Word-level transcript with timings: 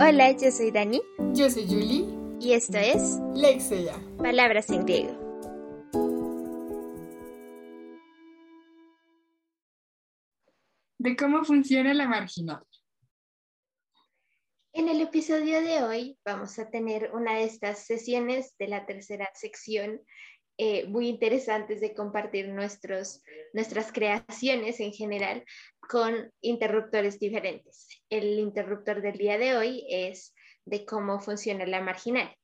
Hola, 0.00 0.30
yo 0.32 0.50
soy 0.50 0.70
Dani. 0.70 1.02
Yo 1.34 1.50
soy 1.50 1.66
Julie. 1.66 2.06
Y 2.40 2.54
esto 2.54 2.78
es 2.78 3.18
Lexia. 3.34 3.94
Palabras 4.16 4.70
en 4.70 4.86
griego. 4.86 5.12
De 10.96 11.14
cómo 11.14 11.44
funciona 11.44 11.92
la 11.92 12.08
marginal. 12.08 12.64
En 14.72 14.88
el 14.88 15.02
episodio 15.02 15.60
de 15.60 15.82
hoy 15.82 16.18
vamos 16.24 16.58
a 16.58 16.70
tener 16.70 17.10
una 17.12 17.34
de 17.34 17.44
estas 17.44 17.84
sesiones 17.84 18.56
de 18.58 18.68
la 18.68 18.86
tercera 18.86 19.28
sección 19.34 20.00
eh, 20.58 20.86
muy 20.86 21.08
interesantes 21.08 21.80
de 21.80 21.94
compartir 21.94 22.48
nuestros, 22.48 23.22
nuestras 23.52 23.90
creaciones 23.90 24.80
en 24.80 24.92
general 24.92 25.44
con 25.88 26.32
interruptores 26.40 27.18
diferentes. 27.18 27.88
El 28.10 28.38
interruptor 28.38 29.02
del 29.02 29.18
día 29.18 29.38
de 29.38 29.56
hoy 29.56 29.86
es 29.88 30.34
de 30.64 30.84
cómo 30.84 31.20
funciona 31.20 31.66
la 31.66 31.80
marginal. 31.80 32.36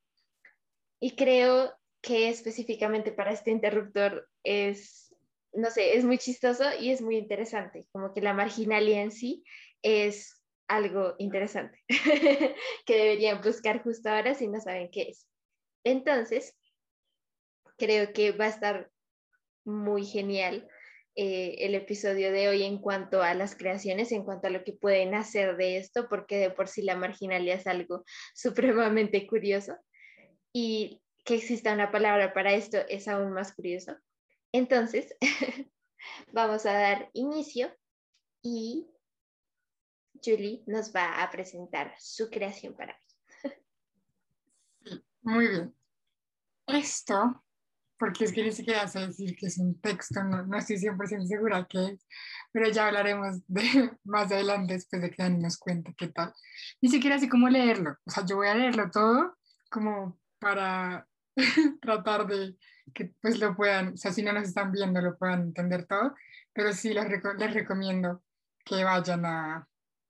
Y 1.00 1.16
creo 1.16 1.72
que 2.00 2.28
específicamente 2.28 3.12
para 3.12 3.32
este 3.32 3.50
interruptor 3.50 4.28
es, 4.42 5.14
no 5.52 5.70
sé, 5.70 5.96
es 5.96 6.04
muy 6.04 6.18
chistoso 6.18 6.64
y 6.80 6.90
es 6.90 7.00
muy 7.00 7.16
interesante, 7.16 7.86
como 7.92 8.14
que 8.14 8.20
la 8.20 8.34
marginalia 8.34 9.02
en 9.02 9.10
sí 9.10 9.44
es 9.82 10.42
algo 10.66 11.14
interesante 11.18 11.82
que 12.86 12.96
deberían 12.96 13.40
buscar 13.40 13.82
justo 13.82 14.10
ahora 14.10 14.34
si 14.34 14.48
no 14.48 14.60
saben 14.60 14.90
qué 14.90 15.02
es. 15.10 15.26
Entonces, 15.84 16.57
creo 17.78 18.12
que 18.12 18.32
va 18.32 18.46
a 18.46 18.48
estar 18.48 18.90
muy 19.64 20.04
genial 20.04 20.68
eh, 21.14 21.66
el 21.66 21.74
episodio 21.74 22.30
de 22.32 22.48
hoy 22.48 22.62
en 22.62 22.78
cuanto 22.78 23.22
a 23.22 23.34
las 23.34 23.56
creaciones, 23.56 24.12
en 24.12 24.24
cuanto 24.24 24.46
a 24.46 24.50
lo 24.50 24.62
que 24.64 24.72
pueden 24.72 25.14
hacer 25.14 25.56
de 25.56 25.78
esto, 25.78 26.08
porque 26.08 26.38
de 26.38 26.50
por 26.50 26.68
sí 26.68 26.82
la 26.82 26.96
marginalia 26.96 27.54
es 27.54 27.66
algo 27.66 28.04
supremamente 28.34 29.26
curioso 29.26 29.76
y 30.52 31.02
que 31.24 31.34
exista 31.34 31.72
una 31.72 31.90
palabra 31.90 32.32
para 32.32 32.52
esto 32.54 32.78
es 32.88 33.08
aún 33.08 33.32
más 33.32 33.52
curioso. 33.52 33.96
Entonces, 34.52 35.14
vamos 36.32 36.64
a 36.66 36.72
dar 36.72 37.10
inicio 37.12 37.76
y 38.42 38.88
Julie 40.24 40.62
nos 40.66 40.94
va 40.94 41.22
a 41.22 41.30
presentar 41.30 41.94
su 41.98 42.30
creación 42.30 42.74
para 42.74 42.98
hoy. 43.44 43.52
Muy 45.22 45.48
bien. 45.48 45.74
Esto, 46.68 47.44
porque 47.98 48.24
es 48.24 48.32
que 48.32 48.42
ni 48.42 48.52
siquiera 48.52 48.86
sé 48.86 49.00
decir 49.00 49.36
que 49.36 49.46
es 49.46 49.58
un 49.58 49.80
texto, 49.80 50.22
no, 50.22 50.46
no 50.46 50.56
estoy 50.56 50.76
100% 50.76 51.26
segura 51.26 51.66
que 51.68 51.84
es, 51.84 52.06
pero 52.52 52.70
ya 52.70 52.86
hablaremos 52.86 53.42
de 53.48 53.90
más 54.04 54.30
adelante 54.30 54.74
después 54.74 55.02
de 55.02 55.10
que 55.10 55.22
Dani 55.22 55.38
nos 55.38 55.58
cuente 55.58 55.94
qué 55.96 56.08
tal. 56.08 56.32
Ni 56.80 56.88
siquiera 56.88 57.18
sé 57.18 57.28
cómo 57.28 57.48
leerlo, 57.48 57.96
o 58.04 58.10
sea, 58.10 58.24
yo 58.24 58.36
voy 58.36 58.48
a 58.48 58.54
leerlo 58.54 58.90
todo 58.90 59.36
como 59.70 60.18
para 60.38 61.06
tratar 61.80 62.26
de 62.26 62.56
que 62.94 63.12
pues 63.20 63.38
lo 63.38 63.54
puedan, 63.54 63.94
o 63.94 63.96
sea, 63.96 64.12
si 64.12 64.22
no 64.22 64.32
nos 64.32 64.48
están 64.48 64.72
viendo 64.72 65.00
lo 65.00 65.18
puedan 65.18 65.42
entender 65.42 65.86
todo, 65.86 66.14
pero 66.52 66.72
sí 66.72 66.94
les, 66.94 67.06
les 67.08 67.54
recomiendo 67.54 68.22
que 68.64 68.84
vayan 68.84 69.24
a, 69.26 69.68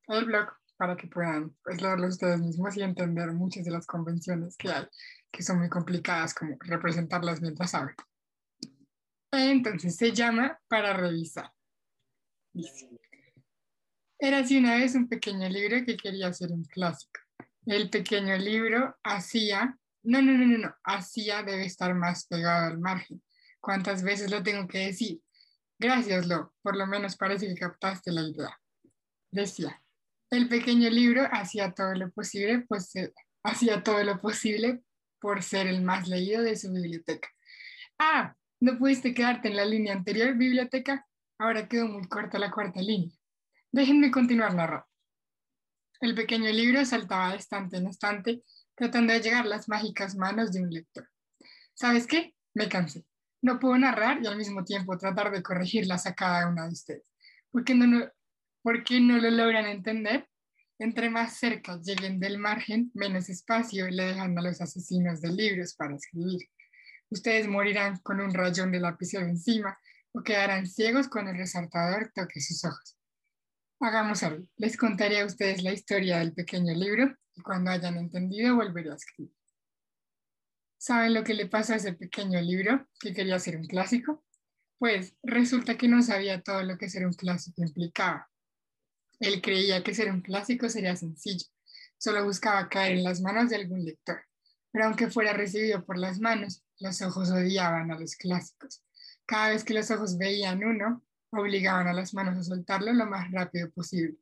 el 0.08 0.24
blog 0.24 0.48
para 0.76 0.96
que 0.96 1.08
puedan 1.08 1.54
pues, 1.64 1.82
leerlo 1.82 2.06
ustedes 2.06 2.40
mismos 2.40 2.76
y 2.76 2.82
entender 2.82 3.32
muchas 3.32 3.64
de 3.64 3.72
las 3.72 3.86
convenciones 3.86 4.56
que 4.56 4.70
hay, 4.70 4.86
que 5.30 5.42
son 5.42 5.58
muy 5.58 5.68
complicadas, 5.68 6.34
como 6.34 6.56
representarlas 6.60 7.40
mientras 7.40 7.70
saben. 7.70 7.94
Entonces 9.32 9.96
se 9.96 10.12
llama 10.12 10.58
Para 10.68 10.92
revisar. 10.94 11.52
Era 14.18 14.38
así 14.38 14.58
una 14.58 14.76
vez 14.76 14.94
un 14.94 15.08
pequeño 15.08 15.48
libro 15.48 15.84
que 15.84 15.96
quería 15.96 16.32
ser 16.32 16.50
un 16.50 16.64
clásico. 16.64 17.20
El 17.66 17.90
pequeño 17.90 18.36
libro 18.36 18.96
hacía, 19.04 19.78
no, 20.02 20.22
no, 20.22 20.32
no, 20.32 20.46
no, 20.46 20.58
no, 20.58 20.74
hacía 20.82 21.42
debe 21.42 21.66
estar 21.66 21.94
más 21.94 22.26
pegado 22.26 22.66
al 22.66 22.78
margen. 22.78 23.22
¿Cuántas 23.60 24.02
veces 24.02 24.30
lo 24.30 24.42
tengo 24.42 24.66
que 24.66 24.86
decir? 24.86 25.20
Gracias, 25.78 26.26
Lo, 26.26 26.54
por 26.62 26.76
lo 26.76 26.86
menos 26.86 27.16
parece 27.16 27.46
que 27.46 27.54
captaste 27.54 28.10
la 28.10 28.22
idea. 28.22 28.58
Decía, 29.30 29.80
el 30.30 30.48
pequeño 30.48 30.90
libro 30.90 31.28
hacía 31.30 31.72
todo 31.72 31.94
lo 31.94 32.10
posible, 32.10 32.64
pues, 32.66 32.96
eh, 32.96 33.12
hacía 33.44 33.82
todo 33.82 34.02
lo 34.02 34.18
posible 34.20 34.82
por 35.20 35.42
ser 35.42 35.66
el 35.66 35.82
más 35.82 36.08
leído 36.08 36.42
de 36.42 36.56
su 36.56 36.72
biblioteca. 36.72 37.28
Ah, 37.98 38.34
¿no 38.60 38.78
pudiste 38.78 39.14
quedarte 39.14 39.48
en 39.48 39.56
la 39.56 39.64
línea 39.64 39.94
anterior, 39.94 40.34
biblioteca? 40.34 41.06
Ahora 41.38 41.68
quedó 41.68 41.88
muy 41.88 42.06
corta 42.08 42.38
la 42.38 42.50
cuarta 42.50 42.80
línea. 42.80 43.16
Déjenme 43.70 44.10
continuar 44.10 44.54
narrando. 44.54 44.86
El 46.00 46.14
pequeño 46.14 46.50
libro 46.50 46.84
saltaba 46.84 47.30
de 47.30 47.38
estante 47.38 47.76
en 47.76 47.88
estante, 47.88 48.42
tratando 48.74 49.12
de 49.12 49.20
llegar 49.20 49.44
a 49.44 49.48
las 49.48 49.68
mágicas 49.68 50.16
manos 50.16 50.52
de 50.52 50.62
un 50.62 50.70
lector. 50.70 51.08
¿Sabes 51.74 52.06
qué? 52.06 52.34
Me 52.54 52.68
cansé. 52.68 53.04
No 53.42 53.58
puedo 53.58 53.76
narrar 53.78 54.20
y 54.22 54.26
al 54.26 54.36
mismo 54.36 54.64
tiempo 54.64 54.96
tratar 54.98 55.30
de 55.30 55.42
corregirlas 55.42 56.06
a 56.06 56.14
cada 56.14 56.48
una 56.48 56.66
de 56.66 56.72
ustedes. 56.72 57.12
¿Por 57.50 57.64
qué 57.64 57.74
no, 57.74 57.86
no, 57.86 58.08
¿Por 58.62 58.84
qué 58.84 59.00
no 59.00 59.18
lo 59.18 59.30
logran 59.30 59.66
entender? 59.66 60.28
Entre 60.80 61.10
más 61.10 61.36
cerca 61.36 61.80
lleguen 61.82 62.20
del 62.20 62.38
margen, 62.38 62.92
menos 62.94 63.28
espacio 63.28 63.88
le 63.88 64.04
dejan 64.04 64.38
a 64.38 64.42
los 64.42 64.60
asesinos 64.60 65.20
de 65.20 65.32
libros 65.32 65.74
para 65.74 65.96
escribir. 65.96 66.48
Ustedes 67.10 67.48
morirán 67.48 67.98
con 67.98 68.20
un 68.20 68.32
rayón 68.32 68.70
de 68.70 68.78
lapicero 68.78 69.26
encima 69.26 69.76
o 70.12 70.22
quedarán 70.22 70.66
ciegos 70.66 71.08
cuando 71.08 71.32
el 71.32 71.38
resaltador 71.38 72.12
toque 72.14 72.40
sus 72.40 72.64
ojos. 72.64 72.96
Hagamos 73.80 74.22
algo. 74.22 74.46
Les 74.56 74.76
contaré 74.76 75.20
a 75.20 75.26
ustedes 75.26 75.62
la 75.62 75.72
historia 75.72 76.18
del 76.18 76.32
pequeño 76.32 76.74
libro 76.74 77.12
y 77.34 77.42
cuando 77.42 77.70
hayan 77.70 77.96
entendido 77.96 78.54
volveré 78.54 78.92
a 78.92 78.94
escribir. 78.94 79.34
¿Saben 80.76 81.12
lo 81.12 81.24
que 81.24 81.34
le 81.34 81.46
pasó 81.46 81.72
a 81.72 81.76
ese 81.76 81.92
pequeño 81.92 82.40
libro 82.40 82.86
que 83.00 83.12
quería 83.12 83.38
ser 83.40 83.56
un 83.56 83.66
clásico? 83.66 84.24
Pues 84.78 85.16
resulta 85.24 85.76
que 85.76 85.88
no 85.88 86.02
sabía 86.02 86.40
todo 86.40 86.62
lo 86.62 86.78
que 86.78 86.88
ser 86.88 87.04
un 87.04 87.14
clásico 87.14 87.62
implicaba. 87.62 88.28
Él 89.20 89.42
creía 89.42 89.82
que 89.82 89.94
ser 89.94 90.10
un 90.10 90.20
clásico 90.20 90.68
sería 90.68 90.94
sencillo, 90.96 91.46
solo 91.98 92.24
buscaba 92.24 92.68
caer 92.68 92.98
en 92.98 93.04
las 93.04 93.20
manos 93.20 93.50
de 93.50 93.56
algún 93.56 93.84
lector. 93.84 94.20
Pero 94.70 94.86
aunque 94.86 95.10
fuera 95.10 95.32
recibido 95.32 95.84
por 95.84 95.98
las 95.98 96.20
manos, 96.20 96.62
los 96.78 97.02
ojos 97.02 97.30
odiaban 97.30 97.90
a 97.90 97.98
los 97.98 98.14
clásicos. 98.16 98.84
Cada 99.26 99.50
vez 99.50 99.64
que 99.64 99.74
los 99.74 99.90
ojos 99.90 100.18
veían 100.18 100.62
uno, 100.62 101.04
obligaban 101.30 101.88
a 101.88 101.92
las 101.92 102.14
manos 102.14 102.38
a 102.38 102.42
soltarlo 102.42 102.92
lo 102.92 103.06
más 103.06 103.30
rápido 103.32 103.70
posible. 103.70 104.18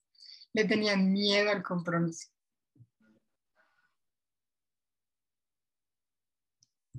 Le 0.52 0.64
tenían 0.64 1.12
miedo 1.12 1.50
al 1.50 1.62
compromiso. 1.62 2.28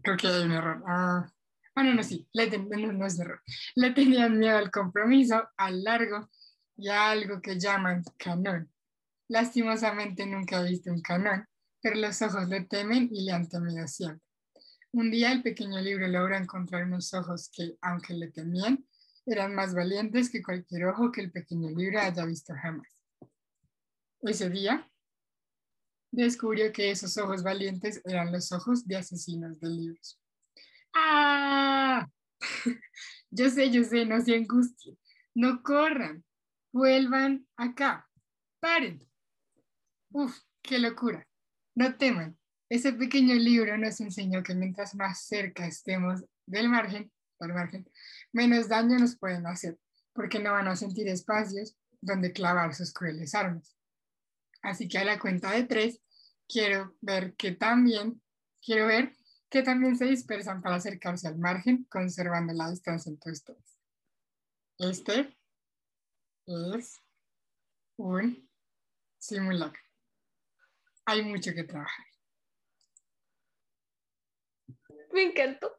Creo 0.03 0.15
que 0.15 0.27
hay 0.27 0.43
un 0.43 0.51
error. 0.51 0.83
Ah, 0.85 1.33
no, 1.75 1.93
no, 1.93 2.03
sí, 2.03 2.29
no, 2.33 2.91
no 2.93 3.05
es 3.05 3.19
error. 3.19 3.41
Le 3.75 3.91
tenían 3.91 4.37
miedo 4.37 4.57
al 4.57 4.71
compromiso, 4.71 5.49
al 5.57 5.83
largo 5.83 6.29
y 6.77 6.89
algo 6.89 7.41
que 7.41 7.59
llaman 7.59 8.03
canón. 8.17 8.71
Lastimosamente 9.27 10.25
nunca 10.25 10.61
he 10.61 10.69
visto 10.69 10.91
un 10.91 11.01
canón, 11.01 11.45
pero 11.81 11.97
los 11.97 12.21
ojos 12.21 12.47
le 12.47 12.61
temen 12.61 13.09
y 13.11 13.25
le 13.25 13.31
han 13.31 13.49
temido 13.49 13.87
siempre. 13.87 14.23
Un 14.91 15.11
día 15.11 15.31
el 15.31 15.43
pequeño 15.43 15.81
libro 15.81 16.07
logra 16.07 16.37
encontrar 16.37 16.85
unos 16.85 17.13
ojos 17.13 17.49
que, 17.51 17.77
aunque 17.81 18.13
le 18.13 18.31
temían, 18.31 18.85
eran 19.25 19.53
más 19.53 19.75
valientes 19.75 20.29
que 20.29 20.41
cualquier 20.41 20.85
ojo 20.85 21.11
que 21.11 21.21
el 21.21 21.31
pequeño 21.31 21.69
libro 21.71 21.99
haya 21.99 22.25
visto 22.25 22.53
jamás. 22.53 22.87
Ese 24.21 24.49
día 24.49 24.89
descubrió 26.11 26.71
que 26.71 26.91
esos 26.91 27.17
ojos 27.17 27.43
valientes 27.43 28.01
eran 28.05 28.31
los 28.31 28.51
ojos 28.51 28.87
de 28.87 28.95
asesinos 28.95 29.59
de 29.59 29.69
libros. 29.69 30.19
¡Ah! 30.93 32.07
yo 33.29 33.49
sé, 33.49 33.69
yo 33.69 33.83
sé, 33.83 34.05
no 34.05 34.21
se 34.21 34.35
angustien, 34.35 34.97
no 35.35 35.61
corran, 35.61 36.23
vuelvan 36.77 37.47
acá, 37.57 38.07
paren. 38.59 39.03
Uf, 40.11 40.37
qué 40.61 40.77
locura. 40.77 41.27
No 41.75 41.97
teman, 41.97 42.37
ese 42.69 42.93
pequeño 42.93 43.33
libro 43.33 43.77
nos 43.77 43.99
enseñó 43.99 44.43
que 44.43 44.53
mientras 44.53 44.93
más 44.95 45.25
cerca 45.25 45.65
estemos 45.65 46.23
del 46.45 46.69
margen, 46.69 47.11
del 47.39 47.53
margen, 47.53 47.89
menos 48.31 48.69
daño 48.69 48.99
nos 48.99 49.17
pueden 49.17 49.47
hacer, 49.47 49.77
porque 50.13 50.39
no 50.39 50.51
van 50.51 50.67
a 50.67 50.75
sentir 50.75 51.07
espacios 51.07 51.75
donde 51.99 52.31
clavar 52.31 52.75
sus 52.75 52.93
crueles 52.93 53.33
armas. 53.33 53.75
Así 54.61 54.87
que 54.87 54.99
a 54.99 55.05
la 55.05 55.19
cuenta 55.19 55.51
de 55.51 55.63
tres, 55.63 55.99
quiero 56.47 56.95
ver 57.01 57.35
que 57.35 57.53
también, 57.53 58.21
quiero 58.61 58.85
ver 58.87 59.15
que 59.49 59.63
también 59.63 59.97
se 59.97 60.05
dispersan 60.05 60.61
para 60.61 60.75
acercarse 60.75 61.27
al 61.27 61.39
margen, 61.39 61.85
conservando 61.89 62.53
la 62.53 62.69
distancia 62.69 63.09
entre 63.09 63.31
ustedes. 63.31 63.79
Este 64.77 65.37
es 66.47 67.03
un 67.97 68.49
simulacro. 69.17 69.81
Hay 71.05 71.23
mucho 71.23 71.53
que 71.53 71.63
trabajar. 71.63 72.05
Me 75.11 75.23
encantó. 75.23 75.71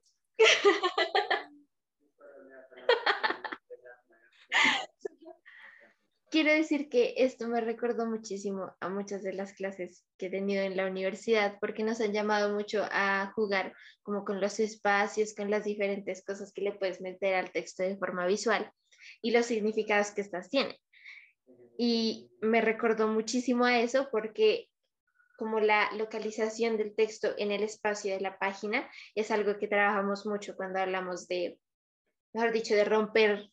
quiero 6.31 6.53
decir 6.53 6.89
que 6.89 7.15
esto 7.17 7.49
me 7.49 7.61
recordó 7.61 8.07
muchísimo 8.07 8.77
a 8.81 8.89
muchas 8.89 9.23
de 9.23 9.33
las 9.33 9.55
clases 9.55 10.05
que 10.19 10.27
he 10.27 10.31
tenido 10.31 10.63
en 10.63 10.77
la 10.77 10.87
universidad 10.87 11.59
porque 11.61 11.83
nos 11.83 12.01
han 12.01 12.13
llamado 12.13 12.55
mucho 12.55 12.87
a 12.91 13.33
jugar 13.35 13.75
como 14.03 14.25
con 14.25 14.41
los 14.41 14.61
espacios, 14.61 15.35
con 15.35 15.51
las 15.51 15.65
diferentes 15.65 16.25
cosas 16.25 16.53
que 16.53 16.63
le 16.63 16.73
puedes 16.73 17.01
meter 17.01 17.35
al 17.35 17.51
texto 17.51 17.83
de 17.83 17.97
forma 17.97 18.27
visual 18.27 18.71
y 19.23 19.31
los 19.31 19.47
significados 19.47 20.11
que 20.11 20.21
estas 20.21 20.51
tienen. 20.51 20.77
Y 21.77 22.31
me 22.41 22.61
recordó 22.61 23.09
muchísimo 23.09 23.65
a 23.65 23.81
eso 23.81 24.09
porque 24.11 24.69
como 25.39 25.61
la 25.61 25.89
localización 25.93 26.77
del 26.77 26.97
texto 26.97 27.33
en 27.39 27.53
el 27.53 27.63
espacio 27.63 28.13
de 28.13 28.21
la 28.21 28.39
página 28.39 28.91
es 29.15 29.31
algo 29.31 29.57
que 29.59 29.69
trabajamos 29.69 30.27
mucho 30.27 30.57
cuando 30.57 30.81
hablamos 30.81 31.29
de, 31.29 31.59
mejor 32.35 32.53
dicho, 32.53 32.75
de 32.75 32.85
romper 32.85 33.49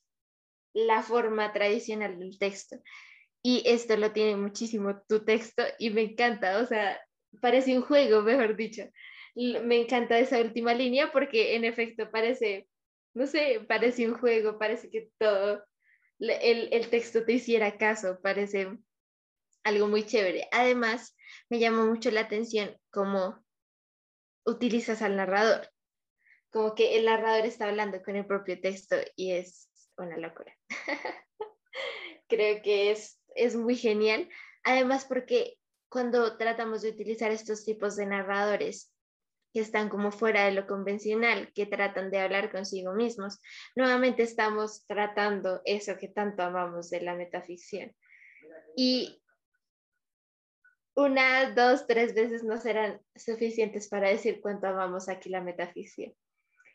la 0.74 1.04
forma 1.04 1.54
tradicional 1.54 2.18
del 2.20 2.40
texto. 2.40 2.78
Y 3.44 3.62
esto 3.68 3.96
lo 3.98 4.12
tiene 4.12 4.36
muchísimo 4.36 5.02
tu 5.08 5.24
texto 5.24 5.64
y 5.78 5.92
me 5.92 6.02
encanta, 6.02 6.58
o 6.58 6.66
sea, 6.66 7.00
parece 7.40 7.78
un 7.78 7.84
juego, 7.84 8.24
mejor 8.24 8.56
dicho. 8.56 8.84
Me 9.36 9.80
encanta 9.82 10.18
esa 10.18 10.40
última 10.40 10.74
línea 10.74 11.12
porque 11.12 11.56
en 11.56 11.66
efecto 11.66 12.10
parece, 12.10 12.68
no 13.16 13.26
sé, 13.28 13.66
parece 13.68 14.08
un 14.08 14.16
juego, 14.16 14.60
parece 14.60 14.90
que 14.90 15.10
todo 15.18 15.66
el, 16.20 16.70
el 16.72 16.90
texto 16.90 17.26
te 17.26 17.34
hiciera 17.34 17.78
caso, 17.78 18.20
parece 18.22 18.78
algo 19.64 19.88
muy 19.88 20.06
chévere. 20.06 20.48
Además, 20.52 21.16
me 21.50 21.60
llamó 21.60 21.86
mucho 21.86 22.12
la 22.12 22.22
atención 22.22 22.78
cómo 22.92 23.44
utilizas 24.46 25.02
al 25.02 25.16
narrador, 25.16 25.70
como 26.52 26.76
que 26.76 26.98
el 26.98 27.06
narrador 27.06 27.46
está 27.46 27.68
hablando 27.68 28.04
con 28.04 28.16
el 28.16 28.26
propio 28.26 28.60
texto 28.60 28.98
y 29.16 29.32
es 29.32 29.70
una 29.98 30.18
locura. 30.18 30.54
Creo 32.28 32.62
que 32.62 32.92
es, 32.92 33.20
es 33.34 33.56
muy 33.56 33.78
genial. 33.78 34.30
Además, 34.64 35.06
porque 35.06 35.58
cuando 35.90 36.38
tratamos 36.38 36.82
de 36.82 36.90
utilizar 36.90 37.32
estos 37.32 37.64
tipos 37.64 37.96
de 37.96 38.08
narradores 38.08 38.94
que 39.56 39.62
están 39.62 39.88
como 39.88 40.12
fuera 40.12 40.44
de 40.44 40.52
lo 40.52 40.68
convencional, 40.68 41.50
que 41.54 41.66
tratan 41.66 42.12
de 42.12 42.20
hablar 42.20 42.52
consigo 42.52 42.94
mismos, 42.94 43.40
nuevamente 43.74 44.22
estamos 44.22 44.86
tratando 44.86 45.62
eso 45.64 45.96
que 45.98 46.10
tanto 46.10 46.44
amamos 46.44 46.90
de 46.90 47.00
la 47.00 47.16
metaficción. 47.16 47.96
Y 48.76 49.24
una, 50.94 51.52
dos, 51.52 51.88
tres 51.88 52.14
veces 52.14 52.44
no 52.44 52.58
serán 52.58 53.00
suficientes 53.16 53.88
para 53.88 54.10
decir 54.10 54.42
cuánto 54.42 54.68
amamos 54.68 55.08
aquí 55.08 55.30
la 55.30 55.40
metaficción. 55.40 56.14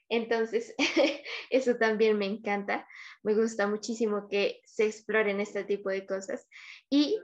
Entonces, 0.09 0.75
eso 1.51 1.77
también 1.77 2.17
me 2.17 2.25
encanta. 2.25 2.89
Me 3.23 3.35
gusta 3.35 3.67
muchísimo 3.67 4.27
que 4.27 4.63
se 4.65 4.87
exploren 4.87 5.39
este 5.39 5.65
tipo 5.65 5.91
de 5.91 6.07
cosas. 6.07 6.49
Y 6.89 7.19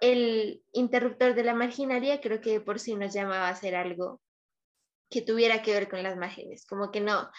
el 0.00 0.64
interruptor 0.72 1.36
de 1.36 1.44
la 1.44 1.54
marginalia 1.54 2.20
creo 2.20 2.40
que 2.40 2.60
por 2.60 2.80
sí 2.80 2.96
nos 2.96 3.14
llamaba 3.14 3.46
a 3.46 3.52
hacer 3.52 3.76
algo 3.76 4.20
que 5.10 5.22
tuviera 5.22 5.62
que 5.62 5.72
ver 5.72 5.88
con 5.88 6.02
las 6.02 6.16
márgenes, 6.16 6.66
como 6.66 6.90
que 6.90 7.00
no, 7.00 7.30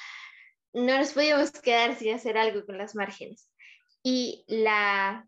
no 0.74 0.98
nos 0.98 1.14
podíamos 1.14 1.52
quedar 1.52 1.96
sin 1.96 2.14
hacer 2.14 2.38
algo 2.38 2.66
con 2.66 2.78
las 2.78 2.96
márgenes. 2.96 3.50
Y 4.04 4.46
la 4.48 5.28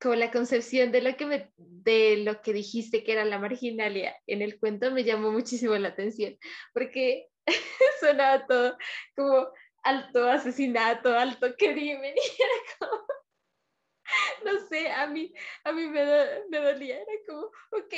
como 0.00 0.14
la 0.14 0.30
concepción 0.30 0.92
de 0.92 1.00
lo 1.00 1.16
que 1.16 1.26
me, 1.26 1.50
de 1.56 2.18
lo 2.18 2.42
que 2.42 2.52
dijiste 2.52 3.02
que 3.02 3.12
era 3.12 3.24
la 3.24 3.38
marginalia 3.38 4.16
en 4.26 4.42
el 4.42 4.58
cuento 4.58 4.90
me 4.90 5.04
llamó 5.04 5.32
muchísimo 5.32 5.74
la 5.76 5.88
atención, 5.88 6.36
porque 6.74 7.28
sonaba 8.00 8.46
todo 8.46 8.76
como 9.14 9.48
alto 9.82 10.28
asesinato, 10.28 11.16
alto 11.16 11.54
crimen, 11.56 12.14
y 12.16 12.42
era 12.42 12.76
como, 12.78 13.06
no 14.44 14.66
sé, 14.68 14.90
a 14.90 15.06
mí, 15.06 15.32
a 15.64 15.72
mí 15.72 15.86
me, 15.88 16.04
me 16.48 16.58
dolía, 16.58 16.96
era 16.96 17.12
como, 17.26 17.46
ok, 17.46 17.94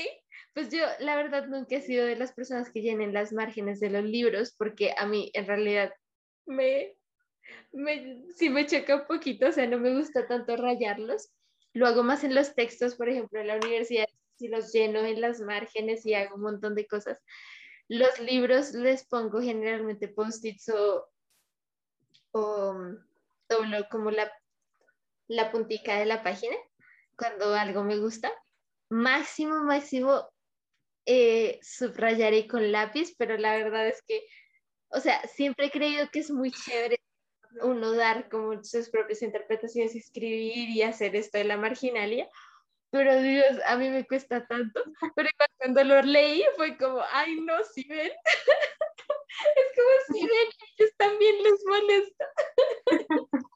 pues 0.55 0.71
yo 0.71 0.85
la 1.01 1.17
verdad 1.17 1.47
nunca 1.47 1.77
he 1.77 1.81
sido 1.81 2.07
de 2.07 2.17
las 2.17 2.33
personas 2.33 2.71
que 2.71 2.83
llenen 2.83 3.13
las 3.13 3.33
márgenes 3.33 3.81
de 3.81 3.91
los 3.91 4.05
libros, 4.05 4.55
porque 4.57 4.95
a 4.97 5.07
mí 5.07 5.31
en 5.35 5.47
realidad 5.47 5.93
me, 6.47 6.97
me, 7.73 8.25
sí 8.35 8.51
me 8.51 8.67
choca 8.67 8.97
un 8.97 9.07
poquito, 9.07 9.49
o 9.49 9.53
sea, 9.53 9.67
no 9.67 9.79
me 9.79 9.97
gusta 9.97 10.27
tanto 10.27 10.57
rayarlos, 10.57 11.31
lo 11.75 11.87
hago 11.87 12.03
más 12.03 12.25
en 12.25 12.35
los 12.35 12.55
textos, 12.55 12.95
por 12.97 13.09
ejemplo, 13.09 13.41
en 13.41 13.49
la 13.49 13.57
universidad, 13.57 14.09
si 14.39 14.49
los 14.49 14.73
lleno 14.73 15.01
en 15.01 15.21
las 15.21 15.41
márgenes 15.41 16.07
y 16.07 16.15
hago 16.15 16.37
un 16.37 16.43
montón 16.43 16.75
de 16.75 16.87
cosas. 16.87 17.21
Los 17.89 18.19
libros 18.21 18.73
les 18.73 19.07
pongo 19.07 19.41
generalmente 19.41 20.09
post-its 20.09 20.69
o, 20.69 21.07
o 22.33 22.75
doblo 23.49 23.89
como 23.91 24.11
la, 24.11 24.31
la 25.29 25.51
puntica 25.51 25.99
de 25.99 26.07
la 26.07 26.23
página 26.23 26.57
cuando 27.17 27.55
algo 27.55 27.85
me 27.85 27.99
gusta. 27.99 28.33
Máximo, 28.91 29.65
máximo 29.65 30.29
eh, 31.07 31.59
subrayaré 31.63 32.47
con 32.47 32.73
lápiz, 32.73 33.15
pero 33.17 33.37
la 33.37 33.57
verdad 33.57 33.89
es 33.89 34.03
que, 34.03 34.27
o 34.89 35.01
sea, 35.01 35.23
siempre 35.27 35.67
he 35.67 35.71
creído 35.71 36.09
que 36.11 36.21
es 36.21 36.31
muy 36.31 36.51
chévere 36.51 36.99
uno 37.63 37.93
dar 37.93 38.29
como 38.29 38.63
sus 38.63 38.89
propias 38.91 39.23
interpretaciones, 39.23 39.95
escribir 39.95 40.71
y 40.71 40.83
hacer 40.83 41.17
esto 41.17 41.39
de 41.39 41.45
la 41.45 41.57
marginalia. 41.57 42.29
Pero 42.91 43.21
Dios, 43.21 43.59
a 43.67 43.77
mí 43.77 43.91
me 43.91 44.07
cuesta 44.07 44.47
tanto. 44.47 44.83
Pero 45.15 45.29
cuando 45.59 45.85
lo 45.85 46.03
leí 46.03 46.45
fue 46.57 46.77
como, 46.79 47.03
ay, 47.13 47.41
no, 47.41 47.55
si 47.65 47.87
ven. 47.87 48.13
es 49.57 49.77
como 49.77 50.19
si 50.19 50.27
ven, 50.27 50.49
ellos 50.79 50.95
también 50.97 51.43
les 51.43 51.65
molesta. 51.67 52.27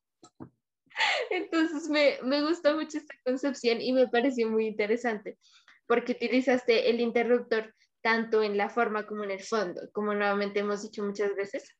Entonces 1.31 1.89
me, 1.89 2.19
me 2.23 2.43
gustó 2.43 2.75
mucho 2.75 2.99
esta 2.99 3.15
concepción 3.25 3.81
y 3.81 3.93
me 3.93 4.09
pareció 4.09 4.49
muy 4.49 4.67
interesante 4.67 5.39
porque 5.87 6.13
utilizaste 6.13 6.91
el 6.91 7.01
interruptor 7.01 7.75
tanto 8.01 8.43
en 8.43 8.57
la 8.57 8.69
forma 8.69 9.07
como 9.07 9.25
en 9.25 9.31
el 9.31 9.43
fondo, 9.43 9.83
como 9.93 10.15
nuevamente 10.15 10.61
hemos 10.61 10.83
dicho 10.83 11.03
muchas 11.05 11.35
veces 11.35 11.77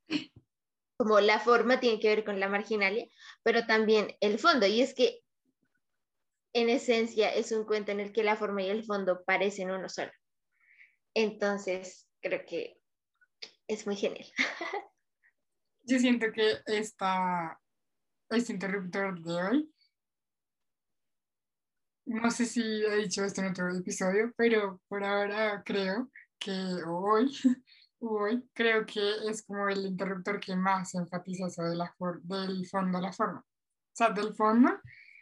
como 1.03 1.19
la 1.19 1.41
forma 1.41 1.81
tiene 1.81 1.99
que 1.99 2.07
ver 2.07 2.25
con 2.25 2.39
la 2.39 2.49
marginalia, 2.49 3.09
pero 3.43 3.67
también 3.67 4.15
el 4.21 4.39
fondo. 4.39 4.67
Y 4.67 4.83
es 4.83 4.95
que 4.95 5.21
en 6.53 6.69
esencia 6.69 7.35
es 7.35 7.51
un 7.51 7.65
cuento 7.65 7.91
en 7.91 7.99
el 7.99 8.13
que 8.13 8.23
la 8.23 8.37
forma 8.37 8.63
y 8.63 8.71
el 8.71 8.85
fondo 8.85 9.25
parecen 9.25 9.73
uno 9.73 9.89
solo. 9.89 10.13
Entonces, 11.15 12.09
creo 12.21 12.45
que 12.47 12.79
es 13.67 13.85
muy 13.85 13.97
genial. 13.97 14.27
Yo 15.83 15.99
siento 15.99 16.27
que 16.33 16.59
esta, 16.67 17.59
este 18.35 18.53
interruptor 18.53 19.21
de 19.23 19.35
hoy, 19.35 19.75
no 22.07 22.31
sé 22.31 22.47
si 22.47 22.61
he 22.61 22.97
dicho 22.97 23.25
esto 23.25 23.41
en 23.41 23.51
otro 23.51 23.69
episodio, 23.75 24.33
pero 24.37 24.81
por 24.89 25.05
ahora 25.05 25.63
creo 25.65 26.11
que 26.39 26.53
hoy 26.87 27.31
Uy, 28.03 28.51
creo 28.53 28.85
que 28.85 29.01
es 29.29 29.45
como 29.45 29.69
el 29.69 29.87
interruptor 29.87 30.41
que 30.41 30.57
más 30.57 30.93
enfatiza 30.97 31.47
de 31.63 31.77
la 31.77 31.95
del 32.25 32.67
fondo 32.67 32.99
a 32.99 33.01
la 33.01 33.13
forma. 33.13 33.39
O 33.39 33.95
sea, 33.95 34.11
del 34.11 34.35
fondo, 34.35 34.81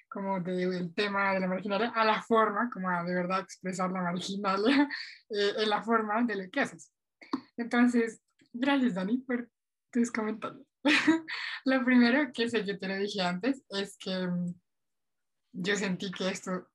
como 0.09 0.41
del 0.41 0.95
tema 0.95 1.35
de 1.35 1.41
la 1.41 1.47
marginalia, 1.47 1.91
a 1.91 2.05
la 2.07 2.23
forma, 2.23 2.71
como 2.73 2.89
a 2.89 3.05
de 3.05 3.15
verdad 3.15 3.41
expresar 3.41 3.91
la 3.93 4.01
marginalia 4.01 4.89
eh, 5.29 5.53
en 5.59 5.69
la 5.69 5.83
forma 5.83 6.23
de 6.23 6.37
lo 6.37 6.51
que 6.51 6.61
haces. 6.61 6.91
Entonces, 7.59 8.23
gracias 8.51 8.95
Dani 8.95 9.19
por 9.19 9.51
tus 9.91 10.11
comentarios. 10.11 10.70
lo 11.65 11.85
primero 11.85 12.31
que 12.33 12.49
sé, 12.49 12.65
que 12.65 12.75
te 12.75 12.89
lo 12.89 12.97
dije 12.97 13.21
antes, 13.23 13.65
es 13.71 13.97
que 13.99 14.27
mm, 14.27 14.55
yo 15.53 15.77
sentí 15.77 16.11
que 16.11 16.29
esto 16.29 16.69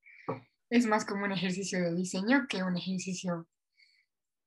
es 0.69 0.85
más 0.85 1.05
como 1.05 1.25
un 1.25 1.31
ejercicio 1.31 1.81
de 1.81 1.93
diseño 1.95 2.45
que 2.47 2.63
un 2.63 2.77
ejercicio 2.77 3.47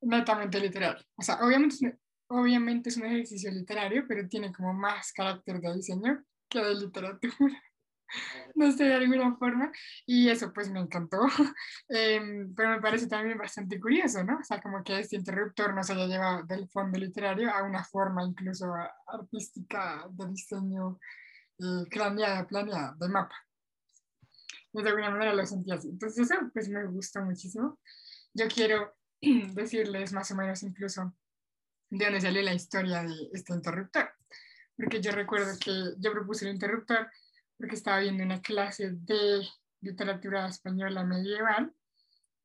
netamente 0.01 0.61
literario. 0.61 1.05
O 1.17 1.23
sea, 1.23 1.39
obviamente 1.45 1.99
obviamente 2.29 2.91
es 2.91 2.97
un 2.97 3.07
ejercicio 3.07 3.51
literario, 3.51 4.05
pero 4.07 4.29
tiene 4.29 4.53
como 4.53 4.73
más 4.73 5.13
carácter 5.13 5.61
de 5.61 5.75
diseño 5.75 6.25
que 6.49 6.61
de 6.61 6.75
literatura. 6.75 7.63
no 8.55 8.73
sé, 8.73 8.85
de 8.85 8.95
alguna 8.95 9.37
forma. 9.37 9.71
Y 10.07 10.29
eso 10.29 10.53
pues 10.53 10.71
me 10.71 10.81
encantó. 10.81 11.19
Em, 11.89 12.55
pero 12.55 12.71
me 12.71 12.81
parece 12.81 13.07
también 13.07 13.39
bastante 13.39 13.81
curioso, 13.81 14.23
¿no? 14.25 14.39
O 14.39 14.45
sea, 14.45 14.61
como 14.61 14.83
que 14.83 14.99
este 14.99 15.17
interruptor 15.17 15.75
nos 15.75 15.91
haya 15.91 16.07
llevado 16.07 16.43
del 16.45 16.69
fondo 16.69 16.99
literario 16.99 17.51
a 17.53 17.63
una 17.65 17.85
forma 17.85 18.25
incluso 18.25 18.67
artística 19.07 20.07
de 20.11 20.29
diseño 20.29 20.99
eh, 21.59 21.89
craneada, 21.91 22.47
planeada, 22.47 22.95
de 22.99 23.09
mapa. 23.09 23.35
de 24.73 24.89
alguna 24.89 25.11
manera 25.11 25.35
lo 25.35 25.47
sentí 25.47 25.73
así. 25.73 25.89
Entonces 25.89 26.31
eso 26.31 26.51
pues 26.53 26.69
me 26.69 26.85
gustó 26.87 27.23
muchísimo. 27.23 27.79
Yo 28.35 28.47
quiero 28.49 28.95
decirles 29.21 30.13
más 30.13 30.31
o 30.31 30.37
menos 30.37 30.63
incluso 30.63 31.15
de 31.91 32.05
dónde 32.05 32.21
salió 32.21 32.43
la 32.43 32.55
historia 32.55 33.03
de 33.03 33.15
este 33.33 33.55
interruptor. 33.55 34.11
Porque 34.77 35.01
yo 35.01 35.11
recuerdo 35.11 35.59
que 35.59 35.95
yo 35.99 36.13
propuse 36.13 36.47
el 36.47 36.55
interruptor 36.55 37.09
porque 37.59 37.75
estaba 37.75 38.01
viendo 38.01 38.25
una 38.25 38.41
clase 38.41 38.93
de 38.93 39.47
literatura 39.81 40.47
española 40.47 41.05
medieval 41.05 41.73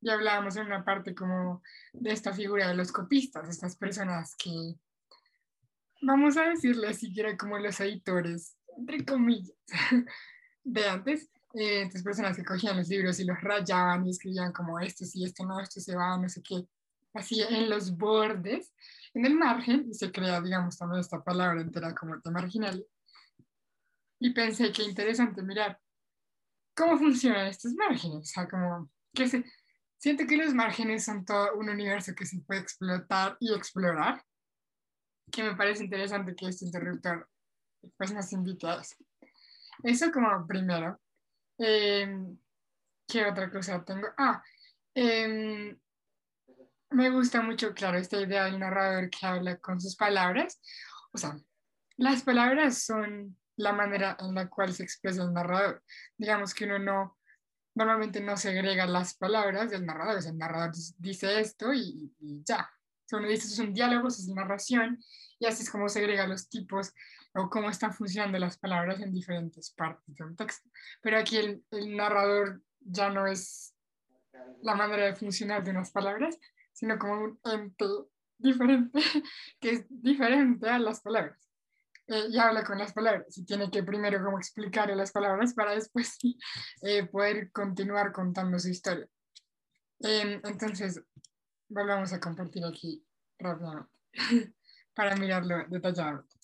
y 0.00 0.10
hablábamos 0.10 0.56
en 0.56 0.66
una 0.66 0.84
parte 0.84 1.14
como 1.14 1.62
de 1.92 2.12
esta 2.12 2.32
figura 2.32 2.68
de 2.68 2.74
los 2.74 2.92
copistas, 2.92 3.48
estas 3.48 3.76
personas 3.76 4.34
que, 4.36 4.74
vamos 6.02 6.36
a 6.36 6.50
decirle 6.50 6.92
siquiera 6.94 7.36
como 7.36 7.58
los 7.58 7.80
editores, 7.80 8.56
entre 8.76 9.04
comillas, 9.04 9.56
de 10.64 10.88
antes, 10.88 11.30
Eh, 11.56 11.82
entonces 11.82 12.02
personas 12.02 12.36
que 12.36 12.44
cogían 12.44 12.76
los 12.76 12.88
libros 12.88 13.20
y 13.20 13.24
los 13.24 13.40
rayaban 13.40 14.04
y 14.04 14.10
escribían 14.10 14.52
como 14.52 14.80
esto 14.80 15.04
sí, 15.04 15.24
esto 15.24 15.46
no, 15.46 15.60
esto 15.60 15.80
se 15.80 15.94
va, 15.94 16.18
no 16.18 16.28
sé 16.28 16.42
qué, 16.42 16.66
así 17.14 17.42
en 17.42 17.70
los 17.70 17.96
bordes, 17.96 18.72
en 19.14 19.24
el 19.24 19.36
margen, 19.36 19.86
y 19.88 19.94
se 19.94 20.10
crea, 20.10 20.40
digamos, 20.40 20.76
también 20.76 21.00
esta 21.00 21.22
palabra 21.22 21.60
entera 21.60 21.94
como 21.94 22.16
de 22.16 22.30
marginal. 22.32 22.84
Y 24.24 24.30
pensé 24.30 24.72
que 24.72 24.82
interesante 24.82 25.42
mirar 25.42 25.78
cómo 26.74 26.96
funcionan 26.96 27.46
estos 27.46 27.74
márgenes, 27.74 28.20
o 28.20 28.24
sea, 28.24 28.48
como 28.48 28.90
que 29.12 29.28
se, 29.28 29.44
siento 29.98 30.26
que 30.26 30.38
los 30.38 30.54
márgenes 30.54 31.04
son 31.04 31.26
todo 31.26 31.52
un 31.56 31.68
universo 31.68 32.14
que 32.14 32.24
se 32.24 32.40
puede 32.40 32.62
explotar 32.62 33.36
y 33.38 33.52
explorar, 33.52 34.24
que 35.30 35.42
me 35.42 35.54
parece 35.54 35.84
interesante 35.84 36.34
que 36.34 36.48
este 36.48 36.64
interruptor 36.64 37.28
pues 37.98 38.14
nos 38.14 38.32
invite 38.32 38.66
a 38.66 38.80
eso. 38.80 38.96
Eso 39.82 40.10
como 40.10 40.46
primero. 40.46 40.98
Em, 41.58 42.38
¿Qué 43.06 43.26
otra 43.26 43.50
cosa 43.50 43.84
tengo? 43.84 44.08
Ah, 44.16 44.42
em, 44.94 45.78
me 46.92 47.10
gusta 47.10 47.42
mucho, 47.42 47.74
claro, 47.74 47.98
esta 47.98 48.18
idea 48.18 48.44
del 48.44 48.58
narrador 48.58 49.10
que 49.10 49.26
habla 49.26 49.58
con 49.58 49.82
sus 49.82 49.96
palabras. 49.96 50.62
O 51.12 51.18
sea, 51.18 51.36
las 51.98 52.22
palabras 52.22 52.78
son 52.78 53.36
la 53.56 53.72
manera 53.72 54.16
en 54.20 54.34
la 54.34 54.48
cual 54.48 54.72
se 54.72 54.82
expresa 54.82 55.22
el 55.22 55.32
narrador. 55.32 55.82
Digamos 56.16 56.54
que 56.54 56.64
uno 56.64 56.78
no, 56.78 57.18
normalmente 57.74 58.20
no 58.20 58.36
segrega 58.36 58.86
las 58.86 59.14
palabras 59.14 59.70
del 59.70 59.86
narrador. 59.86 60.18
O 60.18 60.20
sea, 60.20 60.32
el 60.32 60.38
narrador 60.38 60.72
dice 60.98 61.40
esto 61.40 61.72
y, 61.72 62.12
ya. 62.44 62.60
O 62.60 63.08
sea, 63.08 63.18
uno 63.18 63.28
dice, 63.28 63.46
es 63.46 63.58
un 63.58 63.74
diálogo, 63.74 64.08
es 64.08 64.28
narración, 64.28 64.98
y 65.38 65.46
así 65.46 65.62
es 65.62 65.70
como 65.70 65.88
segrega 65.88 66.26
los 66.26 66.48
tipos 66.48 66.92
o 67.34 67.50
cómo 67.50 67.68
están 67.68 67.92
funcionando 67.92 68.38
las 68.38 68.56
palabras 68.56 69.00
en 69.00 69.12
diferentes 69.12 69.70
partes 69.72 70.14
de 70.14 70.24
un 70.24 70.36
texto. 70.36 70.70
Pero 71.02 71.18
aquí 71.18 71.36
el, 71.36 71.64
el 71.70 71.96
narrador 71.96 72.62
ya 72.80 73.10
no 73.10 73.26
es 73.26 73.74
la 74.62 74.74
manera 74.74 75.06
de 75.06 75.14
funcionar 75.14 75.62
de 75.62 75.70
unas 75.70 75.90
palabras, 75.90 76.38
sino 76.72 76.98
como 76.98 77.14
un 77.14 77.40
ente 77.44 77.84
diferente, 78.38 79.00
que 79.60 79.70
es 79.70 79.84
diferente 79.88 80.68
a 80.68 80.78
las 80.78 81.00
palabras. 81.00 81.38
Eh, 82.06 82.26
y 82.30 82.38
habla 82.38 82.64
con 82.64 82.78
las 82.78 82.92
palabras 82.92 83.38
y 83.38 83.46
tiene 83.46 83.70
que 83.70 83.82
primero 83.82 84.22
como 84.22 84.36
explicar 84.36 84.94
las 84.94 85.10
palabras 85.10 85.54
para 85.54 85.72
después 85.72 86.18
eh, 86.82 87.06
poder 87.06 87.50
continuar 87.50 88.12
contando 88.12 88.58
su 88.58 88.68
historia. 88.68 89.08
Em, 90.00 90.40
entonces, 90.44 91.00
volvamos 91.68 92.12
a 92.12 92.20
compartir 92.20 92.64
aquí 92.64 93.02
rápidamente 93.38 93.90
para 94.94 95.16
mirarlo 95.16 95.64
detalladamente. 95.68 96.36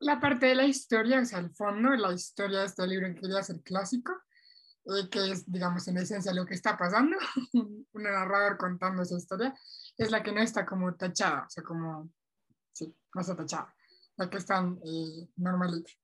La 0.00 0.20
parte 0.20 0.46
de 0.46 0.54
la 0.54 0.64
historia, 0.64 1.20
o 1.20 1.24
sea, 1.24 1.38
el 1.38 1.50
fondo, 1.54 1.90
la 1.90 2.12
historia 2.12 2.60
de 2.60 2.66
este 2.66 2.86
libro 2.86 3.06
que 3.08 3.20
quería 3.20 3.42
ser 3.42 3.60
clásico, 3.62 4.12
eh, 4.84 5.08
que 5.10 5.32
es, 5.32 5.50
digamos, 5.50 5.88
en 5.88 5.98
esencia 5.98 6.34
lo 6.34 6.44
que 6.44 6.54
está 6.54 6.76
pasando, 6.76 7.16
un 7.54 8.02
narrador 8.02 8.58
contando 8.58 9.02
esa 9.02 9.16
historia, 9.16 9.54
es 9.96 10.10
la 10.10 10.22
que 10.22 10.32
no 10.32 10.42
está 10.42 10.66
como 10.66 10.94
tachada, 10.96 11.44
o 11.46 11.50
sea, 11.50 11.62
como, 11.62 12.10
sí, 12.72 12.94
no 13.14 13.20
está 13.22 13.34
tachada 13.34 13.74
la 14.20 14.28
que 14.28 14.36
están 14.36 14.78
eh, 14.84 15.28
normalitas. 15.36 15.98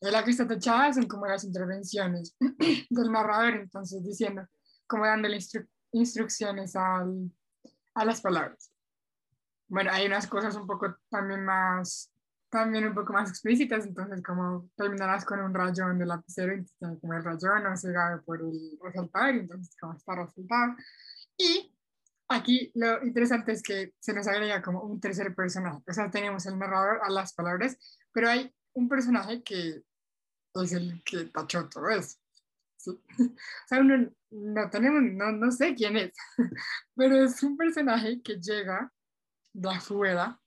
Eh, 0.00 0.10
la 0.12 0.24
que 0.24 0.30
está 0.30 0.46
tachada 0.46 0.92
son 0.92 1.06
como 1.06 1.26
las 1.26 1.42
intervenciones 1.44 2.36
del 2.90 3.12
narrador, 3.12 3.54
entonces 3.54 4.04
diciendo, 4.04 4.46
como 4.86 5.04
dándole 5.04 5.38
instrucciones 5.92 6.76
al, 6.76 7.32
a 7.94 8.04
las 8.04 8.20
palabras. 8.20 8.72
Bueno, 9.66 9.90
hay 9.92 10.06
unas 10.06 10.28
cosas 10.28 10.54
un 10.54 10.66
poco 10.68 10.96
también 11.10 11.44
más, 11.44 12.12
también 12.48 12.86
un 12.86 12.94
poco 12.94 13.12
más 13.12 13.28
explícitas, 13.28 13.84
entonces 13.84 14.22
como 14.22 14.70
terminarás 14.76 15.24
con 15.24 15.40
un 15.40 15.52
rayón 15.52 15.98
de 15.98 16.06
lapicero, 16.06 16.52
entonces 16.52 17.00
como 17.00 17.14
el 17.14 17.24
rayón 17.24 17.64
no 17.64 17.76
cegado 17.76 18.22
por 18.22 18.40
el 18.40 18.78
resaltador, 18.80 19.34
entonces 19.34 19.76
como 19.80 19.94
está 19.94 20.14
resaltado. 20.14 20.76
Y 21.36 21.74
Aquí 22.28 22.70
lo 22.74 23.02
interesante 23.04 23.52
es 23.52 23.62
que 23.62 23.94
se 23.98 24.12
nos 24.12 24.28
agrega 24.28 24.60
como 24.62 24.82
un 24.82 25.00
tercer 25.00 25.34
personaje. 25.34 25.82
O 25.86 25.92
sea, 25.92 26.10
tenemos 26.10 26.44
el 26.46 26.58
narrador 26.58 27.00
a 27.02 27.10
las 27.10 27.32
palabras, 27.32 27.78
pero 28.12 28.28
hay 28.28 28.54
un 28.74 28.88
personaje 28.88 29.42
que 29.42 29.82
es 30.54 30.72
el 30.72 31.02
que 31.04 31.24
tachó 31.26 31.68
todo 31.68 31.88
eso. 31.88 32.18
¿sí? 32.76 32.90
O 33.18 33.68
sea, 33.68 33.80
uno 33.80 34.10
no 34.30 34.70
tenemos, 34.70 35.02
no, 35.02 35.32
no 35.32 35.50
sé 35.50 35.74
quién 35.74 35.96
es, 35.96 36.12
pero 36.94 37.24
es 37.24 37.42
un 37.42 37.56
personaje 37.56 38.20
que 38.22 38.34
llega 38.34 38.92
de 39.54 39.70
afuera, 39.70 40.38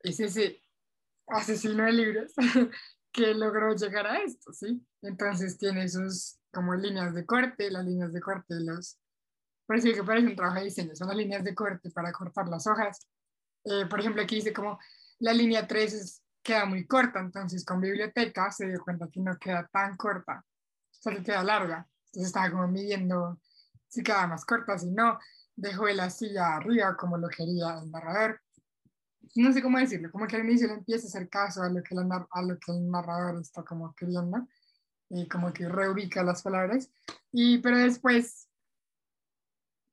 es 0.00 0.18
ese 0.20 0.62
asesino 1.28 1.84
de 1.84 1.92
libros 1.92 2.32
que 3.12 3.34
logró 3.34 3.74
llegar 3.74 4.06
a 4.06 4.22
esto, 4.22 4.52
¿sí? 4.52 4.84
Entonces 5.02 5.58
tiene 5.58 5.88
sus 5.88 6.38
como 6.52 6.74
líneas 6.74 7.14
de 7.14 7.26
corte, 7.26 7.70
las 7.70 7.84
líneas 7.84 8.12
de 8.12 8.20
corte 8.20 8.54
los 8.60 8.98
por 9.66 9.76
eso 9.76 9.88
que 9.94 10.02
parece 10.02 10.26
un 10.26 10.36
trabajo 10.36 10.58
de 10.58 10.66
diseño, 10.66 10.94
son 10.94 11.08
las 11.08 11.16
líneas 11.16 11.44
de 11.44 11.54
corte 11.54 11.90
para 11.90 12.12
cortar 12.12 12.48
las 12.48 12.66
hojas. 12.66 13.06
Eh, 13.64 13.86
por 13.86 14.00
ejemplo, 14.00 14.22
aquí 14.22 14.36
dice 14.36 14.52
como 14.52 14.78
la 15.20 15.32
línea 15.32 15.66
3 15.66 16.22
queda 16.42 16.64
muy 16.64 16.86
corta, 16.86 17.20
entonces 17.20 17.64
con 17.64 17.80
biblioteca 17.80 18.50
se 18.50 18.66
dio 18.66 18.82
cuenta 18.82 19.08
que 19.08 19.20
no 19.20 19.38
queda 19.38 19.68
tan 19.72 19.96
corta, 19.96 20.44
solo 20.90 21.18
que 21.18 21.24
queda 21.24 21.44
larga. 21.44 21.86
Entonces 22.06 22.26
estaba 22.26 22.50
como 22.50 22.66
midiendo 22.68 23.40
si 23.88 24.02
queda 24.02 24.26
más 24.26 24.44
corta, 24.44 24.78
si 24.78 24.90
no, 24.90 25.18
dejó 25.54 25.86
la 25.88 26.10
silla 26.10 26.56
arriba 26.56 26.96
como 26.96 27.16
lo 27.18 27.28
quería 27.28 27.78
el 27.82 27.90
narrador. 27.90 28.40
No 29.36 29.52
sé 29.52 29.62
cómo 29.62 29.78
decirlo, 29.78 30.10
como 30.10 30.26
que 30.26 30.36
al 30.36 30.44
inicio 30.44 30.66
le 30.66 30.74
empieza 30.74 31.06
a 31.06 31.08
hacer 31.08 31.28
caso 31.28 31.62
a 31.62 31.68
lo 31.68 31.82
que, 31.82 31.94
a 31.94 32.42
lo 32.42 32.58
que 32.58 32.72
el 32.72 32.90
narrador 32.90 33.40
está 33.40 33.62
como 33.62 33.94
queriendo 33.94 34.46
y 35.08 35.28
como 35.28 35.52
que 35.52 35.68
reubica 35.68 36.22
las 36.22 36.42
palabras, 36.42 36.90
y, 37.30 37.58
pero 37.58 37.76
después 37.76 38.48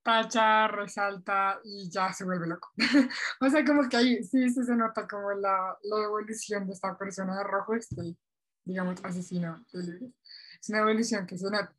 tacha, 0.03 0.68
resalta 0.68 1.60
y 1.63 1.89
ya 1.89 2.12
se 2.13 2.25
vuelve 2.25 2.48
loco. 2.48 2.70
o 3.41 3.50
sea, 3.50 3.63
como 3.65 3.88
que 3.88 3.98
ahí 3.98 4.24
sí, 4.24 4.50
sí 4.50 4.63
se 4.63 4.75
nota 4.75 5.08
como 5.08 5.32
la, 5.32 5.77
la 5.84 6.03
evolución 6.03 6.68
de 6.68 6.74
esta 6.74 6.98
persona 6.98 7.38
de 7.38 7.44
rojo, 7.44 7.75
este, 7.75 8.15
digamos, 8.65 9.03
asesino 9.03 9.63
Es 9.74 10.70
una 10.70 10.79
evolución 10.79 11.25
que 11.25 11.38
se 11.38 11.50
nota. 11.50 11.74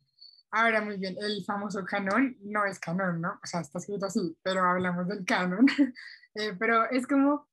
Ahora, 0.51 0.81
muy 0.81 0.97
bien, 0.97 1.15
el 1.19 1.45
famoso 1.45 1.83
canon 1.85 2.37
no 2.41 2.65
es 2.65 2.77
canon, 2.79 3.21
¿no? 3.21 3.39
O 3.41 3.47
sea, 3.47 3.61
está 3.61 3.79
escrito 3.79 4.05
así, 4.05 4.37
pero 4.43 4.63
hablamos 4.63 5.07
del 5.07 5.25
canon. 5.25 5.65
Eh, 6.33 6.55
pero 6.57 6.89
es 6.89 7.05
como, 7.07 7.49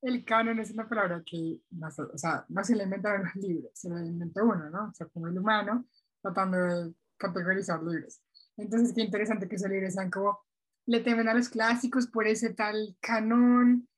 el 0.00 0.24
canon 0.24 0.58
es 0.58 0.70
una 0.70 0.88
palabra 0.88 1.22
que, 1.22 1.60
no 1.72 1.88
o 1.88 2.16
sea, 2.16 2.46
no 2.48 2.64
se 2.64 2.74
le 2.74 2.84
inventaron 2.84 3.24
los 3.24 3.34
libros, 3.34 3.70
se 3.74 3.90
le 3.90 4.06
inventó 4.06 4.42
uno, 4.42 4.70
¿no? 4.70 4.88
O 4.88 4.94
sea, 4.94 5.06
como 5.08 5.28
el 5.28 5.36
humano, 5.36 5.84
tratando 6.22 6.56
de 6.56 6.94
categorizar 7.18 7.82
libros. 7.82 8.22
Entonces, 8.56 8.92
qué 8.94 9.02
interesante 9.02 9.48
que 9.48 9.56
libros 9.68 9.94
sean 9.94 10.10
como, 10.10 10.38
le 10.86 11.00
temen 11.00 11.28
a 11.28 11.34
los 11.34 11.48
clásicos 11.48 12.06
por 12.06 12.26
ese 12.26 12.52
tal 12.54 12.96
canon, 13.00 13.88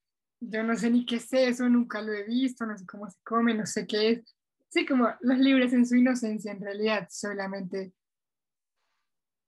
yo 0.40 0.62
no 0.62 0.76
sé 0.76 0.90
ni 0.90 1.06
qué 1.06 1.16
es 1.16 1.32
eso, 1.32 1.68
nunca 1.68 2.02
lo 2.02 2.12
he 2.12 2.24
visto, 2.24 2.66
no 2.66 2.76
sé 2.76 2.84
cómo 2.86 3.08
se 3.08 3.18
come, 3.24 3.54
no 3.54 3.66
sé 3.66 3.86
qué 3.86 4.10
es. 4.10 4.36
Sí, 4.68 4.84
como 4.84 5.08
los 5.20 5.38
libros 5.38 5.72
en 5.72 5.86
su 5.86 5.96
inocencia, 5.96 6.52
en 6.52 6.60
realidad, 6.60 7.08
solamente... 7.10 7.92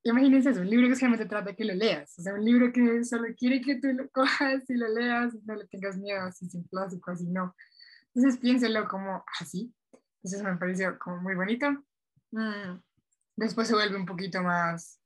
Imagínense 0.05 0.51
eso, 0.51 0.61
un 0.61 0.71
libro 0.71 0.89
que 0.89 0.95
solamente 0.95 1.27
trata 1.27 1.51
de 1.51 1.57
que 1.57 1.65
lo 1.65 1.75
leas, 1.75 2.17
o 2.17 2.23
sea, 2.23 2.35
un 2.35 2.45
libro 2.45 2.73
que 2.73 3.05
solo 3.05 3.27
quiere 3.37 3.61
que 3.61 3.81
tú 3.81 3.89
lo 3.89 4.09
cojas 4.13 4.63
y 4.71 4.75
lo 4.75 4.89
leas, 4.89 5.35
no 5.45 5.57
le 5.57 5.67
tengas 5.67 5.99
miedo, 5.99 6.23
así 6.23 6.49
sin 6.49 6.63
clásico, 6.65 7.11
así 7.11 7.27
no. 7.27 7.55
Entonces 8.15 8.41
piénselo 8.41 8.87
como 8.89 9.25
así. 9.41 9.75
Entonces 10.23 10.43
me 10.43 10.57
pareció 10.57 10.97
como 10.99 11.21
muy 11.23 11.35
bonito. 11.35 11.71
Mm. 12.31 12.81
Después 13.37 13.69
se 13.69 13.75
vuelve 13.75 13.97
un 13.97 14.07
poquito 14.07 14.43
más... 14.43 15.00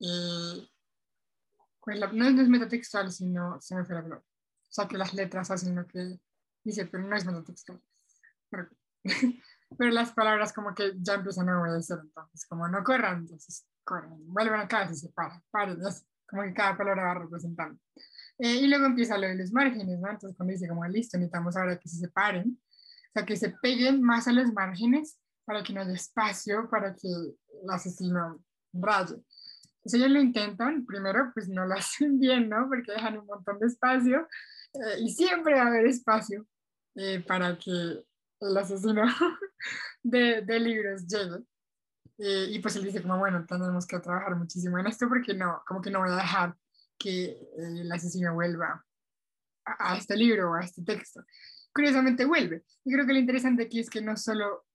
Eh, 0.00 0.68
pues 1.80 1.98
no, 2.12 2.28
es 2.28 2.48
metatextual, 2.48 3.10
sino 3.10 3.60
se 3.60 3.74
me 3.74 3.84
fue 3.84 3.94
la 3.94 4.02
palabra. 4.02 4.24
O 4.24 4.72
sea, 4.72 4.86
que 4.86 4.98
las 4.98 5.14
letras 5.14 5.50
hacen 5.50 5.74
lo 5.74 5.86
que 5.86 6.18
dice, 6.62 6.86
pero 6.86 7.06
no 7.06 7.16
es 7.16 7.24
metatextual. 7.24 7.80
Pero, 8.50 8.68
pero 9.78 9.90
las 9.90 10.12
palabras 10.12 10.52
como 10.52 10.74
que 10.74 10.92
ya 10.96 11.14
empiezan 11.14 11.48
a 11.48 11.60
obedecer, 11.60 11.98
entonces, 12.02 12.46
como 12.46 12.68
no 12.68 12.84
corran, 12.84 13.20
entonces 13.20 13.66
corren, 13.84 14.32
vuelven 14.32 14.60
acá 14.60 14.92
se 14.92 15.08
paran, 15.10 15.42
paren, 15.50 15.78
como 16.26 16.42
que 16.42 16.54
cada 16.54 16.76
palabra 16.76 17.04
va 17.04 17.14
representando. 17.14 17.80
Eh, 18.38 18.54
y 18.54 18.68
luego 18.68 18.86
empieza 18.86 19.18
lo 19.18 19.26
de 19.26 19.36
los 19.36 19.52
márgenes, 19.52 19.98
¿no? 19.98 20.10
Entonces 20.10 20.36
cuando 20.36 20.52
dice 20.52 20.68
como, 20.68 20.86
listo, 20.86 21.18
necesitamos 21.18 21.56
ahora 21.56 21.78
que 21.78 21.88
se 21.88 21.98
separen, 21.98 22.58
o 23.08 23.12
sea, 23.12 23.26
que 23.26 23.36
se 23.36 23.50
peguen 23.60 24.02
más 24.02 24.28
a 24.28 24.32
los 24.32 24.52
márgenes 24.52 25.19
para 25.44 25.62
que 25.62 25.72
no 25.72 25.80
haya 25.80 25.92
espacio 25.92 26.68
para 26.70 26.94
que 26.94 27.08
el 27.08 27.70
asesino 27.70 28.42
raye. 28.72 29.16
Si 29.84 29.96
ellos 29.96 30.10
lo 30.10 30.20
intentan, 30.20 30.84
primero 30.84 31.30
pues 31.34 31.48
no 31.48 31.66
lo 31.66 31.74
hacen 31.78 32.18
bien, 32.18 32.48
¿no? 32.48 32.68
Porque 32.68 32.92
dejan 32.92 33.18
un 33.18 33.26
montón 33.26 33.58
de 33.58 33.66
espacio 33.66 34.28
eh, 34.74 35.00
y 35.00 35.10
siempre 35.10 35.54
va 35.54 35.62
a 35.62 35.66
haber 35.68 35.86
espacio 35.86 36.46
eh, 36.96 37.24
para 37.26 37.58
que 37.58 37.70
el 38.40 38.56
asesino 38.56 39.02
de, 40.02 40.42
de 40.42 40.60
libros 40.60 41.06
llegue. 41.06 41.44
Eh, 42.18 42.48
y 42.50 42.58
pues 42.58 42.76
él 42.76 42.84
dice 42.84 43.00
como, 43.00 43.18
bueno, 43.18 43.46
tenemos 43.46 43.86
que 43.86 43.98
trabajar 43.98 44.36
muchísimo 44.36 44.78
en 44.78 44.86
esto 44.86 45.08
porque 45.08 45.32
no, 45.32 45.62
como 45.66 45.80
que 45.80 45.90
no 45.90 46.00
voy 46.00 46.10
a 46.10 46.16
dejar 46.16 46.54
que 46.98 47.40
el 47.56 47.90
asesino 47.90 48.34
vuelva 48.34 48.84
a, 49.64 49.92
a 49.92 49.96
este 49.96 50.16
libro 50.16 50.50
o 50.50 50.54
a 50.54 50.60
este 50.60 50.82
texto. 50.82 51.24
Curiosamente 51.72 52.26
vuelve. 52.26 52.64
Y 52.84 52.92
creo 52.92 53.06
que 53.06 53.14
lo 53.14 53.18
interesante 53.18 53.62
aquí 53.62 53.80
es 53.80 53.88
que 53.88 54.02
no 54.02 54.16
solo 54.18 54.66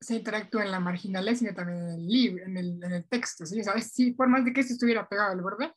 se 0.00 0.16
interactúa 0.16 0.64
en 0.64 0.70
la 0.70 0.80
marginalidad, 0.80 1.36
sino 1.36 1.54
también 1.54 1.78
en 1.78 1.88
el 1.94 2.06
libro, 2.06 2.44
en 2.44 2.56
el, 2.56 2.84
en 2.84 2.92
el 2.92 3.08
texto, 3.08 3.46
¿sí? 3.46 3.62
¿Sabes? 3.62 3.92
Si 3.92 4.12
por 4.12 4.28
más 4.28 4.44
de 4.44 4.52
que 4.52 4.60
esto 4.60 4.74
estuviera 4.74 5.08
pegado 5.08 5.32
al 5.32 5.40
borde, 5.40 5.72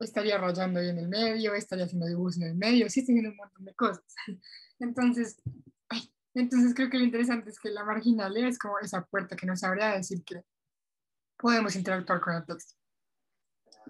estaría 0.00 0.38
rayando 0.38 0.80
ahí 0.80 0.88
en 0.90 0.98
el 0.98 1.08
medio, 1.08 1.54
estaría 1.54 1.84
haciendo 1.84 2.06
dibujos 2.06 2.36
en 2.36 2.44
el 2.44 2.54
medio, 2.54 2.88
sí, 2.88 3.00
haciendo 3.00 3.30
un 3.30 3.36
montón 3.36 3.64
de 3.64 3.74
cosas. 3.74 4.04
Entonces, 4.78 5.42
entonces 6.34 6.72
creo 6.72 6.88
que 6.88 6.98
lo 6.98 7.04
interesante 7.04 7.50
es 7.50 7.58
que 7.58 7.70
la 7.70 7.84
marginalidad 7.84 8.48
es 8.48 8.58
como 8.58 8.78
esa 8.78 9.04
puerta 9.04 9.34
que 9.34 9.46
nos 9.46 9.64
habría 9.64 9.94
decir 9.94 10.22
que 10.24 10.44
podemos 11.36 11.74
interactuar 11.74 12.20
con 12.20 12.34
el 12.34 12.46
texto. 12.46 12.74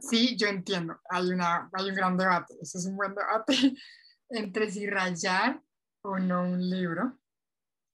Sí, 0.01 0.35
yo 0.37 0.47
entiendo, 0.47 0.99
hay, 1.11 1.29
una, 1.29 1.69
hay 1.73 1.91
un 1.91 1.95
gran 1.95 2.17
debate, 2.17 2.55
ese 2.63 2.79
es 2.79 2.87
un 2.87 2.97
buen 2.97 3.15
debate 3.15 3.55
entre 4.31 4.71
si 4.71 4.87
rayar 4.87 5.61
o 6.03 6.19
no 6.19 6.43
un 6.43 6.71
libro. 6.71 7.19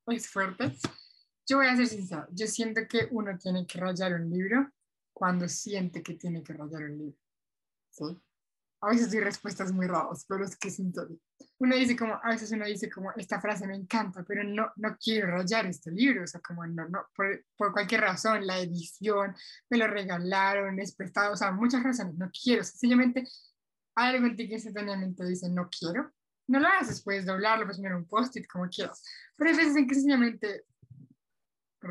Es 0.06 0.28
fuerte. 0.28 0.76
Yo 1.46 1.58
voy 1.58 1.66
a 1.66 1.76
ser 1.76 1.86
sincera, 1.86 2.26
yo 2.30 2.46
siento 2.46 2.80
que 2.88 3.08
uno 3.10 3.36
tiene 3.38 3.66
que 3.66 3.78
rayar 3.78 4.14
un 4.14 4.30
libro 4.30 4.70
cuando 5.12 5.48
siente 5.48 6.02
que 6.02 6.14
tiene 6.14 6.42
que 6.42 6.52
rayar 6.52 6.84
un 6.84 6.98
libro. 6.98 7.18
¿Sí? 7.90 8.04
A 8.80 8.90
veces 8.90 9.10
doy 9.10 9.20
respuestas 9.20 9.72
muy 9.72 9.86
raras, 9.86 10.26
pero 10.28 10.44
es 10.44 10.56
que 10.56 10.70
siento. 10.70 11.08
Uno 11.58 11.74
dice 11.74 11.96
como, 11.96 12.20
a 12.22 12.28
veces 12.28 12.52
uno 12.52 12.66
dice 12.66 12.90
como, 12.90 13.12
esta 13.16 13.40
frase 13.40 13.66
me 13.66 13.76
encanta, 13.76 14.22
pero 14.28 14.44
no, 14.44 14.70
no 14.76 14.96
quiero 15.02 15.28
rayar 15.28 15.64
este 15.64 15.90
libro, 15.90 16.24
o 16.24 16.26
sea, 16.26 16.40
como 16.42 16.66
no, 16.66 16.86
no, 16.88 17.06
por, 17.16 17.46
por 17.56 17.72
cualquier 17.72 18.02
razón, 18.02 18.46
la 18.46 18.58
edición, 18.58 19.34
me 19.70 19.78
lo 19.78 19.86
regalaron, 19.86 20.78
es 20.80 20.94
prestado, 20.94 21.32
o 21.32 21.36
sea, 21.36 21.50
muchas 21.52 21.82
razones, 21.82 22.14
no 22.16 22.30
quiero, 22.30 22.62
sencillamente 22.62 23.24
algo 23.94 24.26
en 24.26 24.36
ti 24.36 24.48
que 24.48 24.54
instantáneamente 24.54 25.24
dice, 25.24 25.48
no 25.48 25.70
quiero, 25.70 26.12
no 26.48 26.60
lo 26.60 26.68
haces, 26.68 27.02
puedes 27.02 27.24
doblarlo, 27.24 27.64
puedes 27.64 27.78
poner 27.78 27.94
un 27.94 28.06
post-it, 28.06 28.46
como 28.46 28.68
quieras, 28.68 29.02
pero 29.36 29.50
hay 29.50 29.56
veces 29.56 29.76
en 29.76 29.86
que 29.86 29.94
sencillamente... 29.94 30.64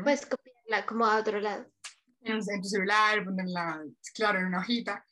Puedes 0.02 0.26
copiarla 0.26 0.86
como 0.86 1.06
a 1.06 1.18
otro 1.18 1.40
lado. 1.40 1.66
En, 2.22 2.36
en 2.36 2.62
tu 2.62 2.68
celular, 2.68 3.24
ponerla, 3.24 3.84
claro, 4.14 4.38
en 4.38 4.46
una 4.46 4.58
hojita, 4.58 5.04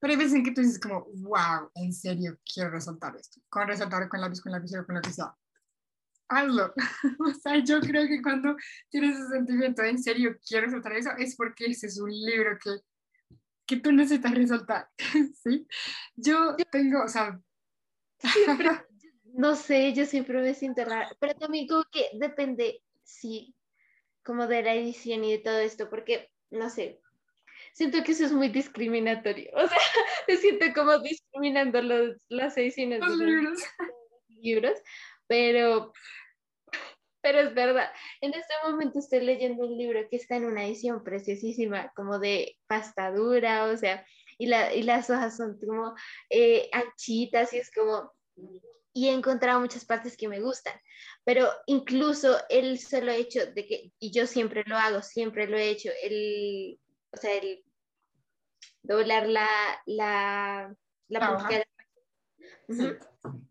pero 0.00 0.12
hay 0.12 0.18
veces 0.18 0.34
en 0.34 0.44
que 0.44 0.52
tú 0.52 0.62
dices 0.62 0.80
como, 0.80 1.04
wow, 1.04 1.70
en 1.74 1.92
serio, 1.92 2.38
quiero 2.42 2.70
resaltar 2.70 3.14
esto. 3.16 3.38
Con 3.50 3.68
resaltar 3.68 4.08
con 4.08 4.20
lápiz, 4.20 4.40
con 4.40 4.50
lapicero, 4.50 4.86
con 4.86 4.94
lo 4.94 5.02
que 5.02 5.12
sea. 5.12 5.34
Hazlo. 6.28 6.72
o 7.18 7.34
sea, 7.34 7.62
yo 7.62 7.80
creo 7.80 8.08
que 8.08 8.22
cuando 8.22 8.56
tienes 8.88 9.18
ese 9.18 9.28
sentimiento 9.28 9.82
de 9.82 9.90
en 9.90 10.02
serio 10.02 10.38
quiero 10.46 10.66
resaltar 10.66 10.92
eso, 10.94 11.10
es 11.18 11.36
porque 11.36 11.66
ese 11.66 11.88
es 11.88 12.00
un 12.00 12.10
libro 12.10 12.58
que, 12.62 12.78
que 13.66 13.76
tú 13.76 13.92
necesitas 13.92 14.34
resaltar. 14.34 14.88
¿Sí? 15.44 15.66
Yo 16.16 16.56
tengo, 16.72 17.04
o 17.04 17.08
sea... 17.08 17.38
no 19.34 19.54
sé, 19.54 19.92
yo 19.92 20.06
siempre 20.06 20.40
me 20.40 20.54
siento 20.54 20.82
rara, 20.84 21.10
pero 21.20 21.34
también 21.34 21.66
como 21.66 21.84
que 21.92 22.08
depende, 22.18 22.82
sí, 23.02 23.54
como 24.30 24.46
de 24.46 24.62
la 24.62 24.74
edición 24.74 25.24
y 25.24 25.32
de 25.32 25.38
todo 25.38 25.58
esto, 25.58 25.90
porque, 25.90 26.30
no 26.50 26.70
sé, 26.70 27.00
siento 27.72 28.04
que 28.04 28.12
eso 28.12 28.24
es 28.24 28.32
muy 28.32 28.48
discriminatorio. 28.48 29.50
O 29.56 29.66
sea, 29.66 29.78
me 30.28 30.36
siento 30.36 30.66
como 30.72 31.00
discriminando 31.00 31.82
los, 31.82 32.16
las 32.28 32.56
ediciones 32.56 33.00
los 33.00 33.18
de 33.18 33.26
libros. 33.26 33.58
libros, 34.28 34.78
pero, 35.26 35.92
pero 37.20 37.40
es 37.40 37.52
verdad. 37.54 37.90
En 38.20 38.32
este 38.34 38.54
momento 38.62 39.00
estoy 39.00 39.22
leyendo 39.22 39.66
un 39.66 39.76
libro 39.76 39.98
que 40.08 40.14
está 40.14 40.36
en 40.36 40.44
una 40.44 40.64
edición 40.64 41.02
preciosísima, 41.02 41.92
como 41.96 42.20
de 42.20 42.56
pasta 42.68 43.10
dura, 43.10 43.64
o 43.64 43.76
sea, 43.76 44.06
y, 44.38 44.46
la, 44.46 44.72
y 44.72 44.84
las 44.84 45.10
hojas 45.10 45.36
son 45.36 45.58
como 45.58 45.92
eh, 46.28 46.70
anchitas 46.72 47.52
y 47.52 47.58
es 47.58 47.72
como... 47.74 48.12
Y 48.92 49.08
he 49.08 49.12
encontrado 49.12 49.60
muchas 49.60 49.84
partes 49.84 50.16
que 50.16 50.28
me 50.28 50.40
gustan, 50.40 50.74
pero 51.24 51.48
incluso 51.66 52.38
el 52.48 52.78
solo 52.78 53.12
hecho 53.12 53.46
de 53.46 53.66
que, 53.66 53.92
y 54.00 54.10
yo 54.10 54.26
siempre 54.26 54.64
lo 54.66 54.76
hago, 54.76 55.00
siempre 55.00 55.46
lo 55.46 55.56
he 55.56 55.70
hecho, 55.70 55.90
el 56.02 56.78
o 57.12 57.16
sea, 57.16 57.34
el 57.34 57.64
doblar 58.82 59.28
la, 59.28 59.46
la, 59.86 60.74
la, 61.08 61.48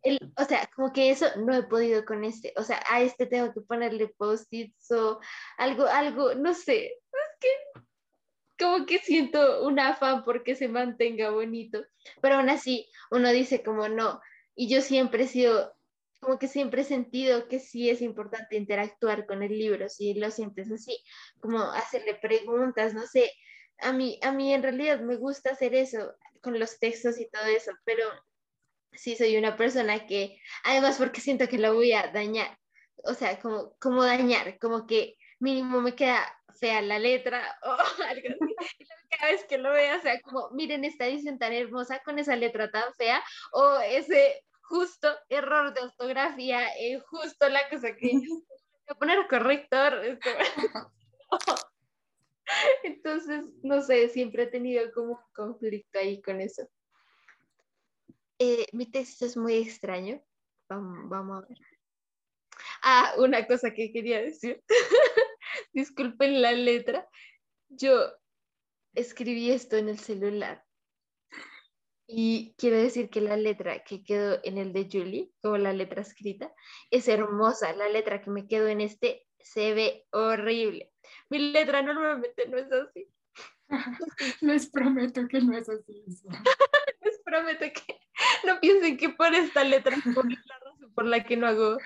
el, 0.02 0.34
o 0.38 0.44
sea, 0.46 0.70
como 0.76 0.92
que 0.92 1.12
eso 1.12 1.26
no 1.38 1.54
he 1.54 1.64
podido 1.64 2.06
con 2.06 2.24
este, 2.24 2.54
o 2.56 2.64
sea, 2.64 2.82
a 2.90 3.02
este 3.02 3.26
tengo 3.26 3.54
que 3.54 3.62
ponerle 3.62 4.08
post-its 4.18 4.92
o 4.92 5.20
algo, 5.58 5.86
algo, 5.86 6.34
no 6.36 6.54
sé, 6.54 6.88
es 6.88 7.38
que 7.40 7.50
como 8.58 8.86
que 8.86 9.00
siento 9.00 9.64
un 9.66 9.80
afán 9.80 10.24
porque 10.24 10.56
se 10.56 10.68
mantenga 10.68 11.30
bonito, 11.30 11.86
pero 12.22 12.36
aún 12.36 12.50
así 12.50 12.90
uno 13.12 13.30
dice 13.30 13.64
como 13.64 13.88
no, 13.88 14.22
y 14.60 14.68
yo 14.68 14.82
siempre 14.82 15.24
he 15.24 15.28
sido, 15.28 15.74
como 16.20 16.38
que 16.38 16.50
siempre 16.50 16.82
he 16.82 16.84
sentido 16.84 17.48
que 17.48 17.62
sí 17.62 17.90
es 17.90 18.02
importante 18.02 18.58
interactuar 18.58 19.26
con 19.26 19.42
el 19.42 19.58
libro, 19.58 19.88
si 19.88 20.14
lo 20.16 20.32
sientes 20.32 20.70
así, 20.70 21.02
como 21.40 21.62
hacerle 21.62 22.16
preguntas, 22.16 22.94
no 22.94 23.08
sé, 23.08 23.32
a 23.78 23.94
mí, 23.94 24.20
a 24.22 24.34
mí 24.34 24.54
en 24.54 24.62
realidad 24.62 25.00
me 25.00 25.16
gusta 25.16 25.52
hacer 25.52 25.74
eso 25.76 26.14
con 26.42 26.60
los 26.60 26.78
textos 26.78 27.22
y 27.22 27.30
todo 27.30 27.46
eso, 27.46 27.72
pero 27.86 28.04
sí 28.92 29.16
soy 29.16 29.38
una 29.38 29.56
persona 29.56 30.06
que, 30.06 30.42
además 30.66 30.98
porque 30.98 31.22
siento 31.22 31.48
que 31.48 31.58
lo 31.58 31.74
voy 31.74 31.94
a 31.94 32.12
dañar, 32.12 32.60
o 33.06 33.14
sea, 33.14 33.40
como, 33.40 33.78
como 33.80 34.04
dañar, 34.04 34.60
como 34.60 34.86
que 34.86 35.16
mínimo 35.40 35.80
me 35.80 35.96
queda 35.96 36.22
fea 36.60 36.82
la 36.82 37.00
letra 37.00 37.58
o 37.64 37.70
algo 37.70 38.28
así. 38.28 38.56
Cada 39.10 39.32
vez 39.32 39.46
que 39.46 39.58
lo 39.58 39.72
vea, 39.72 39.96
o 39.96 40.02
sea, 40.02 40.20
como, 40.22 40.50
miren 40.52 40.84
esta 40.84 41.08
edición 41.08 41.40
tan 41.40 41.54
hermosa 41.54 42.02
con 42.04 42.20
esa 42.20 42.36
letra 42.36 42.70
tan 42.70 42.94
fea, 42.96 43.24
o 43.54 43.80
ese 43.80 44.44
justo 44.70 45.08
error 45.30 45.74
de 45.74 45.82
ortografía, 45.82 46.68
eh, 46.78 47.00
justo 47.00 47.50
la 47.50 47.68
cosa 47.70 47.96
que 47.96 48.12
voy 48.14 48.44
a 48.88 48.96
poner 48.96 49.28
corrector. 49.28 50.20
Entonces, 52.84 53.44
no 53.64 53.82
sé, 53.82 54.10
siempre 54.10 54.44
he 54.44 54.48
tenido 54.48 54.92
como 54.94 55.14
un 55.14 55.20
conflicto 55.34 56.00
ahí 56.00 56.22
con 56.22 56.40
eso. 56.40 56.68
Eh, 58.38 58.68
mi 58.72 58.90
texto 58.90 59.26
es 59.26 59.36
muy 59.36 59.56
extraño. 59.56 60.24
Vamos, 60.70 61.10
vamos 61.10 61.44
a 61.44 61.48
ver. 61.48 61.58
Ah, 62.84 63.14
una 63.18 63.46
cosa 63.46 63.74
que 63.74 63.92
quería 63.92 64.22
decir. 64.22 64.64
Disculpen 65.74 66.42
la 66.42 66.52
letra. 66.54 67.08
Yo 67.70 68.14
escribí 68.94 69.52
esto 69.52 69.78
en 69.78 69.90
el 69.90 70.00
celular. 70.00 70.64
Y 72.12 72.56
quiero 72.58 72.78
decir 72.78 73.12
que 73.12 73.22
la 73.22 73.38
letra 73.38 73.84
que 73.84 74.04
quedó 74.04 74.40
en 74.44 74.58
el 74.58 74.74
de 74.74 74.90
Julie, 74.92 75.32
como 75.44 75.58
la 75.58 75.74
letra 75.74 76.02
escrita, 76.02 76.52
es 76.90 77.08
hermosa. 77.08 77.72
La 77.74 77.88
letra 77.88 78.20
que 78.20 78.32
me 78.32 78.48
quedó 78.48 78.68
en 78.68 78.82
este 78.82 79.28
se 79.40 79.76
ve 79.76 80.08
horrible. 80.10 80.92
Mi 81.30 81.38
letra 81.38 81.84
normalmente 81.84 82.48
no 82.48 82.58
es 82.58 82.72
así. 82.72 83.08
Les 84.42 84.72
prometo 84.72 85.28
que 85.28 85.40
no 85.40 85.56
es 85.56 85.70
así. 85.70 86.04
Les 87.02 87.20
prometo 87.24 87.60
que 87.60 88.00
no 88.44 88.60
piensen 88.60 88.98
que 88.98 89.10
por 89.10 89.32
esta 89.36 89.64
letra 89.64 89.96
es 89.96 90.16
por 90.16 90.26
la 90.26 90.60
razón 90.60 90.92
por 90.96 91.06
la 91.06 91.24
que 91.24 91.38
no 91.38 91.46
hago 91.46 91.78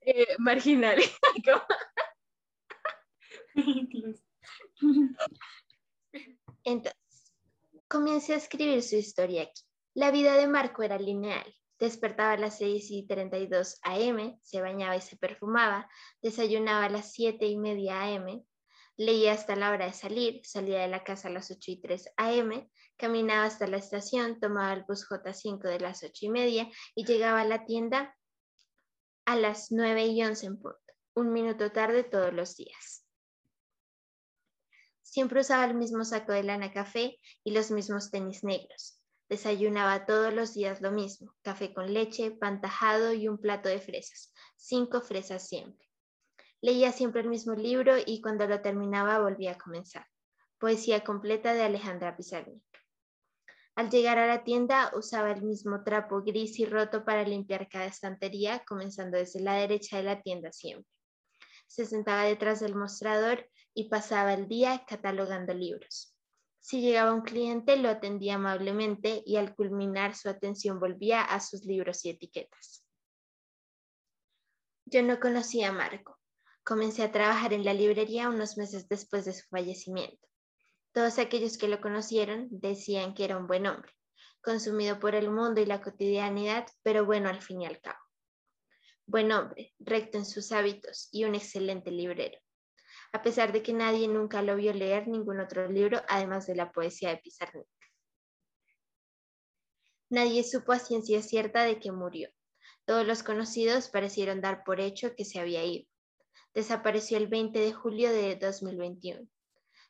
eh, 0.00 0.36
marginal. 0.38 1.02
Entonces, 6.64 7.34
comencé 7.88 8.32
a 8.32 8.38
escribir 8.38 8.82
su 8.82 8.96
historia 8.96 9.42
aquí. 9.42 9.65
La 9.96 10.10
vida 10.10 10.34
de 10.34 10.46
Marco 10.46 10.82
era 10.82 10.98
lineal. 10.98 11.56
Despertaba 11.78 12.32
a 12.32 12.36
las 12.36 12.58
6 12.58 12.90
y 12.90 13.06
32 13.06 13.78
am, 13.80 14.38
se 14.42 14.60
bañaba 14.60 14.94
y 14.94 15.00
se 15.00 15.16
perfumaba, 15.16 15.88
desayunaba 16.20 16.84
a 16.84 16.90
las 16.90 17.14
7 17.14 17.46
y 17.46 17.56
media 17.56 18.02
am, 18.02 18.44
leía 18.98 19.32
hasta 19.32 19.56
la 19.56 19.70
hora 19.70 19.86
de 19.86 19.94
salir, 19.94 20.42
salía 20.44 20.82
de 20.82 20.88
la 20.88 21.02
casa 21.02 21.28
a 21.28 21.30
las 21.30 21.50
8 21.50 21.70
y 21.70 21.80
3 21.80 22.10
am, 22.18 22.68
caminaba 22.98 23.46
hasta 23.46 23.66
la 23.66 23.78
estación, 23.78 24.38
tomaba 24.38 24.74
el 24.74 24.84
bus 24.86 25.08
J5 25.08 25.60
de 25.62 25.80
las 25.80 26.02
8 26.02 26.26
y 26.26 26.28
media 26.28 26.68
y 26.94 27.06
llegaba 27.06 27.40
a 27.40 27.46
la 27.46 27.64
tienda 27.64 28.14
a 29.24 29.34
las 29.36 29.72
9 29.72 30.08
y 30.08 30.22
11 30.22 30.44
en 30.44 30.60
punto, 30.60 30.92
un 31.14 31.32
minuto 31.32 31.72
tarde 31.72 32.04
todos 32.04 32.34
los 32.34 32.54
días. 32.54 33.02
Siempre 35.00 35.40
usaba 35.40 35.64
el 35.64 35.74
mismo 35.74 36.04
saco 36.04 36.32
de 36.32 36.42
lana 36.42 36.70
café 36.70 37.18
y 37.42 37.52
los 37.52 37.70
mismos 37.70 38.10
tenis 38.10 38.44
negros. 38.44 38.95
Desayunaba 39.28 40.06
todos 40.06 40.32
los 40.32 40.54
días 40.54 40.80
lo 40.80 40.92
mismo, 40.92 41.34
café 41.42 41.74
con 41.74 41.92
leche, 41.92 42.30
pan 42.30 42.60
tajado 42.60 43.12
y 43.12 43.26
un 43.26 43.38
plato 43.38 43.68
de 43.68 43.80
fresas, 43.80 44.32
cinco 44.56 45.00
fresas 45.00 45.48
siempre. 45.48 45.88
Leía 46.60 46.92
siempre 46.92 47.22
el 47.22 47.28
mismo 47.28 47.54
libro 47.54 47.96
y 48.04 48.20
cuando 48.20 48.46
lo 48.46 48.62
terminaba 48.62 49.18
volvía 49.18 49.52
a 49.52 49.58
comenzar. 49.58 50.06
Poesía 50.58 51.04
completa 51.04 51.54
de 51.54 51.62
Alejandra 51.62 52.16
Pizarnik. 52.16 52.62
Al 53.74 53.90
llegar 53.90 54.18
a 54.18 54.26
la 54.26 54.42
tienda 54.42 54.90
usaba 54.96 55.32
el 55.32 55.42
mismo 55.42 55.84
trapo 55.84 56.22
gris 56.22 56.58
y 56.58 56.64
roto 56.64 57.04
para 57.04 57.24
limpiar 57.24 57.68
cada 57.68 57.84
estantería, 57.84 58.64
comenzando 58.64 59.18
desde 59.18 59.40
la 59.40 59.54
derecha 59.54 59.98
de 59.98 60.04
la 60.04 60.22
tienda 60.22 60.50
siempre. 60.50 60.90
Se 61.66 61.84
sentaba 61.84 62.22
detrás 62.22 62.60
del 62.60 62.74
mostrador 62.74 63.50
y 63.74 63.90
pasaba 63.90 64.32
el 64.32 64.48
día 64.48 64.84
catalogando 64.88 65.52
libros. 65.52 66.15
Si 66.66 66.80
llegaba 66.80 67.14
un 67.14 67.20
cliente, 67.20 67.76
lo 67.76 67.88
atendía 67.88 68.34
amablemente 68.34 69.22
y 69.24 69.36
al 69.36 69.54
culminar 69.54 70.16
su 70.16 70.28
atención 70.28 70.80
volvía 70.80 71.22
a 71.22 71.38
sus 71.38 71.64
libros 71.64 72.04
y 72.04 72.10
etiquetas. 72.10 72.84
Yo 74.84 75.00
no 75.04 75.20
conocía 75.20 75.68
a 75.68 75.72
Marco. 75.72 76.18
Comencé 76.64 77.04
a 77.04 77.12
trabajar 77.12 77.52
en 77.52 77.64
la 77.64 77.72
librería 77.72 78.28
unos 78.28 78.56
meses 78.56 78.88
después 78.88 79.24
de 79.26 79.34
su 79.34 79.46
fallecimiento. 79.46 80.26
Todos 80.92 81.20
aquellos 81.20 81.56
que 81.56 81.68
lo 81.68 81.80
conocieron 81.80 82.48
decían 82.50 83.14
que 83.14 83.22
era 83.22 83.38
un 83.38 83.46
buen 83.46 83.68
hombre, 83.68 83.92
consumido 84.40 84.98
por 84.98 85.14
el 85.14 85.30
mundo 85.30 85.60
y 85.60 85.66
la 85.66 85.80
cotidianidad, 85.80 86.66
pero 86.82 87.06
bueno 87.06 87.28
al 87.28 87.42
fin 87.42 87.62
y 87.62 87.66
al 87.66 87.80
cabo. 87.80 88.00
Buen 89.06 89.30
hombre, 89.30 89.72
recto 89.78 90.18
en 90.18 90.26
sus 90.26 90.50
hábitos 90.50 91.10
y 91.12 91.26
un 91.26 91.36
excelente 91.36 91.92
librero, 91.92 92.40
a 93.16 93.22
pesar 93.22 93.52
de 93.52 93.62
que 93.62 93.72
nadie 93.72 94.08
nunca 94.08 94.42
lo 94.42 94.56
vio 94.56 94.72
leer 94.72 95.08
ningún 95.08 95.40
otro 95.40 95.68
libro 95.68 96.00
además 96.08 96.46
de 96.46 96.54
la 96.54 96.70
poesía 96.70 97.10
de 97.10 97.18
Pizarnik. 97.18 97.66
Nadie 100.08 100.44
supo 100.44 100.72
a 100.72 100.78
ciencia 100.78 101.20
cierta 101.22 101.64
de 101.64 101.80
que 101.80 101.90
murió. 101.90 102.30
Todos 102.84 103.06
los 103.06 103.22
conocidos 103.22 103.88
parecieron 103.88 104.40
dar 104.40 104.62
por 104.64 104.80
hecho 104.80 105.14
que 105.16 105.24
se 105.24 105.40
había 105.40 105.64
ido 105.64 105.86
desapareció 106.56 107.18
el 107.18 107.26
20 107.26 107.58
de 107.58 107.74
julio 107.74 108.10
de 108.10 108.34
2021. 108.36 109.28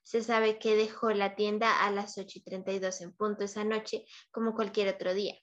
Se 0.02 0.20
sabe 0.20 0.58
que 0.58 0.74
dejó 0.74 1.10
la 1.12 1.36
tienda 1.36 1.84
a 1.86 1.92
las 1.92 2.18
8 2.18 2.40
y 2.40 2.42
32 2.42 3.02
en 3.02 3.12
punto 3.12 3.44
esa 3.44 3.62
noche, 3.62 4.04
como 4.32 4.52
cualquier 4.52 4.92
otro 4.92 5.14
día. 5.14 5.36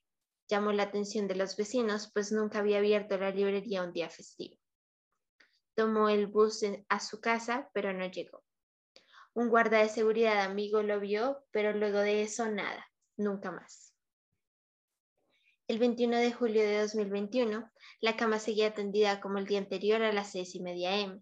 Llamó 0.49 0.73
la 0.73 0.83
atención 0.83 1.29
de 1.29 1.35
los 1.35 1.55
vecinos, 1.55 2.11
pues 2.13 2.33
nunca 2.33 2.59
había 2.59 2.79
abierto 2.79 3.17
la 3.17 3.31
librería 3.31 3.83
un 3.83 3.93
día 3.93 4.09
festivo. 4.09 4.57
Tomó 5.75 6.09
el 6.09 6.27
bus 6.27 6.63
a 6.89 6.99
su 6.99 7.19
casa, 7.19 7.69
pero 7.73 7.93
no 7.93 8.05
llegó. 8.05 8.43
Un 9.33 9.49
guarda 9.49 9.79
de 9.79 9.89
seguridad 9.89 10.41
amigo 10.41 10.83
lo 10.83 10.99
vio, 10.99 11.43
pero 11.51 11.73
luego 11.73 11.99
de 11.99 12.21
eso 12.21 12.49
nada, 12.49 12.91
nunca 13.17 13.51
más. 13.51 13.93
El 15.67 15.79
21 15.79 16.17
de 16.17 16.31
julio 16.31 16.61
de 16.61 16.81
2021, 16.81 17.71
la 18.01 18.17
cama 18.17 18.37
seguía 18.37 18.73
tendida 18.73 19.21
como 19.21 19.37
el 19.37 19.47
día 19.47 19.59
anterior 19.59 20.03
a 20.03 20.11
las 20.11 20.31
seis 20.31 20.53
y 20.55 20.61
media 20.61 20.99
m. 20.99 21.21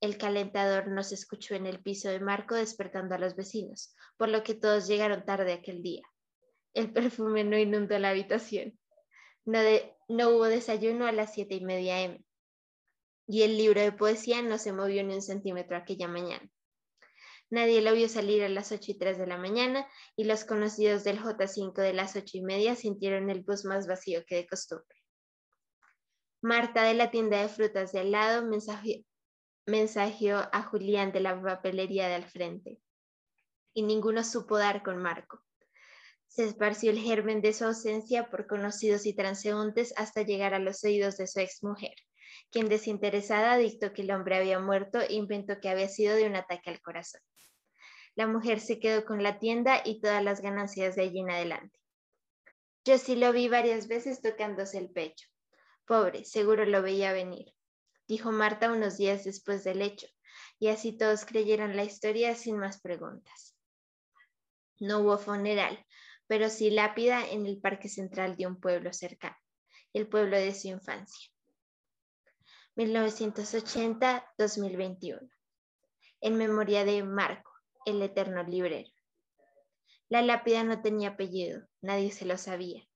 El 0.00 0.18
calentador 0.18 0.88
no 0.88 1.02
se 1.02 1.14
escuchó 1.14 1.54
en 1.54 1.66
el 1.66 1.82
piso 1.82 2.08
de 2.08 2.20
Marco 2.20 2.54
despertando 2.54 3.14
a 3.14 3.18
los 3.18 3.34
vecinos, 3.34 3.94
por 4.16 4.28
lo 4.28 4.42
que 4.42 4.54
todos 4.54 4.86
llegaron 4.86 5.24
tarde 5.24 5.52
aquel 5.52 5.82
día. 5.82 6.02
El 6.74 6.92
perfume 6.92 7.44
no 7.44 7.58
inundó 7.58 7.98
la 7.98 8.10
habitación. 8.10 8.78
No, 9.44 9.60
hubo 10.28 10.44
desayuno 10.44 11.06
a 11.06 11.12
las 11.12 11.32
siete 11.32 11.54
y 11.54 11.64
media 11.64 12.02
m. 12.02 12.22
Y 13.26 13.42
el 13.42 13.56
libro 13.56 13.80
de 13.80 13.92
poesía 13.92 14.42
no 14.42 14.58
se 14.58 14.72
movió 14.72 15.02
ni 15.04 15.14
un 15.14 15.22
centímetro 15.22 15.76
aquella 15.76 16.08
mañana. 16.08 16.48
Nadie 17.48 17.80
lo 17.80 17.92
vio 17.92 18.08
salir 18.08 18.42
a 18.42 18.48
las 18.48 18.72
ocho 18.72 18.90
y 18.90 18.98
tres 18.98 19.18
de 19.18 19.26
la 19.26 19.38
mañana 19.38 19.86
y 20.16 20.24
los 20.24 20.44
conocidos 20.44 21.04
del 21.04 21.20
J5 21.20 21.74
de 21.74 21.92
las 21.92 22.16
ocho 22.16 22.38
y 22.38 22.42
media 22.42 22.74
sintieron 22.74 23.30
el 23.30 23.42
bus 23.42 23.64
más 23.64 23.86
vacío 23.86 24.24
que 24.26 24.36
de 24.36 24.46
costumbre. 24.46 24.96
Marta 26.42 26.82
de 26.82 26.94
la 26.94 27.10
tienda 27.10 27.40
de 27.40 27.48
frutas 27.48 27.92
de 27.92 28.00
al 28.00 28.10
lado 28.10 28.48
mensajeó 29.66 30.48
a 30.52 30.62
Julián 30.62 31.12
de 31.12 31.20
la 31.20 31.40
papelería 31.40 32.08
de 32.08 32.14
al 32.14 32.28
frente 32.28 32.80
y 33.74 33.82
ninguno 33.82 34.24
supo 34.24 34.58
dar 34.58 34.82
con 34.82 35.00
Marco. 35.00 35.42
Se 36.26 36.44
esparció 36.44 36.90
el 36.90 36.98
germen 36.98 37.40
de 37.42 37.52
su 37.52 37.64
ausencia 37.64 38.28
por 38.28 38.46
conocidos 38.46 39.06
y 39.06 39.14
transeúntes 39.14 39.92
hasta 39.96 40.22
llegar 40.22 40.54
a 40.54 40.58
los 40.58 40.82
oídos 40.82 41.16
de 41.16 41.26
su 41.26 41.40
exmujer, 41.40 41.94
quien 42.50 42.68
desinteresada 42.68 43.56
dictó 43.56 43.92
que 43.92 44.02
el 44.02 44.10
hombre 44.10 44.36
había 44.36 44.58
muerto 44.58 45.00
e 45.00 45.14
inventó 45.14 45.60
que 45.60 45.68
había 45.68 45.88
sido 45.88 46.16
de 46.16 46.26
un 46.26 46.36
ataque 46.36 46.70
al 46.70 46.80
corazón. 46.80 47.20
La 48.14 48.26
mujer 48.26 48.60
se 48.60 48.80
quedó 48.80 49.04
con 49.04 49.22
la 49.22 49.38
tienda 49.38 49.82
y 49.84 50.00
todas 50.00 50.24
las 50.24 50.40
ganancias 50.40 50.96
de 50.96 51.02
allí 51.02 51.20
en 51.20 51.30
adelante. 51.30 51.78
Yo 52.84 52.98
sí 52.98 53.16
lo 53.16 53.32
vi 53.32 53.48
varias 53.48 53.88
veces 53.88 54.22
tocándose 54.22 54.78
el 54.78 54.90
pecho. 54.90 55.28
Pobre, 55.86 56.24
seguro 56.24 56.64
lo 56.64 56.82
veía 56.82 57.12
venir, 57.12 57.52
dijo 58.08 58.32
Marta 58.32 58.72
unos 58.72 58.96
días 58.96 59.24
después 59.24 59.64
del 59.64 59.82
hecho, 59.82 60.06
y 60.58 60.68
así 60.68 60.96
todos 60.96 61.24
creyeron 61.24 61.76
la 61.76 61.84
historia 61.84 62.34
sin 62.34 62.58
más 62.58 62.80
preguntas. 62.80 63.56
No 64.78 65.00
hubo 65.00 65.18
funeral, 65.18 65.84
pero 66.26 66.48
sí 66.48 66.70
lápida 66.70 67.28
en 67.28 67.46
el 67.46 67.60
parque 67.60 67.88
central 67.88 68.36
de 68.36 68.46
un 68.46 68.60
pueblo 68.60 68.92
cercano, 68.92 69.36
el 69.92 70.08
pueblo 70.08 70.36
de 70.36 70.54
su 70.54 70.68
infancia. 70.68 71.30
1980-2021. 72.76 75.30
En 76.20 76.36
memoria 76.36 76.84
de 76.84 77.02
Marco, 77.02 77.50
el 77.86 78.02
eterno 78.02 78.42
librero. 78.42 78.90
La 80.10 80.20
lápida 80.20 80.62
no 80.62 80.82
tenía 80.82 81.08
apellido, 81.10 81.66
nadie 81.80 82.12
se 82.12 82.26
lo 82.26 82.36
sabía. 82.36 82.86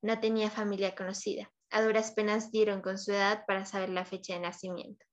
No 0.00 0.18
tenía 0.18 0.50
familia 0.50 0.94
conocida. 0.94 1.52
A 1.70 1.82
duras 1.82 2.12
penas 2.12 2.50
dieron 2.50 2.80
con 2.80 2.98
su 2.98 3.12
edad 3.12 3.44
para 3.46 3.66
saber 3.66 3.90
la 3.90 4.06
fecha 4.06 4.32
de 4.32 4.40
nacimiento. 4.40 5.04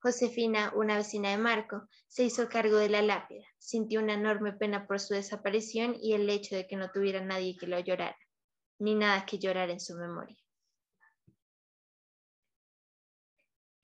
Josefina, 0.00 0.72
una 0.74 0.96
vecina 0.96 1.30
de 1.30 1.38
Marco, 1.38 1.86
se 2.08 2.24
hizo 2.24 2.48
cargo 2.48 2.78
de 2.78 2.88
la 2.88 3.00
lápida. 3.00 3.46
Sintió 3.58 4.00
una 4.00 4.14
enorme 4.14 4.52
pena 4.52 4.88
por 4.88 4.98
su 4.98 5.14
desaparición 5.14 5.96
y 6.00 6.14
el 6.14 6.28
hecho 6.28 6.56
de 6.56 6.66
que 6.66 6.74
no 6.76 6.90
tuviera 6.90 7.24
nadie 7.24 7.56
que 7.56 7.68
lo 7.68 7.78
llorara, 7.78 8.18
ni 8.80 8.96
nada 8.96 9.24
que 9.24 9.38
llorar 9.38 9.70
en 9.70 9.78
su 9.80 9.94
memoria. 9.94 10.43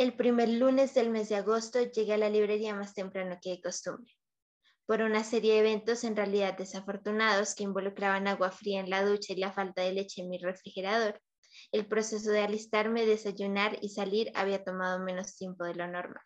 El 0.00 0.14
primer 0.14 0.48
lunes 0.48 0.94
del 0.94 1.10
mes 1.10 1.28
de 1.28 1.36
agosto 1.36 1.78
llegué 1.78 2.14
a 2.14 2.16
la 2.16 2.30
librería 2.30 2.74
más 2.74 2.94
temprano 2.94 3.36
que 3.38 3.50
de 3.50 3.60
costumbre 3.60 4.10
por 4.86 5.02
una 5.02 5.22
serie 5.24 5.52
de 5.52 5.58
eventos 5.58 6.04
en 6.04 6.16
realidad 6.16 6.56
desafortunados 6.56 7.54
que 7.54 7.64
involucraban 7.64 8.26
agua 8.26 8.50
fría 8.50 8.80
en 8.80 8.88
la 8.88 9.04
ducha 9.04 9.34
y 9.34 9.36
la 9.36 9.52
falta 9.52 9.82
de 9.82 9.92
leche 9.92 10.22
en 10.22 10.30
mi 10.30 10.38
refrigerador. 10.38 11.20
El 11.70 11.86
proceso 11.86 12.30
de 12.30 12.40
alistarme, 12.40 13.04
desayunar 13.04 13.76
y 13.82 13.90
salir 13.90 14.32
había 14.34 14.64
tomado 14.64 15.00
menos 15.00 15.36
tiempo 15.36 15.64
de 15.64 15.74
lo 15.74 15.86
normal. 15.86 16.24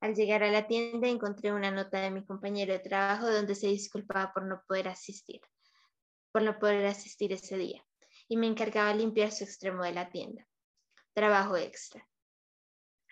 Al 0.00 0.14
llegar 0.14 0.44
a 0.44 0.52
la 0.52 0.68
tienda 0.68 1.08
encontré 1.08 1.52
una 1.52 1.72
nota 1.72 2.00
de 2.00 2.12
mi 2.12 2.24
compañero 2.24 2.72
de 2.72 2.78
trabajo 2.78 3.28
donde 3.28 3.56
se 3.56 3.66
disculpaba 3.66 4.32
por 4.32 4.46
no 4.46 4.62
poder 4.68 4.86
asistir, 4.86 5.40
por 6.30 6.42
no 6.42 6.56
poder 6.60 6.86
asistir 6.86 7.32
ese 7.32 7.58
día, 7.58 7.84
y 8.28 8.36
me 8.36 8.46
encargaba 8.46 8.94
limpiar 8.94 9.32
su 9.32 9.42
extremo 9.42 9.82
de 9.82 9.92
la 9.92 10.08
tienda. 10.08 10.46
Trabajo 11.14 11.56
extra. 11.56 12.06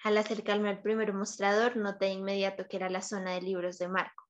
Al 0.04 0.16
acercarme 0.16 0.68
al 0.68 0.80
primer 0.80 1.12
mostrador, 1.12 1.76
noté 1.76 2.06
de 2.06 2.12
inmediato 2.12 2.66
que 2.68 2.76
era 2.76 2.88
la 2.88 3.02
zona 3.02 3.32
de 3.32 3.42
libros 3.42 3.78
de 3.78 3.88
Marco. 3.88 4.24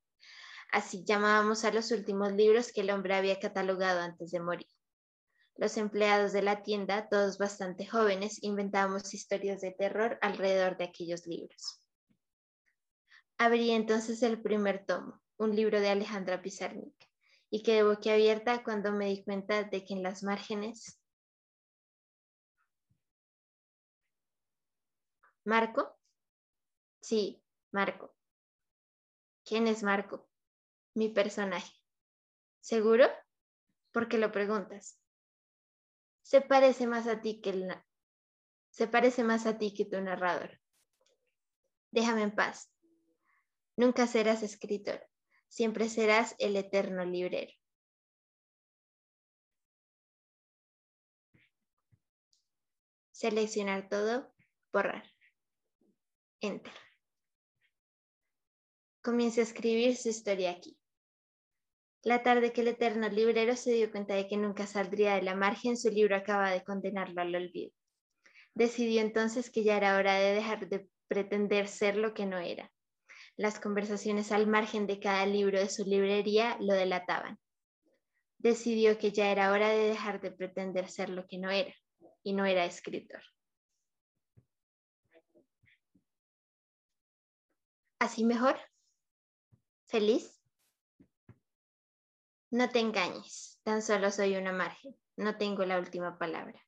Así 0.71 1.03
llamábamos 1.03 1.63
a 1.63 1.71
los 1.71 1.91
últimos 1.91 2.31
libros 2.33 2.71
que 2.71 2.81
el 2.81 2.91
hombre 2.91 3.15
había 3.15 3.39
catalogado 3.39 4.01
antes 4.01 4.31
de 4.31 4.39
morir. 4.39 4.67
Los 5.55 5.77
empleados 5.77 6.31
de 6.31 6.41
la 6.41 6.63
tienda, 6.63 7.09
todos 7.09 7.37
bastante 7.37 7.85
jóvenes, 7.85 8.41
inventábamos 8.43 9.13
historias 9.13 9.61
de 9.61 9.71
terror 9.71 10.17
alrededor 10.21 10.77
de 10.77 10.85
aquellos 10.85 11.27
libros. 11.27 11.81
Abrí 13.37 13.71
entonces 13.71 14.23
el 14.23 14.41
primer 14.41 14.85
tomo, 14.85 15.21
un 15.37 15.55
libro 15.55 15.79
de 15.79 15.89
Alejandra 15.89 16.41
Pizarnik, 16.41 16.95
y 17.49 17.63
quedé 17.63 17.83
boquiabierta 17.83 18.63
cuando 18.63 18.91
me 18.91 19.07
di 19.07 19.23
cuenta 19.23 19.63
de 19.63 19.85
que 19.85 19.93
en 19.93 20.03
las 20.03 20.23
márgenes... 20.23 20.98
¿Marco? 25.49 25.97
Sí, 27.01 27.43
Marco. 27.71 28.15
¿Quién 29.43 29.67
es 29.67 29.81
Marco? 29.83 30.29
mi 30.93 31.09
personaje. 31.09 31.73
¿Seguro? 32.59 33.07
¿Por 33.91 34.07
qué 34.07 34.17
lo 34.17 34.31
preguntas? 34.31 34.99
Se 36.21 36.41
parece 36.41 36.85
más 36.85 37.07
a 37.07 37.21
ti 37.21 37.41
que 37.41 37.49
el 37.51 37.73
se 38.69 38.87
parece 38.87 39.23
más 39.23 39.47
a 39.47 39.57
ti 39.57 39.73
que 39.73 39.85
tu 39.85 39.99
narrador. 39.99 40.61
Déjame 41.89 42.21
en 42.21 42.35
paz. 42.35 42.71
Nunca 43.75 44.05
serás 44.05 44.43
escritor, 44.43 45.07
siempre 45.47 45.89
serás 45.89 46.35
el 46.37 46.55
eterno 46.55 47.05
librero. 47.05 47.53
Seleccionar 53.11 53.89
todo, 53.89 54.31
borrar. 54.71 55.18
Enter. 56.41 56.73
Comienza 59.01 59.41
a 59.41 59.43
escribir 59.43 59.97
su 59.97 60.09
historia 60.09 60.51
aquí. 60.51 60.77
La 62.01 62.23
tarde 62.23 62.53
que 62.53 62.61
el 62.61 62.69
eterno 62.69 63.09
librero 63.09 63.57
se 63.57 63.73
dio 63.73 63.91
cuenta 63.91 64.13
de 64.15 64.27
que 64.27 64.37
nunca 64.37 64.65
saldría 64.65 65.15
de 65.15 65.21
la 65.21 65.35
margen, 65.35 65.75
su 65.75 65.89
libro 65.89 66.15
acaba 66.15 66.49
de 66.51 66.63
condenarlo 66.63 67.21
al 67.21 67.35
olvido. 67.35 67.73
Decidió 68.53 69.01
entonces 69.01 69.49
que 69.49 69.63
ya 69.63 69.75
era 69.75 69.97
hora 69.97 70.15
de 70.15 70.33
dejar 70.35 70.69
de 70.69 70.87
pretender 71.09 71.67
ser 71.67 71.97
lo 71.97 72.13
que 72.13 72.25
no 72.25 72.37
era. 72.37 72.71
Las 73.35 73.59
conversaciones 73.59 74.31
al 74.31 74.47
margen 74.47 74.87
de 74.87 74.99
cada 74.99 75.25
libro 75.25 75.59
de 75.59 75.69
su 75.69 75.83
librería 75.83 76.57
lo 76.61 76.73
delataban. 76.73 77.37
Decidió 78.37 78.97
que 78.97 79.11
ya 79.11 79.29
era 79.31 79.51
hora 79.51 79.69
de 79.69 79.89
dejar 79.89 80.21
de 80.21 80.31
pretender 80.31 80.87
ser 80.87 81.09
lo 81.09 81.27
que 81.27 81.37
no 81.37 81.49
era, 81.51 81.73
y 82.23 82.33
no 82.33 82.45
era 82.45 82.63
escritor. 82.63 83.21
¿Así 87.99 88.23
mejor? 88.23 88.57
¿Feliz? 89.87 90.41
No 92.49 92.69
te 92.69 92.79
engañes, 92.79 93.59
tan 93.63 93.81
solo 93.81 94.09
soy 94.09 94.37
una 94.37 94.53
margen, 94.53 94.95
no 95.17 95.37
tengo 95.37 95.65
la 95.65 95.77
última 95.77 96.17
palabra. 96.17 96.59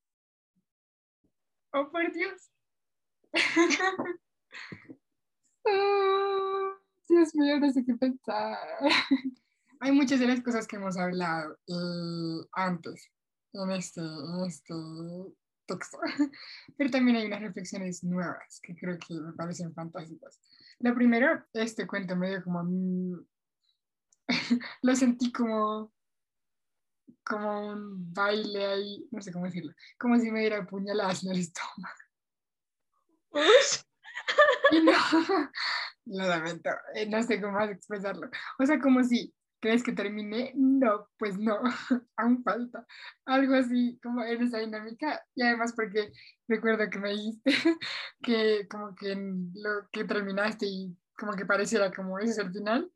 Oh, 1.74 1.90
por 1.90 2.12
Dios. 2.12 2.52
Ah, 5.64 6.76
Dios 7.08 7.36
mío, 7.36 7.60
no 7.60 7.72
sé 7.72 7.86
qué 7.86 7.94
pensar. 7.94 8.58
Hay 9.80 9.92
muchas 9.92 10.20
de 10.20 10.26
las 10.26 10.42
cosas 10.42 10.66
que 10.66 10.78
hemos 10.78 10.98
hablado 10.98 11.54
eh, 11.68 12.48
antes 12.54 13.12
en 13.54 13.70
este, 13.70 14.02
en 14.02 14.46
este 14.48 14.74
texto, 15.66 16.00
pero 16.78 16.90
también 16.90 17.18
hay 17.18 17.26
unas 17.26 17.42
reflexiones 17.42 18.04
nuevas 18.04 18.60
que 18.62 18.76
creo 18.76 18.98
que 18.98 19.14
me 19.14 19.34
parecen 19.34 19.74
fantásticas. 19.74 20.40
Lo 20.80 20.94
primero, 20.96 21.46
este 21.54 21.88
cuento 21.88 22.16
medio 22.16 22.44
como... 22.44 22.64
lo 24.82 24.96
sentí 24.96 25.32
como 25.32 25.92
como 27.24 27.68
un 27.70 28.14
baile 28.14 28.66
ahí, 28.66 29.08
no 29.12 29.22
sé 29.22 29.32
cómo 29.32 29.46
decirlo, 29.46 29.74
como 29.98 30.20
si 30.20 30.32
me 30.32 30.42
diera 30.42 30.66
puñaladas 30.66 31.24
en 31.24 31.32
el 31.32 31.40
estómago. 31.40 31.96
Y 34.72 34.80
no, 34.86 34.94
lo 36.06 36.28
lamento, 36.28 36.70
eh, 36.96 37.06
no 37.06 37.22
sé 37.24 37.42
cómo 37.42 37.54
más 37.54 37.70
expresarlo. 37.70 38.30
O 38.58 38.66
sea, 38.66 38.80
como 38.80 39.04
si, 39.04 39.34
¿crees 39.62 39.84
que 39.84 39.94
terminé? 39.94 40.52
No, 40.56 41.08
pues 41.18 41.38
no, 41.38 41.60
aún 42.18 42.44
falta. 42.44 42.86
Algo 43.26 43.56
así, 43.56 44.00
como 44.04 44.24
en 44.24 44.44
esa 44.44 44.60
dinámica. 44.60 45.24
Y 45.36 45.44
además 45.44 45.74
porque 45.74 46.12
recuerdo 46.48 46.90
que 46.90 47.00
me 47.00 47.12
dijiste 47.12 47.52
que 48.24 48.68
como 48.70 48.96
que 48.96 49.16
lo 49.16 49.90
que 49.92 50.04
terminaste 50.06 50.66
y 50.68 50.98
como 51.18 51.34
que 51.34 51.46
pareciera 51.46 51.92
como 51.92 52.20
ese 52.20 52.32
es 52.32 52.38
el 52.40 52.52
final, 52.52 52.92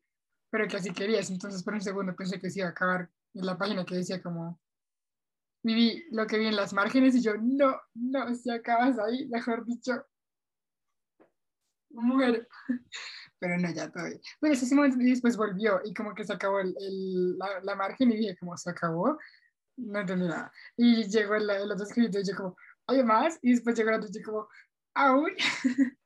pero 0.50 0.68
que 0.68 0.76
así 0.76 0.92
querías. 0.92 1.30
Entonces 1.30 1.62
por 1.62 1.74
un 1.74 1.80
segundo 1.80 2.14
pensé 2.16 2.40
que 2.40 2.50
se 2.50 2.60
iba 2.60 2.68
a 2.68 2.72
acabar 2.72 3.10
en 3.34 3.46
la 3.46 3.56
página 3.56 3.84
que 3.84 3.96
decía 3.96 4.22
como 4.22 4.60
viví 5.62 6.04
lo 6.12 6.26
que 6.26 6.38
vi 6.38 6.46
en 6.46 6.56
las 6.56 6.72
márgenes 6.72 7.14
y 7.16 7.22
yo, 7.22 7.34
no, 7.40 7.74
no, 7.94 8.34
si 8.34 8.50
acabas 8.50 8.98
ahí, 9.00 9.26
mejor 9.28 9.64
dicho, 9.66 10.06
muero. 11.90 12.46
Pero 13.38 13.58
no, 13.58 13.70
ya 13.72 13.90
todavía. 13.90 14.18
Bueno, 14.40 14.54
ese 14.56 14.74
momento 14.74 14.98
y 15.00 15.10
después 15.10 15.36
volvió 15.36 15.80
y 15.84 15.92
como 15.94 16.14
que 16.14 16.24
se 16.24 16.32
acabó 16.32 16.60
el, 16.60 16.74
el- 16.80 17.38
la, 17.38 17.60
la 17.62 17.74
margen 17.76 18.12
y 18.12 18.16
dije, 18.18 18.36
como 18.38 18.56
se 18.56 18.70
acabó, 18.70 19.18
no 19.76 20.00
entendí 20.00 20.26
nada. 20.28 20.52
Y 20.76 21.04
llegó 21.10 21.34
el, 21.36 21.48
el 21.50 21.72
otro 21.72 21.84
escrito 21.86 22.18
y 22.20 22.24
yo 22.26 22.36
como, 22.36 22.56
¿hay 22.88 23.02
más? 23.04 23.38
Y 23.42 23.52
después 23.54 23.76
llegó 23.76 23.90
el 23.90 23.96
otro 23.96 24.08
y 24.12 24.18
yo 24.18 24.24
como, 24.24 24.48
aún, 24.94 25.32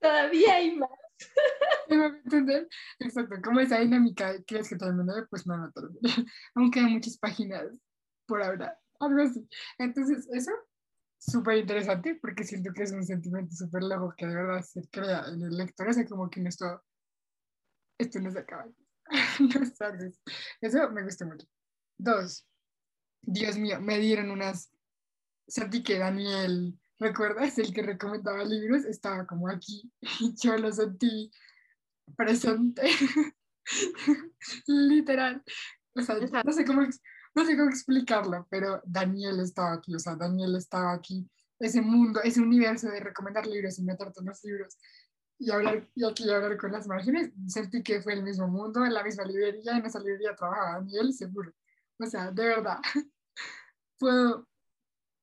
Todavía 0.00 0.54
hay 0.56 0.76
más. 0.76 0.90
¿me 1.88 1.96
voy 1.98 2.06
a 2.06 2.08
entender? 2.24 2.68
Exacto, 2.98 3.36
como 3.44 3.60
esa 3.60 3.78
dinámica, 3.80 4.34
¿crees 4.46 4.68
que 4.70 4.76
terminé? 4.76 5.12
Pues 5.28 5.46
no, 5.46 5.56
no 5.58 5.70
terminé. 5.72 6.00
Aunque 6.54 6.80
hay 6.80 6.86
muchas 6.94 7.18
páginas 7.18 7.66
por 8.26 8.42
ahora, 8.42 8.78
algo 9.00 9.22
así. 9.22 9.46
Entonces, 9.78 10.26
eso, 10.32 10.52
súper 11.20 11.58
interesante 11.58 12.18
porque 12.20 12.44
siento 12.44 12.72
que 12.72 12.82
es 12.82 12.92
un 12.92 13.04
sentimiento 13.04 13.54
súper 13.54 13.82
loco 13.82 14.14
que 14.16 14.26
de 14.26 14.34
verdad 14.34 14.62
se 14.62 14.88
crea 14.88 15.26
en 15.28 15.42
el 15.42 15.56
lector, 15.56 15.88
o 15.88 15.92
sea, 15.92 16.06
como 16.06 16.30
que 16.30 16.40
esto, 16.42 16.82
esto 17.98 18.18
no 18.20 18.30
se 18.30 18.38
acaba. 18.38 18.66
no 19.40 19.66
sabes. 19.66 20.18
Eso 20.60 20.90
me 20.90 21.04
gusta 21.04 21.26
mucho. 21.26 21.46
Dos, 21.98 22.46
Dios 23.22 23.58
mío, 23.58 23.80
me 23.80 23.98
dieron 23.98 24.30
unas, 24.30 24.72
sentí 25.46 25.82
que 25.82 25.98
Daniel, 25.98 26.78
¿recuerdas? 26.98 27.58
El 27.58 27.74
que 27.74 27.82
recomendaba 27.82 28.42
libros, 28.42 28.84
estaba 28.86 29.26
como 29.26 29.48
aquí 29.48 29.92
y 30.20 30.34
yo 30.36 30.56
lo 30.56 30.72
sentí 30.72 31.30
presente. 32.16 32.82
Literal. 34.66 35.44
O 35.94 36.02
sea, 36.02 36.16
no 36.44 36.52
sé 36.52 36.64
cómo, 36.64 36.82
no 37.34 37.44
sé 37.44 37.56
cómo 37.56 37.70
explicarlo, 37.70 38.46
pero 38.50 38.82
Daniel 38.84 39.40
estaba 39.40 39.74
aquí, 39.74 39.94
o 39.94 39.98
sea, 39.98 40.16
Daniel 40.16 40.56
estaba 40.56 40.92
aquí, 40.92 41.28
ese 41.58 41.80
mundo, 41.80 42.20
ese 42.22 42.40
universo 42.40 42.88
de 42.88 43.00
recomendar 43.00 43.46
libros 43.46 43.78
y 43.78 43.82
meterte 43.82 44.20
en 44.20 44.26
los 44.26 44.42
libros 44.44 44.78
y 45.38 45.50
hablar 45.50 45.88
y 45.94 46.04
aquí 46.04 46.28
hablar 46.30 46.56
con 46.58 46.72
las 46.72 46.86
márgenes, 46.86 47.32
sentí 47.46 47.82
que 47.82 48.02
fue 48.02 48.12
el 48.12 48.22
mismo 48.22 48.46
mundo, 48.48 48.84
en 48.84 48.92
la 48.92 49.02
misma 49.02 49.24
librería, 49.24 49.76
en 49.76 49.86
esa 49.86 49.98
librería 49.98 50.34
trabajaba 50.34 50.80
Daniel, 50.80 51.12
seguro. 51.14 51.52
O 51.98 52.06
sea, 52.06 52.30
de 52.30 52.46
verdad, 52.46 52.78
puedo 53.98 54.46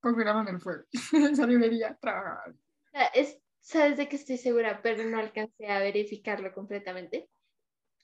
poner 0.02 0.28
en 0.28 0.48
el 0.48 0.60
fuego. 0.60 0.84
En 1.13 1.34
esa 1.34 1.46
librería 1.46 1.98
trabajaba. 2.02 2.56
Es, 3.13 3.38
sabes 3.62 3.98
de 3.98 4.08
que 4.10 4.15
estoy 4.15 4.38
segura, 4.38 4.82
pero 4.82 5.04
no 5.04 5.20
alcancé 5.20 5.67
a 5.67 5.80
verificarlo 5.80 6.52
completamente. 6.54 7.30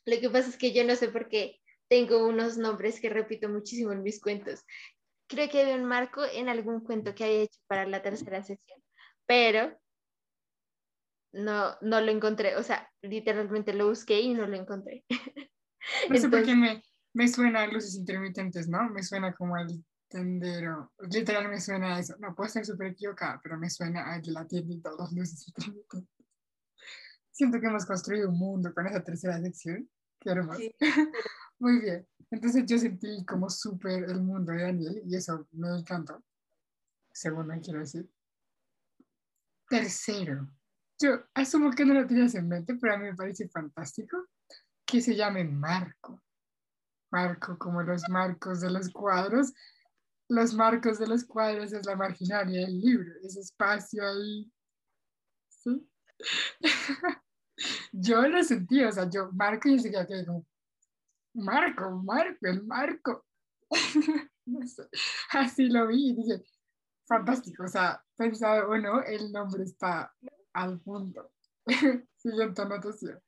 Lo 0.06 0.20
que 0.20 0.30
pasa 0.30 0.50
es 0.50 0.58
que 0.58 0.74
yo 0.74 0.84
no 0.84 0.96
sé 0.96 1.08
por 1.08 1.30
qué 1.30 1.63
tengo 1.90 2.28
unos 2.28 2.58
nombres 2.58 3.00
que 3.00 3.10
repito 3.10 3.50
muchísimo 3.50 3.92
en 3.92 4.04
mis 4.04 4.22
cuentos. 4.22 4.64
Creo 5.28 5.50
que 5.50 5.62
había 5.62 5.76
un 5.76 5.86
marco 5.86 6.24
en 6.26 6.50
algún 6.50 6.82
cuento 6.82 7.16
que 7.16 7.24
había 7.24 7.42
hecho 7.44 7.60
para 7.68 7.86
la 7.86 8.02
tercera 8.02 8.44
sección, 8.44 8.82
pero 9.26 9.78
no, 11.34 11.76
no 11.82 12.02
lo 12.02 12.12
encontré. 12.12 12.56
O 12.56 12.64
sea, 12.64 12.90
literalmente 13.02 13.74
lo 13.74 13.90
busqué 13.90 14.22
y 14.22 14.34
no 14.34 14.48
lo 14.48 14.56
encontré. 14.56 15.04
No 16.10 16.18
sé 16.18 16.30
por 16.30 16.46
qué 16.46 16.56
me, 16.56 16.82
me 17.14 17.28
suena 17.28 17.64
a 17.64 17.68
luces 17.68 17.96
intermitentes, 17.96 18.70
¿no? 18.70 18.90
Me 18.90 19.04
suena 19.04 19.34
como 19.34 19.58
al 19.58 19.84
tendero. 20.08 20.94
Literal 21.12 21.50
me 21.50 21.60
suena 21.60 21.96
a 21.96 22.00
eso. 22.00 22.16
No 22.20 22.34
puedo 22.34 22.48
estar 22.48 22.66
súper 22.66 22.92
equivocada, 22.92 23.40
pero 23.44 23.58
me 23.58 23.70
suena 23.70 24.14
a 24.14 24.22
que 24.22 24.32
la 24.32 24.48
tienda 24.48 24.74
y 24.74 24.80
todas 24.80 25.00
las 25.00 25.12
luces 25.12 25.48
intermitentes. 25.48 26.10
Siento 27.32 27.60
que 27.60 27.68
hemos 27.68 27.86
construido 27.86 28.30
un 28.30 28.38
mundo 28.38 28.74
con 28.74 28.88
esa 28.88 29.04
tercera 29.04 29.42
sección. 29.42 29.90
Qué 30.20 30.30
hermoso. 30.30 30.60
Sí. 30.60 30.74
Muy 31.64 31.80
bien. 31.80 32.06
Entonces 32.30 32.66
yo 32.66 32.78
sentí 32.78 33.24
como 33.24 33.50
súper 33.50 34.04
el 34.04 34.22
mundo 34.22 34.52
de 34.52 34.64
Daniel 34.64 35.02
y 35.06 35.16
eso 35.16 35.48
me 35.54 35.70
encantó. 35.70 36.22
Segundo, 37.14 37.54
quiero 37.64 37.80
decir. 37.80 38.12
Tercero, 39.70 40.50
yo 41.02 41.24
asumo 41.34 41.72
que 41.72 41.86
no 41.86 41.94
lo 41.94 42.06
tienes 42.06 42.36
en 42.36 42.50
mente, 42.50 42.76
pero 42.76 42.96
a 42.96 42.98
mí 42.98 43.06
me 43.06 43.16
parece 43.16 43.48
fantástico 43.48 44.28
que 44.86 45.00
se 45.00 45.16
llame 45.16 45.46
Marco. 45.46 46.22
Marco, 47.12 47.58
como 47.58 47.82
los 47.82 48.10
marcos 48.10 48.60
de 48.60 48.70
los 48.70 48.90
cuadros. 48.90 49.54
Los 50.28 50.54
marcos 50.54 51.00
de 51.00 51.08
los 51.08 51.24
cuadros 51.24 51.72
es 51.72 51.86
la 51.86 51.96
marginalia 51.96 52.60
del 52.60 52.78
libro, 52.78 53.10
ese 53.24 53.40
espacio 53.40 54.06
ahí. 54.06 54.52
¿Sí? 55.48 55.90
yo 57.94 58.22
lo 58.28 58.44
sentí, 58.44 58.84
o 58.84 58.92
sea, 58.92 59.10
yo 59.10 59.32
marco 59.32 59.70
y 59.70 59.76
enseguida 59.76 60.06
quedé 60.06 60.26
como, 60.26 60.46
Marco, 61.34 61.90
Marco, 61.92 62.48
el 62.48 62.64
Marco. 62.64 63.26
no 64.46 64.68
sé, 64.68 64.88
así 65.32 65.68
lo 65.68 65.88
vi 65.88 66.10
y 66.10 66.16
dije, 66.16 66.44
fantástico, 67.08 67.64
o 67.64 67.68
sea, 67.68 68.04
pensado 68.16 68.70
o 68.70 68.78
no, 68.78 69.02
el 69.04 69.32
nombre 69.32 69.64
está 69.64 70.14
al 70.54 70.80
punto. 70.80 71.32
Siguiente 72.18 72.62
anotación. 72.62 73.22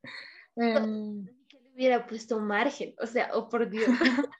Que 0.55 1.59
le 1.59 1.73
hubiera 1.73 2.05
puesto 2.05 2.39
margen, 2.39 2.95
o 2.99 3.07
sea, 3.07 3.29
oh 3.33 3.49
por 3.49 3.69
Dios. 3.69 3.89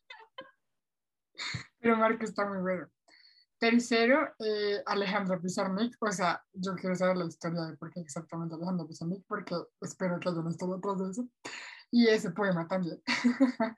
pero 1.79 1.97
Marco 1.97 2.23
está 2.23 2.45
muy 2.47 2.59
bueno. 2.59 2.87
Tercero, 3.57 4.33
eh, 4.39 4.83
Alejandro 4.85 5.41
Pizarnik, 5.41 5.95
o 6.01 6.11
sea, 6.11 6.43
yo 6.53 6.75
quiero 6.75 6.95
saber 6.95 7.17
la 7.17 7.25
historia 7.25 7.61
de 7.61 7.77
por 7.77 7.89
qué 7.89 8.01
exactamente 8.01 8.53
Alejandro 8.55 8.87
Pizarnik, 8.87 9.23
porque 9.27 9.55
espero 9.81 10.19
que 10.19 10.29
haya 10.29 10.39
una 10.39 10.51
historia 10.51 10.75
detrás 10.75 10.99
de 10.99 11.11
eso. 11.11 11.29
Y 11.95 12.09
ese 12.09 12.31
poema 12.31 12.67
también. 12.67 13.01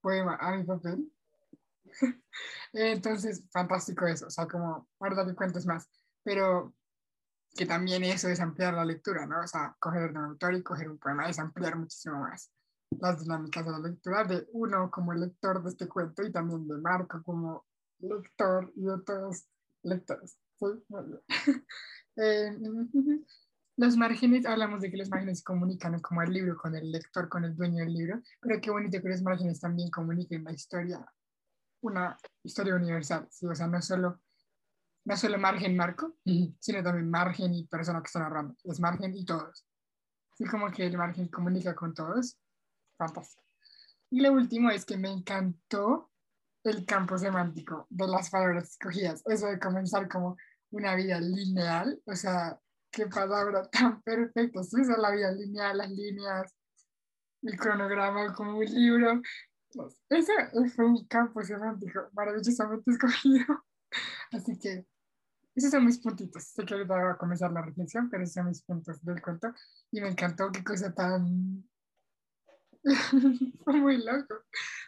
poema 0.00 0.36
a 0.40 0.56
mi 0.56 0.64
papel. 0.64 1.12
Entonces, 2.72 3.44
fantástico 3.52 4.06
eso, 4.06 4.28
o 4.28 4.30
sea, 4.30 4.46
como, 4.46 4.88
ahora 4.98 5.26
que 5.26 5.34
cuentes 5.34 5.66
más, 5.66 5.86
pero 6.22 6.74
que 7.54 7.66
también 7.66 8.04
eso 8.04 8.30
es 8.30 8.40
ampliar 8.40 8.72
la 8.72 8.86
lectura, 8.86 9.26
¿no? 9.26 9.40
O 9.40 9.46
sea, 9.46 9.76
coger 9.78 10.12
un 10.12 10.16
autor 10.16 10.54
y 10.54 10.62
coger 10.62 10.88
un 10.88 10.98
poema 10.98 11.28
es 11.28 11.38
ampliar 11.38 11.76
muchísimo 11.76 12.20
más 12.20 12.50
las 13.00 13.20
dinámicas 13.20 13.66
de 13.66 13.70
la 13.70 13.80
lectura 13.80 14.24
de 14.24 14.48
uno 14.52 14.90
como 14.90 15.12
lector 15.12 15.62
de 15.62 15.68
este 15.68 15.88
cuento 15.88 16.22
y 16.22 16.32
también 16.32 16.66
de 16.66 16.78
Marco 16.78 17.22
como 17.22 17.66
lector 17.98 18.72
y 18.76 18.86
todos 19.04 19.46
lectores. 19.82 20.38
¿sí? 20.58 20.66
Bien. 20.88 21.20
Eh, 22.20 22.50
los 23.78 23.96
márgenes, 23.96 24.44
hablamos 24.44 24.80
de 24.80 24.90
que 24.90 24.96
los 24.96 25.08
márgenes 25.08 25.42
comunican 25.44 26.00
como 26.00 26.20
el 26.22 26.32
libro 26.32 26.56
con 26.56 26.74
el 26.74 26.90
lector, 26.90 27.28
con 27.28 27.44
el 27.44 27.56
dueño 27.56 27.84
del 27.84 27.94
libro, 27.94 28.20
pero 28.40 28.60
qué 28.60 28.70
bonito 28.70 29.00
que 29.00 29.08
los 29.08 29.22
márgenes 29.22 29.60
también 29.60 29.88
comuniquen 29.88 30.42
la 30.42 30.52
historia, 30.52 31.06
una 31.80 32.18
historia 32.42 32.74
universal, 32.74 33.28
¿sí? 33.30 33.46
o 33.46 33.54
sea, 33.54 33.68
no 33.68 33.80
solo, 33.80 34.20
no 35.04 35.16
solo 35.16 35.38
margen 35.38 35.76
marco, 35.76 36.16
sino 36.58 36.82
también 36.82 37.08
margen 37.08 37.54
y 37.54 37.68
persona 37.68 38.00
que 38.00 38.06
está 38.06 38.18
narrando, 38.18 38.56
es 38.64 38.80
margen 38.80 39.14
y 39.14 39.24
todos. 39.24 39.64
Así 40.32 40.44
como 40.44 40.72
que 40.72 40.84
el 40.84 40.98
margen 40.98 41.28
comunica 41.28 41.76
con 41.76 41.94
todos, 41.94 42.36
fantástico. 42.96 43.44
Y 44.10 44.22
lo 44.22 44.32
último 44.32 44.70
es 44.70 44.84
que 44.84 44.96
me 44.96 45.12
encantó 45.12 46.10
el 46.64 46.84
campo 46.84 47.16
semántico 47.16 47.86
de 47.90 48.08
las 48.08 48.28
palabras 48.28 48.70
escogidas, 48.70 49.22
eso 49.24 49.46
de 49.46 49.60
comenzar 49.60 50.08
como 50.08 50.36
una 50.70 50.96
vida 50.96 51.20
lineal, 51.20 52.02
o 52.06 52.16
sea, 52.16 52.58
qué 52.90 53.06
palabra 53.06 53.62
tan 53.70 54.02
perfecta, 54.02 54.60
es 54.60 54.72
la 54.72 55.10
vida 55.10 55.32
lineal, 55.32 55.78
las 55.78 55.90
líneas, 55.90 56.54
el 57.42 57.58
cronograma 57.58 58.34
como 58.34 58.58
un 58.58 58.64
libro, 58.64 59.22
sé, 59.70 59.94
ese 60.10 60.32
fue 60.74 60.86
un 60.86 61.06
campo 61.06 61.42
semántico 61.42 62.08
maravillosamente 62.12 62.90
escogido, 62.90 63.64
así 64.32 64.58
que 64.58 64.86
esos 65.58 65.72
son 65.72 65.84
mis 65.84 65.98
puntitos. 65.98 66.44
Sé 66.44 66.64
que 66.64 66.74
ahorita 66.74 66.94
va 66.94 67.10
a 67.12 67.18
comenzar 67.18 67.50
la 67.50 67.62
reflexión, 67.62 68.08
pero 68.08 68.22
esos 68.22 68.34
son 68.34 68.46
mis 68.46 68.62
puntos 68.62 69.04
del 69.04 69.20
cuento. 69.20 69.52
Y 69.90 70.00
me 70.00 70.08
encantó, 70.08 70.52
qué 70.52 70.62
cosa 70.62 70.94
tan... 70.94 71.68
Fue 73.64 73.72
muy 73.74 73.96
loco. 73.96 74.36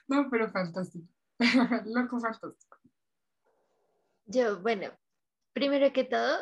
No, 0.07 0.29
pero 0.31 0.49
fantástico. 0.53 1.09
loco, 1.87 2.21
fantástico. 2.21 2.79
Yo, 4.27 4.61
bueno, 4.61 4.97
primero 5.53 5.93
que 5.93 6.05
todo, 6.05 6.39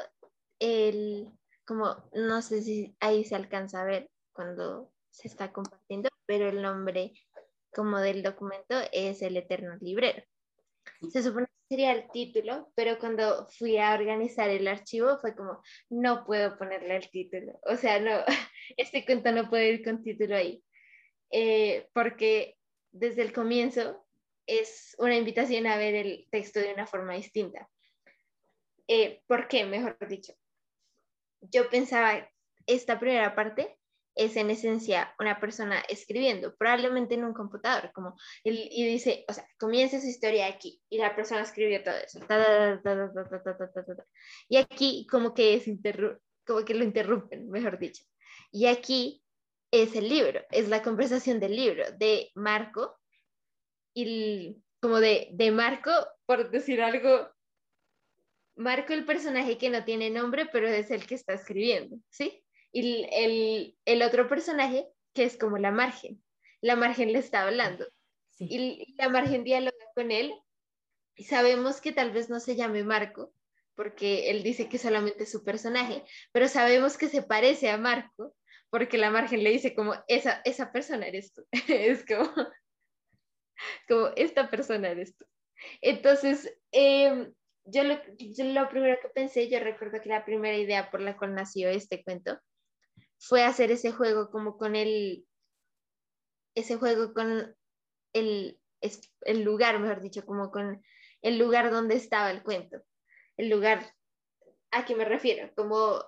el, 0.58 1.32
como, 1.68 2.08
no 2.14 2.40
sé 2.40 2.62
si 2.62 2.96
ahí 2.98 3.26
se 3.26 3.34
alcanza 3.34 3.82
a 3.82 3.84
ver 3.84 4.10
cuando 4.32 4.90
se 5.10 5.28
está 5.28 5.52
compartiendo, 5.52 6.08
pero 6.24 6.48
el 6.48 6.62
nombre 6.62 7.12
como 7.74 7.98
del 7.98 8.22
documento 8.22 8.74
es 8.90 9.20
El 9.20 9.36
Eterno 9.36 9.76
Librero. 9.78 10.22
Se 11.12 11.22
supone 11.22 11.46
que 11.46 11.74
sería 11.74 11.92
el 11.92 12.10
título, 12.10 12.72
pero 12.74 12.98
cuando 12.98 13.46
fui 13.48 13.76
a 13.76 13.92
organizar 13.92 14.48
el 14.48 14.66
archivo 14.66 15.18
fue 15.18 15.36
como, 15.36 15.62
no 15.90 16.24
puedo 16.24 16.56
ponerle 16.56 16.96
el 16.96 17.10
título. 17.10 17.60
O 17.64 17.76
sea, 17.76 18.00
no, 18.00 18.24
este 18.78 19.04
cuento 19.04 19.30
no 19.32 19.50
puede 19.50 19.68
ir 19.74 19.84
con 19.84 20.02
título 20.02 20.36
ahí. 20.36 20.64
Eh, 21.30 21.86
porque 21.92 22.56
desde 22.90 23.20
el 23.20 23.34
comienzo 23.34 24.06
es 24.46 24.96
una 24.98 25.16
invitación 25.16 25.66
a 25.66 25.76
ver 25.76 25.94
el 25.94 26.26
texto 26.30 26.60
de 26.60 26.72
una 26.72 26.86
forma 26.86 27.12
distinta. 27.14 27.68
Eh, 28.86 29.22
¿Por 29.26 29.48
qué, 29.48 29.66
mejor 29.66 29.98
dicho? 30.08 30.32
Yo 31.40 31.68
pensaba, 31.70 32.28
esta 32.66 32.98
primera 32.98 33.34
parte 33.34 33.78
es 34.18 34.36
en 34.36 34.50
esencia 34.50 35.14
una 35.20 35.38
persona 35.38 35.80
escribiendo, 35.88 36.54
probablemente 36.56 37.14
en 37.14 37.24
un 37.24 37.32
computador, 37.32 37.92
como 37.94 38.16
y 38.42 38.84
dice, 38.84 39.24
o 39.28 39.32
sea, 39.32 39.46
comienza 39.58 40.00
su 40.00 40.08
historia 40.08 40.48
aquí 40.48 40.82
y 40.90 40.98
la 40.98 41.14
persona 41.14 41.42
escribió 41.42 41.82
todo 41.82 41.94
eso. 41.96 42.18
y 44.48 44.56
aquí 44.56 45.06
como 45.08 45.34
que 45.34 45.54
es 45.54 45.64
como 46.44 46.64
que 46.64 46.74
lo 46.74 46.84
interrumpen, 46.84 47.48
mejor 47.48 47.78
dicho. 47.78 48.02
Y 48.50 48.66
aquí 48.66 49.22
es 49.70 49.94
el 49.94 50.08
libro, 50.08 50.40
es 50.50 50.68
la 50.68 50.82
conversación 50.82 51.38
del 51.38 51.54
libro 51.54 51.84
de 51.92 52.30
Marco 52.34 52.98
y 53.94 54.62
como 54.80 54.98
de, 55.00 55.28
de 55.32 55.50
Marco, 55.50 55.92
por 56.26 56.50
decir 56.50 56.82
algo, 56.82 57.30
Marco 58.58 58.92
el 58.92 59.04
personaje 59.04 59.56
que 59.56 59.70
no 59.70 59.84
tiene 59.84 60.10
nombre, 60.10 60.46
pero 60.52 60.68
es 60.68 60.90
el 60.90 61.06
que 61.06 61.14
está 61.14 61.32
escribiendo, 61.32 61.96
¿sí? 62.10 62.44
y 62.72 63.06
el, 63.10 63.76
el, 63.84 64.02
otro 64.02 64.28
personaje 64.28 64.88
que 65.14 65.24
es 65.24 65.36
como 65.36 65.58
la 65.58 65.70
margen. 65.70 66.22
La 66.60 66.76
margen 66.76 67.12
le 67.12 67.18
está 67.18 67.42
hablando 67.42 67.86
y, 68.38 68.94
la 68.96 69.08
margen 69.08 69.44
dialoga 69.44 69.76
con 69.94 70.10
él 70.10 70.32
y 71.16 71.24
sabemos 71.24 71.80
que 71.80 71.92
tal 71.92 72.12
vez 72.12 72.28
no 72.28 72.40
se 72.40 72.56
llame 72.56 72.84
Marco 72.84 73.32
porque 73.74 74.30
él 74.30 74.42
dice 74.42 74.68
que 74.68 74.78
solamente 74.78 75.22
es 75.22 75.30
su 75.30 75.44
personaje, 75.44 76.02
pero 76.32 76.48
sabemos 76.48 76.98
que 76.98 77.08
se 77.08 77.22
parece 77.22 77.70
a 77.70 77.78
Marco 77.78 78.34
porque 78.70 78.98
la 78.98 79.10
margen 79.10 79.44
le 79.44 79.50
dice 79.50 79.74
como 79.74 79.94
esa, 80.08 80.42
esa 80.44 80.72
persona 80.72 81.06
eres 81.06 81.32
tú. 81.32 81.46
es 81.68 82.04
como, 82.04 82.30
como 83.88 84.08
esta 84.16 84.50
persona 84.50 84.90
eres 84.90 85.16
tú. 85.16 85.24
Entonces, 85.80 86.52
em, 86.72 87.32
yo, 87.70 87.84
lo, 87.84 87.94
lo 87.94 88.68
primero 88.68 88.98
que 89.00 89.08
pensé, 89.08 89.48
yo 89.48 89.60
recuerdo 89.60 90.00
que 90.00 90.08
la 90.08 90.24
primera 90.24 90.56
idea 90.56 90.90
por 90.90 91.00
la 91.00 91.16
cual 91.16 91.34
nació 91.34 91.68
este 91.68 92.02
cuento 92.02 92.38
fue 93.18 93.44
hacer 93.44 93.70
ese 93.70 93.92
juego 93.92 94.30
como 94.30 94.56
con 94.56 94.76
el, 94.76 95.26
ese 96.54 96.76
juego 96.76 97.12
con 97.12 97.54
el, 98.12 98.60
el 98.80 99.42
lugar, 99.42 99.80
mejor 99.80 100.00
dicho, 100.00 100.24
como 100.24 100.50
con 100.50 100.82
el 101.22 101.38
lugar 101.38 101.70
donde 101.70 101.96
estaba 101.96 102.30
el 102.30 102.42
cuento, 102.42 102.80
el 103.36 103.50
lugar 103.50 103.94
a 104.70 104.84
qué 104.84 104.94
me 104.94 105.04
refiero, 105.04 105.52
como 105.54 106.02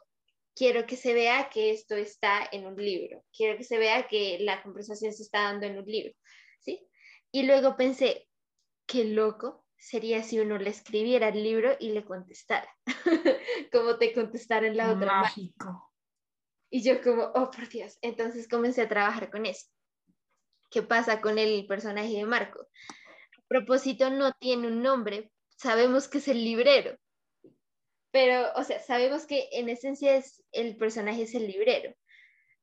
quiero 0.54 0.86
que 0.86 0.96
se 0.96 1.14
vea 1.14 1.48
que 1.50 1.70
esto 1.70 1.94
está 1.94 2.48
en 2.52 2.66
un 2.66 2.76
libro, 2.76 3.24
quiero 3.36 3.56
que 3.56 3.64
se 3.64 3.78
vea 3.78 4.06
que 4.08 4.38
la 4.40 4.62
conversación 4.62 5.12
se 5.12 5.22
está 5.22 5.42
dando 5.42 5.66
en 5.66 5.78
un 5.78 5.86
libro, 5.86 6.14
¿sí? 6.60 6.86
Y 7.32 7.44
luego 7.44 7.76
pensé, 7.76 8.28
qué 8.86 9.04
loco 9.04 9.59
sería 9.80 10.22
si 10.22 10.38
uno 10.38 10.58
le 10.58 10.70
escribiera 10.70 11.28
el 11.28 11.42
libro 11.42 11.74
y 11.80 11.90
le 11.90 12.04
contestara, 12.04 12.68
como 13.72 13.96
te 13.96 14.12
contestara 14.12 14.66
en 14.66 14.76
la 14.76 14.92
otra. 14.92 15.22
Mágico. 15.22 15.90
Y 16.70 16.82
yo 16.84 17.02
como, 17.02 17.24
oh, 17.34 17.50
por 17.50 17.68
Dios. 17.68 17.98
Entonces 18.02 18.46
comencé 18.46 18.82
a 18.82 18.88
trabajar 18.88 19.30
con 19.30 19.46
eso. 19.46 19.66
¿Qué 20.70 20.82
pasa 20.82 21.20
con 21.20 21.38
el 21.38 21.66
personaje 21.66 22.12
de 22.12 22.24
Marco? 22.24 22.60
A 22.60 23.42
propósito, 23.48 24.10
no 24.10 24.32
tiene 24.34 24.68
un 24.68 24.82
nombre. 24.82 25.32
Sabemos 25.56 26.06
que 26.06 26.18
es 26.18 26.28
el 26.28 26.44
librero. 26.44 26.96
Pero, 28.12 28.52
o 28.54 28.62
sea, 28.62 28.80
sabemos 28.80 29.26
que 29.26 29.48
en 29.52 29.68
esencia 29.68 30.14
es, 30.14 30.44
el 30.52 30.76
personaje 30.76 31.22
es 31.22 31.34
el 31.34 31.46
librero. 31.46 31.94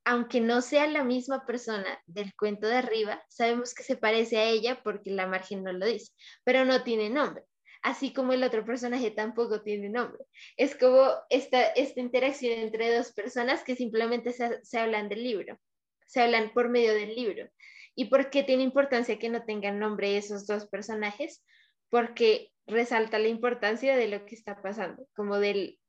Aunque 0.09 0.39
no 0.39 0.61
sea 0.61 0.87
la 0.87 1.03
misma 1.03 1.45
persona 1.45 2.01
del 2.05 2.33
cuento 2.35 2.67
de 2.67 2.77
arriba, 2.77 3.21
sabemos 3.27 3.73
que 3.73 3.83
se 3.83 3.97
parece 3.97 4.37
a 4.37 4.45
ella 4.45 4.81
porque 4.81 5.11
la 5.11 5.27
margen 5.27 5.63
no 5.63 5.73
lo 5.73 5.85
dice, 5.85 6.13
pero 6.45 6.63
no 6.63 6.83
tiene 6.83 7.09
nombre 7.09 7.43
así 7.87 8.13
como 8.13 8.33
el 8.33 8.43
otro 8.43 8.65
personaje 8.65 9.11
tampoco 9.11 9.61
tiene 9.61 9.89
nombre. 9.89 10.25
Es 10.57 10.75
como 10.75 11.09
esta, 11.29 11.67
esta 11.67 11.99
interacción 11.99 12.59
entre 12.59 12.95
dos 12.95 13.13
personas 13.13 13.63
que 13.63 13.75
simplemente 13.75 14.33
se, 14.33 14.77
hablan 14.77 15.09
del 15.09 15.23
libro, 15.23 15.57
se 16.05 16.21
hablan 16.21 16.51
por 16.53 16.69
medio 16.69 16.93
del 16.93 17.15
libro. 17.15 17.49
¿Y 17.95 18.05
por 18.05 18.29
qué 18.29 18.43
tiene 18.43 18.63
importancia 18.63 19.17
que 19.17 19.29
no 19.29 19.45
tengan 19.45 19.79
nombre 19.79 20.17
esos 20.17 20.45
dos 20.45 20.67
personajes? 20.67 21.45
Porque 21.89 22.51
resalta 22.65 23.19
la 23.19 23.29
importancia 23.29 23.95
de 23.95 24.07
lo 24.07 24.25
que 24.25 24.35
está 24.35 24.61
pasando, 24.61 25.07
como 25.15 25.39
del, 25.39 25.79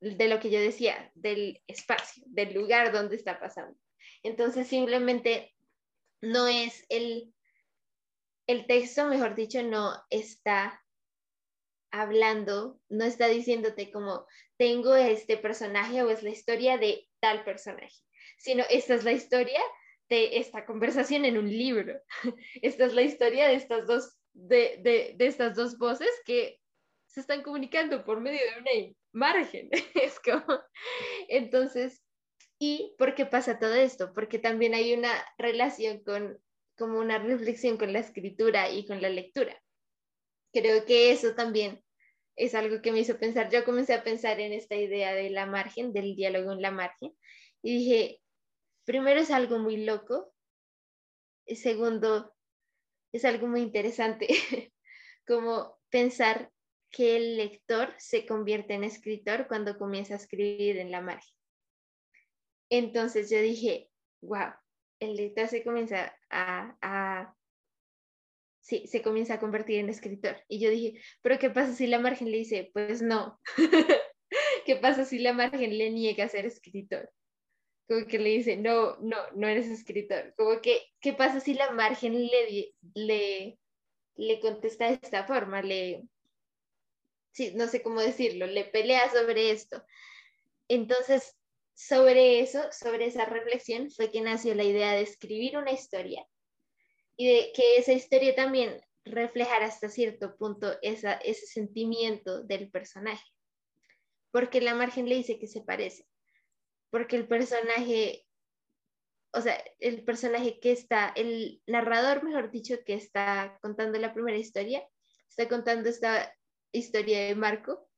de 0.00 0.28
lo 0.28 0.40
que 0.40 0.50
yo 0.50 0.60
decía, 0.60 1.10
del 1.14 1.62
espacio, 1.66 2.22
del 2.26 2.54
lugar 2.54 2.92
donde 2.92 3.16
está 3.16 3.38
pasando. 3.38 3.78
Entonces 4.22 4.66
simplemente 4.66 5.54
no 6.20 6.46
es 6.46 6.84
el, 6.88 7.32
el 8.46 8.66
texto, 8.66 9.06
mejor 9.06 9.34
dicho, 9.34 9.62
no 9.62 9.94
está 10.10 10.82
hablando, 11.90 12.80
no 12.88 13.04
está 13.04 13.26
diciéndote 13.26 13.90
como 13.90 14.26
tengo 14.56 14.94
este 14.94 15.36
personaje 15.36 16.02
o 16.02 16.10
es 16.10 16.22
la 16.22 16.30
historia 16.30 16.78
de 16.78 17.08
tal 17.20 17.44
personaje, 17.44 17.96
sino 18.38 18.64
esta 18.70 18.94
es 18.94 19.04
la 19.04 19.12
historia 19.12 19.60
de 20.08 20.38
esta 20.38 20.66
conversación 20.66 21.24
en 21.24 21.38
un 21.38 21.48
libro. 21.48 21.98
Esta 22.62 22.84
es 22.84 22.94
la 22.94 23.02
historia 23.02 23.46
de 23.46 23.54
estas 23.54 23.86
dos, 23.86 24.18
de, 24.32 25.14
estas 25.20 25.54
dos 25.54 25.78
voces 25.78 26.10
que 26.26 26.59
se 27.10 27.20
están 27.20 27.42
comunicando 27.42 28.04
por 28.04 28.20
medio 28.20 28.40
de 28.40 28.60
una 28.60 28.94
margen. 29.12 29.68
Es 29.94 30.18
como, 30.20 30.60
entonces, 31.28 32.02
¿y 32.58 32.94
por 32.98 33.14
qué 33.14 33.26
pasa 33.26 33.58
todo 33.58 33.74
esto? 33.74 34.12
Porque 34.14 34.38
también 34.38 34.74
hay 34.74 34.94
una 34.94 35.12
relación 35.38 36.02
con, 36.04 36.38
como 36.76 36.98
una 36.98 37.18
reflexión 37.18 37.76
con 37.76 37.92
la 37.92 38.00
escritura 38.00 38.70
y 38.70 38.86
con 38.86 39.02
la 39.02 39.08
lectura 39.08 39.60
creo 40.52 40.84
que 40.84 41.12
eso 41.12 41.34
también 41.34 41.82
es 42.36 42.54
algo 42.54 42.80
que 42.82 42.92
me 42.92 43.00
hizo 43.00 43.18
pensar. 43.18 43.50
Yo 43.50 43.64
comencé 43.64 43.94
a 43.94 44.04
pensar 44.04 44.40
en 44.40 44.52
esta 44.52 44.76
idea 44.76 45.14
de 45.14 45.30
la 45.30 45.46
margen, 45.46 45.92
del 45.92 46.16
diálogo 46.16 46.52
en 46.52 46.62
la 46.62 46.70
margen, 46.70 47.12
y 47.62 47.78
dije, 47.78 48.20
primero 48.84 49.20
es 49.20 49.30
algo 49.30 49.58
muy 49.58 49.84
loco, 49.84 50.32
y 51.46 51.56
segundo, 51.56 52.34
es 53.12 53.24
algo 53.24 53.46
muy 53.46 53.60
interesante, 53.60 54.28
como 55.26 55.78
pensar 55.90 56.50
que 56.90 57.16
el 57.16 57.36
lector 57.36 57.94
se 57.98 58.26
convierte 58.26 58.74
en 58.74 58.84
escritor 58.84 59.46
cuando 59.46 59.78
comienza 59.78 60.14
a 60.14 60.16
escribir 60.16 60.76
en 60.78 60.90
la 60.90 61.00
margen. 61.00 61.34
Entonces 62.68 63.30
yo 63.30 63.40
dije, 63.40 63.90
wow, 64.22 64.52
el 65.00 65.16
lector 65.16 65.48
se 65.48 65.64
comienza 65.64 66.14
a, 66.30 66.76
a 66.82 67.34
sí, 68.60 68.86
se 68.86 69.02
comienza 69.02 69.34
a 69.34 69.40
convertir 69.40 69.78
en 69.78 69.88
escritor. 69.88 70.36
Y 70.48 70.60
yo 70.60 70.70
dije, 70.70 71.00
pero 71.22 71.38
¿qué 71.38 71.50
pasa 71.50 71.72
si 71.72 71.86
la 71.86 71.98
margen 71.98 72.30
le 72.30 72.38
dice, 72.38 72.70
pues 72.72 73.02
no? 73.02 73.40
¿Qué 74.66 74.76
pasa 74.76 75.04
si 75.04 75.18
la 75.18 75.32
margen 75.32 75.76
le 75.76 75.90
niega 75.90 76.24
a 76.24 76.28
ser 76.28 76.46
escritor? 76.46 77.10
Como 77.88 78.06
que 78.06 78.18
le 78.18 78.30
dice, 78.30 78.56
no, 78.56 78.96
no, 78.98 79.16
no 79.34 79.48
eres 79.48 79.66
escritor. 79.66 80.32
Como 80.36 80.60
que, 80.60 80.80
¿qué 81.00 81.12
pasa 81.12 81.40
si 81.40 81.54
la 81.54 81.72
margen 81.72 82.14
le, 82.14 82.72
le, 82.94 83.58
le 84.14 84.40
contesta 84.40 84.86
de 84.86 85.00
esta 85.02 85.24
forma? 85.24 85.62
Le, 85.62 86.04
no 87.54 87.66
sé 87.66 87.82
cómo 87.82 88.00
decirlo, 88.00 88.46
le 88.46 88.64
pelea 88.64 89.10
sobre 89.10 89.50
esto. 89.50 89.82
Entonces, 90.68 91.36
sobre 91.74 92.40
eso, 92.40 92.62
sobre 92.72 93.06
esa 93.06 93.24
reflexión, 93.24 93.90
fue 93.90 94.10
que 94.10 94.20
nació 94.20 94.54
la 94.54 94.64
idea 94.64 94.92
de 94.92 95.00
escribir 95.00 95.56
una 95.56 95.72
historia 95.72 96.26
y 97.16 97.26
de 97.26 97.52
que 97.54 97.76
esa 97.76 97.92
historia 97.92 98.34
también 98.34 98.80
reflejara 99.04 99.66
hasta 99.66 99.88
cierto 99.88 100.36
punto 100.36 100.76
esa, 100.82 101.14
ese 101.14 101.46
sentimiento 101.46 102.42
del 102.42 102.70
personaje. 102.70 103.24
Porque 104.30 104.60
la 104.60 104.74
margen 104.74 105.08
le 105.08 105.16
dice 105.16 105.38
que 105.38 105.46
se 105.46 105.62
parece. 105.62 106.06
Porque 106.90 107.16
el 107.16 107.26
personaje, 107.26 108.26
o 109.32 109.40
sea, 109.40 109.62
el 109.78 110.04
personaje 110.04 110.60
que 110.60 110.72
está, 110.72 111.12
el 111.16 111.62
narrador, 111.66 112.22
mejor 112.22 112.50
dicho, 112.50 112.76
que 112.84 112.94
está 112.94 113.58
contando 113.62 113.98
la 113.98 114.12
primera 114.12 114.38
historia, 114.38 114.86
está 115.28 115.48
contando 115.48 115.88
esta 115.88 116.32
historia 116.72 117.26
de 117.26 117.34
Marco, 117.34 117.88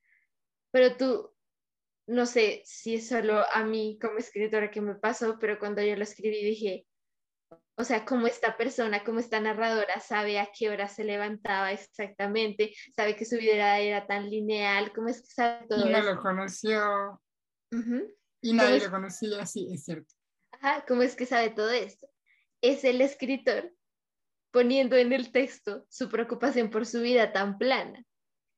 pero 0.70 0.97
tú, 0.97 1.35
no 2.07 2.27
sé 2.27 2.62
si 2.64 2.97
es 2.97 3.09
solo 3.09 3.45
a 3.53 3.64
mí 3.64 3.99
como 4.01 4.18
escritora 4.18 4.70
que 4.70 4.81
me 4.81 4.95
pasó, 4.95 5.39
pero 5.39 5.59
cuando 5.59 5.83
yo 5.83 5.97
lo 5.97 6.03
escribí 6.03 6.45
dije, 6.45 6.87
o 7.77 7.85
sea, 7.85 8.05
cómo 8.05 8.27
esta 8.27 8.57
persona, 8.57 9.03
como 9.05 9.18
esta 9.18 9.41
narradora 9.41 9.99
sabe 10.01 10.39
a 10.39 10.51
qué 10.57 10.68
hora 10.70 10.89
se 10.89 11.05
levantaba 11.05 11.73
exactamente, 11.73 12.75
sabe 12.95 13.16
que 13.16 13.25
su 13.25 13.37
vida 13.37 13.79
era 13.79 14.07
tan 14.07 14.29
lineal, 14.29 14.93
cómo 14.93 15.09
es 15.09 15.23
que 15.23 15.29
sabe 15.29 15.66
todo. 15.68 15.87
Y 15.87 15.91
no 15.91 16.03
lo 16.03 16.20
conoció. 16.20 17.20
Y 18.43 18.53
nadie 18.53 18.81
lo 18.81 18.91
conocía, 18.91 19.47
sí, 19.47 19.68
es 19.73 19.85
cierto. 19.85 20.14
Ajá, 20.53 20.85
¿cómo 20.87 21.03
es 21.03 21.16
que 21.16 21.27
sabe 21.27 21.51
todo 21.51 21.70
esto? 21.70 22.09
Es 22.61 22.85
el 22.85 23.01
escritor 23.01 23.73
poniendo 24.51 24.97
en 24.97 25.12
el 25.12 25.33
texto 25.33 25.87
su 25.89 26.09
preocupación 26.09 26.70
por 26.70 26.85
su 26.85 27.01
vida 27.01 27.33
tan 27.33 27.59
plana. 27.59 28.05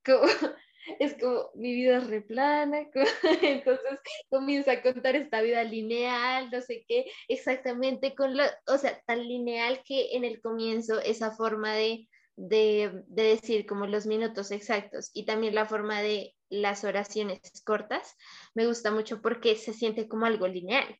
Es 0.99 1.15
como 1.19 1.51
mi 1.55 1.75
vida 1.75 1.97
es 1.97 2.09
replana, 2.09 2.91
entonces 3.43 3.99
comienza 4.29 4.73
a 4.73 4.83
contar 4.83 5.17
esta 5.17 5.41
vida 5.41 5.65
lineal, 5.65 6.51
no 6.51 6.61
sé 6.61 6.85
qué, 6.87 7.07
exactamente 7.29 8.15
con 8.15 8.37
lo, 8.37 8.45
o 8.67 8.77
sea, 8.77 9.01
tan 9.07 9.27
lineal 9.27 9.83
que 9.83 10.15
en 10.15 10.25
el 10.25 10.43
comienzo 10.43 11.01
esa 11.01 11.31
forma 11.31 11.75
de, 11.75 12.09
de, 12.37 13.03
de 13.07 13.23
decir 13.23 13.65
como 13.65 13.87
los 13.87 14.07
minutos 14.07 14.51
exactos 14.51 15.11
y 15.15 15.25
también 15.25 15.55
la 15.55 15.65
forma 15.65 16.03
de 16.03 16.35
las 16.51 16.85
oraciones 16.85 17.41
cortas, 17.65 18.15
me 18.55 18.67
gusta 18.67 18.91
mucho 18.91 19.23
porque 19.23 19.57
se 19.57 19.73
siente 19.73 20.07
como 20.07 20.27
algo 20.27 20.47
lineal, 20.47 20.99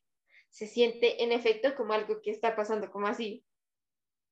se 0.49 0.65
siente 0.65 1.23
en 1.23 1.31
efecto 1.31 1.75
como 1.75 1.93
algo 1.93 2.21
que 2.23 2.31
está 2.31 2.55
pasando 2.55 2.89
como 2.91 3.07
así. 3.07 3.45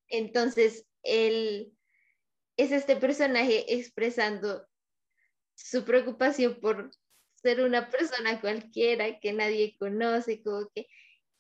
Entonces, 0.08 0.88
él 1.04 1.73
es 2.58 2.72
este 2.72 2.96
personaje 2.96 3.74
expresando 3.74 4.68
su 5.56 5.84
preocupación 5.84 6.60
por 6.60 6.92
ser 7.36 7.62
una 7.62 7.90
persona 7.90 8.40
cualquiera 8.42 9.20
que 9.20 9.34
nadie 9.34 9.76
conoce, 9.78 10.42
como 10.42 10.70
que, 10.74 10.88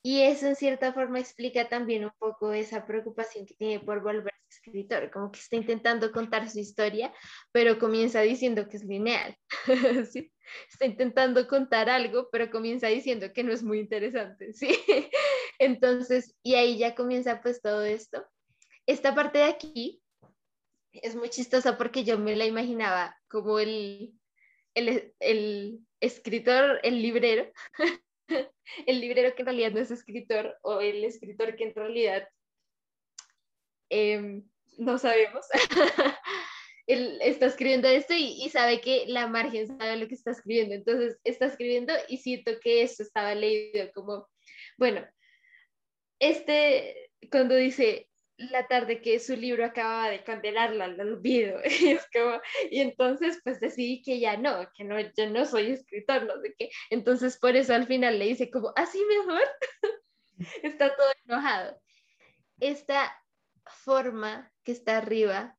y 0.03 0.21
eso 0.21 0.47
en 0.47 0.55
cierta 0.55 0.93
forma 0.93 1.19
explica 1.19 1.69
también 1.69 2.05
un 2.05 2.11
poco 2.19 2.51
esa 2.51 2.85
preocupación 2.85 3.45
que 3.45 3.55
tiene 3.55 3.79
por 3.79 4.03
volverse 4.03 4.33
escritor, 4.53 5.09
como 5.11 5.31
que 5.31 5.39
está 5.39 5.55
intentando 5.55 6.11
contar 6.11 6.49
su 6.49 6.59
historia, 6.59 7.13
pero 7.51 7.79
comienza 7.79 8.21
diciendo 8.21 8.67
que 8.67 8.77
es 8.77 8.83
lineal, 8.83 9.35
¿sí? 10.11 10.31
Está 10.69 10.85
intentando 10.85 11.47
contar 11.47 11.89
algo, 11.89 12.29
pero 12.31 12.51
comienza 12.51 12.87
diciendo 12.87 13.31
que 13.33 13.43
no 13.43 13.53
es 13.53 13.63
muy 13.63 13.79
interesante, 13.79 14.53
¿sí? 14.53 14.67
Entonces, 15.59 16.35
y 16.43 16.55
ahí 16.55 16.77
ya 16.77 16.95
comienza 16.95 17.41
pues 17.41 17.61
todo 17.61 17.83
esto. 17.83 18.25
Esta 18.85 19.15
parte 19.15 19.39
de 19.39 19.45
aquí 19.45 20.02
es 20.93 21.15
muy 21.15 21.29
chistosa 21.29 21.77
porque 21.77 22.03
yo 22.03 22.17
me 22.19 22.35
la 22.35 22.45
imaginaba 22.45 23.17
como 23.27 23.59
el, 23.59 24.13
el, 24.75 25.79
escritor, 25.99 26.79
el 26.83 27.01
librero, 27.01 27.51
el 28.85 29.01
librero 29.01 29.35
que 29.35 29.41
en 29.41 29.45
realidad 29.45 29.71
no 29.71 29.79
es 29.79 29.91
escritor 29.91 30.57
o 30.61 30.79
el 30.81 31.03
escritor 31.03 31.55
que 31.55 31.65
en 31.65 31.75
realidad 31.75 32.27
em, 33.89 34.43
no 34.77 34.97
sabemos. 34.97 35.45
Él 36.85 37.17
está 37.21 37.45
escribiendo 37.45 37.87
esto 37.87 38.13
y, 38.13 38.43
y, 38.43 38.49
sabe 38.49 38.81
que 38.81 39.05
la 39.07 39.27
margen 39.27 39.67
sabe 39.67 39.95
lo 39.95 40.07
que 40.07 40.15
está 40.15 40.31
escribiendo. 40.31 40.75
Entonces 40.75 41.17
está 41.23 41.45
escribiendo 41.45 41.93
y 42.09 42.17
siento 42.17 42.59
que 42.61 42.81
esto 42.81 43.03
estaba 43.03 43.33
leído 43.35 43.89
como, 43.93 44.27
bueno, 44.77 45.07
este, 46.19 47.11
cuando 47.31 47.55
dice, 47.55 48.09
la 48.37 48.67
tarde 48.67 49.01
que 49.01 49.19
su 49.19 49.35
libro 49.35 49.65
acababa 49.65 50.09
de 50.09 50.23
candelarla 50.23 50.85
al 50.85 50.99
olvido. 50.99 51.59
Y, 51.79 51.89
es 51.89 52.07
como, 52.11 52.39
y 52.71 52.81
entonces 52.81 53.39
pues 53.43 53.59
decidí 53.59 54.01
que 54.01 54.19
ya 54.19 54.37
no, 54.37 54.67
que 54.75 54.83
no, 54.83 54.99
yo 54.99 55.29
no 55.29 55.45
soy 55.45 55.71
escritor, 55.71 56.25
no 56.25 56.41
sé 56.41 56.55
qué. 56.57 56.69
Entonces 56.89 57.37
por 57.37 57.55
eso 57.55 57.73
al 57.73 57.87
final 57.87 58.19
le 58.19 58.25
dice 58.25 58.49
como, 58.49 58.73
así 58.75 58.99
mejor. 59.05 59.43
está 60.63 60.95
todo 60.95 61.07
enojado. 61.25 61.79
Esta 62.59 63.15
forma 63.65 64.51
que 64.63 64.71
está 64.71 64.97
arriba, 64.97 65.57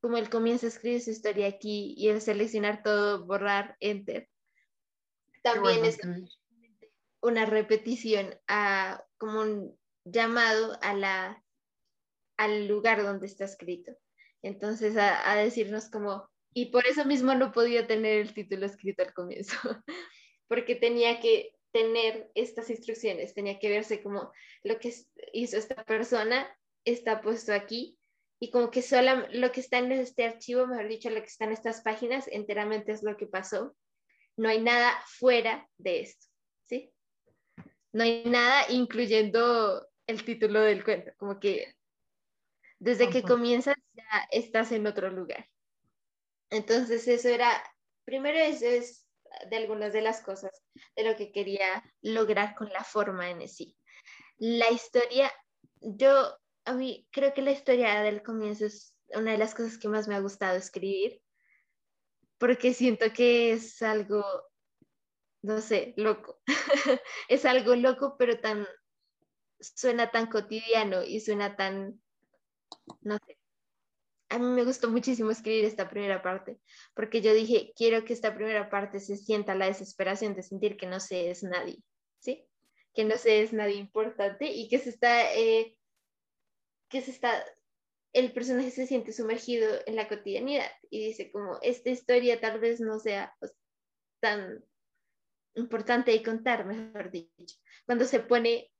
como 0.00 0.16
él 0.16 0.28
comienza 0.30 0.66
a 0.66 0.68
escribir 0.68 1.00
su 1.00 1.10
historia 1.10 1.48
aquí 1.48 1.94
y 1.96 2.08
el 2.08 2.20
seleccionar 2.20 2.82
todo, 2.82 3.24
borrar, 3.26 3.76
enter, 3.80 4.28
también 5.44 5.84
es 5.84 5.98
una 7.20 7.44
repetición 7.44 8.34
a 8.48 9.04
como 9.18 9.42
un 9.42 9.78
llamado 10.04 10.78
a 10.80 10.94
la 10.94 11.43
al 12.36 12.66
lugar 12.68 13.02
donde 13.02 13.26
está 13.26 13.44
escrito. 13.44 13.92
Entonces, 14.42 14.96
a, 14.96 15.34
decirnos 15.36 15.88
como, 15.90 16.28
y 16.52 16.66
por 16.66 16.86
eso 16.86 17.04
mismo 17.04 17.34
no 17.34 17.52
podía 17.52 17.86
tener 17.86 18.20
el 18.20 18.34
título 18.34 18.66
escrito 18.66 19.02
al 19.02 19.14
comienzo, 19.14 19.56
porque 20.48 20.74
tenía 20.74 21.20
que 21.20 21.54
tener 21.72 22.30
estas 22.34 22.70
instrucciones, 22.70 23.34
tenía 23.34 23.58
que 23.58 23.70
verse 23.70 24.02
como 24.02 24.30
lo 24.62 24.78
que 24.78 24.94
hizo 25.32 25.56
esta 25.56 25.82
persona 25.84 26.46
está 26.84 27.20
puesto 27.20 27.52
aquí 27.52 27.98
y 28.38 28.50
como 28.50 28.70
que 28.70 28.82
solo 28.82 29.26
lo 29.32 29.50
que 29.50 29.60
está 29.60 29.78
en 29.78 29.90
este 29.92 30.24
archivo, 30.24 30.66
mejor 30.66 30.88
dicho, 30.88 31.08
lo 31.08 31.20
que 31.20 31.26
está 31.26 31.46
en 31.46 31.52
estas 31.52 31.80
páginas, 31.80 32.28
enteramente 32.30 32.92
es 32.92 33.02
lo 33.02 33.16
que 33.16 33.26
pasó. 33.26 33.74
No 34.36 34.50
hay 34.50 34.60
nada 34.60 34.92
fuera 35.06 35.68
de 35.78 36.00
esto, 36.00 36.26
¿sí? 36.68 36.92
No 37.92 38.04
hay 38.04 38.24
nada 38.24 38.66
incluyendo 38.70 39.88
el 40.06 40.24
título 40.24 40.60
del 40.60 40.84
cuento, 40.84 41.12
como 41.16 41.40
que 41.40 41.74
desde 42.78 43.10
que 43.10 43.22
comienzas 43.22 43.76
ya 43.94 44.28
estás 44.30 44.72
en 44.72 44.86
otro 44.86 45.10
lugar. 45.10 45.48
Entonces 46.50 47.08
eso 47.08 47.28
era, 47.28 47.50
primero 48.04 48.38
eso 48.38 48.66
es 48.66 49.06
de 49.50 49.56
algunas 49.56 49.92
de 49.92 50.02
las 50.02 50.20
cosas 50.20 50.50
de 50.96 51.04
lo 51.04 51.16
que 51.16 51.32
quería 51.32 51.82
lograr 52.02 52.54
con 52.54 52.68
la 52.68 52.84
forma 52.84 53.30
en 53.30 53.48
sí. 53.48 53.76
La 54.36 54.70
historia, 54.70 55.32
yo 55.80 56.36
a 56.64 56.74
mí 56.74 57.06
creo 57.10 57.34
que 57.34 57.42
la 57.42 57.52
historia 57.52 58.02
del 58.02 58.22
comienzo 58.22 58.66
es 58.66 58.94
una 59.14 59.32
de 59.32 59.38
las 59.38 59.54
cosas 59.54 59.78
que 59.78 59.88
más 59.88 60.08
me 60.08 60.14
ha 60.14 60.20
gustado 60.20 60.56
escribir, 60.56 61.20
porque 62.38 62.74
siento 62.74 63.12
que 63.12 63.52
es 63.52 63.80
algo, 63.82 64.24
no 65.42 65.60
sé, 65.60 65.94
loco. 65.96 66.40
es 67.28 67.44
algo 67.44 67.74
loco, 67.74 68.16
pero 68.18 68.40
tan, 68.40 68.66
suena 69.60 70.10
tan 70.10 70.26
cotidiano 70.26 71.02
y 71.02 71.20
suena 71.20 71.56
tan 71.56 72.00
no 73.02 73.18
sé. 73.26 73.38
A 74.30 74.38
mí 74.38 74.46
me 74.46 74.64
gustó 74.64 74.90
muchísimo 74.90 75.30
escribir 75.30 75.64
esta 75.64 75.88
primera 75.88 76.22
parte, 76.22 76.58
porque 76.94 77.20
yo 77.20 77.32
dije, 77.34 77.72
quiero 77.76 78.04
que 78.04 78.12
esta 78.12 78.34
primera 78.34 78.70
parte 78.70 78.98
se 78.98 79.16
sienta 79.16 79.54
la 79.54 79.66
desesperación 79.66 80.34
de 80.34 80.42
sentir 80.42 80.76
que 80.76 80.86
no 80.86 80.98
se 80.98 81.30
es 81.30 81.42
nadie, 81.42 81.78
¿sí? 82.18 82.46
Que 82.94 83.04
no 83.04 83.16
se 83.16 83.42
es 83.42 83.52
nadie 83.52 83.76
importante 83.76 84.46
y 84.46 84.68
que 84.68 84.78
se 84.78 84.90
está, 84.90 85.32
eh, 85.34 85.76
que 86.88 87.00
se 87.00 87.10
está, 87.10 87.44
el 88.12 88.32
personaje 88.32 88.70
se 88.70 88.86
siente 88.86 89.12
sumergido 89.12 89.68
en 89.86 89.96
la 89.96 90.08
cotidianidad 90.08 90.70
y 90.90 91.06
dice 91.06 91.30
como, 91.30 91.58
esta 91.62 91.90
historia 91.90 92.40
tal 92.40 92.58
vez 92.60 92.80
no 92.80 92.98
sea 92.98 93.34
pues, 93.38 93.54
tan 94.20 94.64
importante 95.54 96.10
de 96.10 96.22
contar, 96.22 96.66
mejor 96.66 97.10
dicho. 97.10 97.56
Cuando 97.86 98.04
se 98.04 98.20
pone 98.20 98.72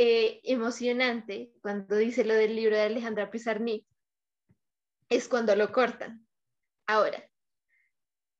eh, 0.00 0.40
emocionante 0.44 1.50
cuando 1.60 1.96
dice 1.96 2.24
lo 2.24 2.34
del 2.34 2.54
libro 2.54 2.76
de 2.76 2.82
Alejandra 2.82 3.32
Pizarnik 3.32 3.84
es 5.08 5.26
cuando 5.26 5.56
lo 5.56 5.72
cortan. 5.72 6.24
Ahora, 6.86 7.28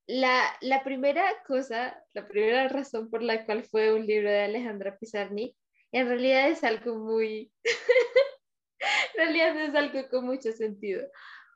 la, 0.07 0.57
la, 0.61 0.85
primera 0.85 1.25
cosa, 1.49 2.01
la 2.15 2.29
primera 2.29 2.69
razón 2.69 3.11
por 3.11 3.25
la 3.25 3.45
cual 3.45 3.65
fue 3.65 3.93
un 3.93 4.07
libro 4.07 4.31
de 4.31 4.43
Alejandra 4.43 4.97
Pizarnik, 4.99 5.57
en 5.91 6.07
realidad 6.07 6.49
es 6.49 6.63
algo 6.63 6.95
muy, 6.95 7.53
en 8.79 9.17
realidad 9.17 9.61
es 9.61 9.75
algo 9.75 10.09
con 10.11 10.27
mucho 10.27 10.53
sentido, 10.53 11.03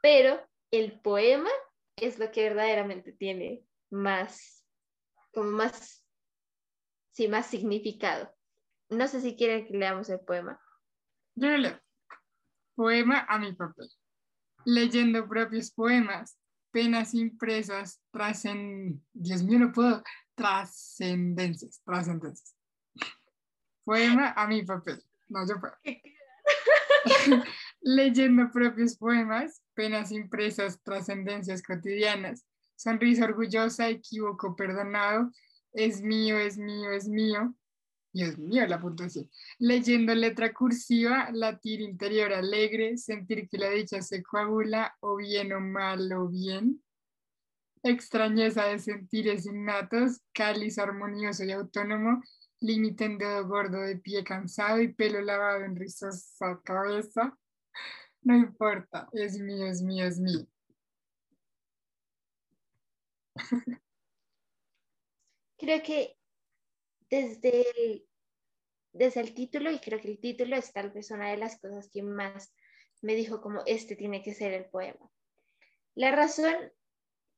pero 0.03 0.45
el 0.73 1.01
poema 1.01 1.51
es 1.95 2.19
lo 2.19 2.33
que 2.33 2.43
verdaderamente 2.43 3.13
tiene 3.13 3.63
más, 3.89 4.67
como 5.33 5.53
más, 5.53 6.05
sí, 7.13 7.29
más 7.29 7.47
significado. 7.47 8.35
No 8.93 9.09
sé 9.09 9.23
si 9.23 9.37
quieren 9.37 9.67
que 9.67 9.73
leamos 9.73 10.11
el 10.11 10.21
poema. 10.21 10.61
Yo 11.35 11.49
lo 11.49 11.57
leo. 11.57 11.81
Poema 12.75 13.25
a 13.27 13.39
mi 13.39 13.55
papel. 13.55 13.89
Leyendo 14.67 15.27
propios 15.27 15.73
poemas, 15.73 16.39
penas 16.71 17.15
impresas, 17.15 18.03
trascend... 18.11 19.03
Dios 19.15 19.43
mío, 19.43 19.59
no 19.59 19.73
puedo. 19.73 20.03
Trascendencias, 20.35 21.81
trascendencias. 21.85 22.55
Poema 23.85 24.35
a 24.37 24.47
mi 24.47 24.63
papel. 24.63 25.03
No, 25.29 25.47
yo 25.49 25.59
puedo. 25.59 25.75
Leyendo 27.81 28.51
propios 28.51 28.99
poemas, 28.99 29.63
penas 29.75 30.13
impresas, 30.13 30.83
trascendencias 30.83 31.63
cotidianas, 31.63 32.45
sonrisa 32.77 33.25
orgullosa, 33.25 33.89
equívoco 33.89 34.55
perdonado, 34.55 35.31
es 35.73 36.03
mío, 36.03 36.39
es 36.39 36.59
mío, 36.59 36.93
es 36.93 37.09
mío, 37.09 37.55
Dios 38.13 38.39
mío, 38.39 38.67
la 38.67 38.81
puntuación. 38.81 39.31
Leyendo 39.59 40.15
letra 40.15 40.53
cursiva, 40.53 41.31
latir 41.33 41.81
interior 41.81 42.33
alegre, 42.33 42.99
sentir 42.99 43.49
que 43.49 43.59
la 43.59 43.71
dicha 43.71 44.03
se 44.03 44.23
coagula, 44.23 44.95
o 45.01 45.17
bien 45.17 45.53
o 45.53 45.61
mal 45.61 46.13
o 46.13 46.29
bien. 46.29 46.83
extrañeza 47.85 48.67
de 48.67 48.79
sentires 48.79 49.45
innatos, 49.47 50.21
cáliz 50.33 50.79
armonioso 50.79 51.45
y 51.45 51.51
autónomo, 51.51 52.23
límite 52.61 53.07
en 53.07 53.19
dedo 53.19 53.49
gordo 53.49 53.81
de 53.81 53.97
pie 53.97 54.23
cansado 54.23 54.81
y 54.81 54.93
pelo 54.93 55.21
lavado 55.21 55.65
en 55.65 55.75
rizosa 55.75 56.61
cabeza. 56.65 57.37
No 58.23 58.37
importa, 58.37 59.09
es 59.13 59.39
mío, 59.39 59.67
es 59.67 59.83
mío, 59.83 60.07
es 60.07 60.21
mío. 60.21 60.47
Creo 65.59 65.83
que 65.83 66.17
desde 67.13 67.67
el, 67.77 68.07
desde 68.95 69.21
el 69.21 69.35
título, 69.35 69.71
y 69.71 69.79
creo 69.81 70.01
que 70.01 70.09
el 70.09 70.19
título 70.19 70.57
es 70.57 70.73
tal 70.73 70.91
vez 70.93 71.11
una 71.11 71.31
de 71.31 71.37
las 71.37 71.61
cosas 71.61 71.91
que 71.93 72.03
más 72.03 72.55
me 73.03 73.15
dijo 73.15 73.43
como 73.43 73.63
este 73.67 73.97
tiene 73.97 74.23
que 74.23 74.33
ser 74.33 74.55
el 74.55 74.65
poema. 74.71 75.11
La 75.95 76.11
razón 76.11 76.55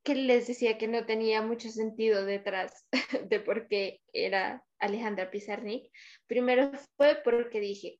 que 0.05 0.15
les 0.15 0.47
decía 0.47 0.79
que 0.79 0.87
no 0.87 1.07
tenía 1.07 1.43
mucho 1.43 1.71
sentido 1.71 2.25
detrás 2.25 2.87
de 3.29 3.41
por 3.41 3.67
qué 3.67 4.01
era 4.13 4.65
Alejandra 4.79 5.33
Pizarnik, 5.33 5.91
primero 6.29 6.71
fue 6.97 7.21
porque 7.25 7.59
dije, 7.59 7.99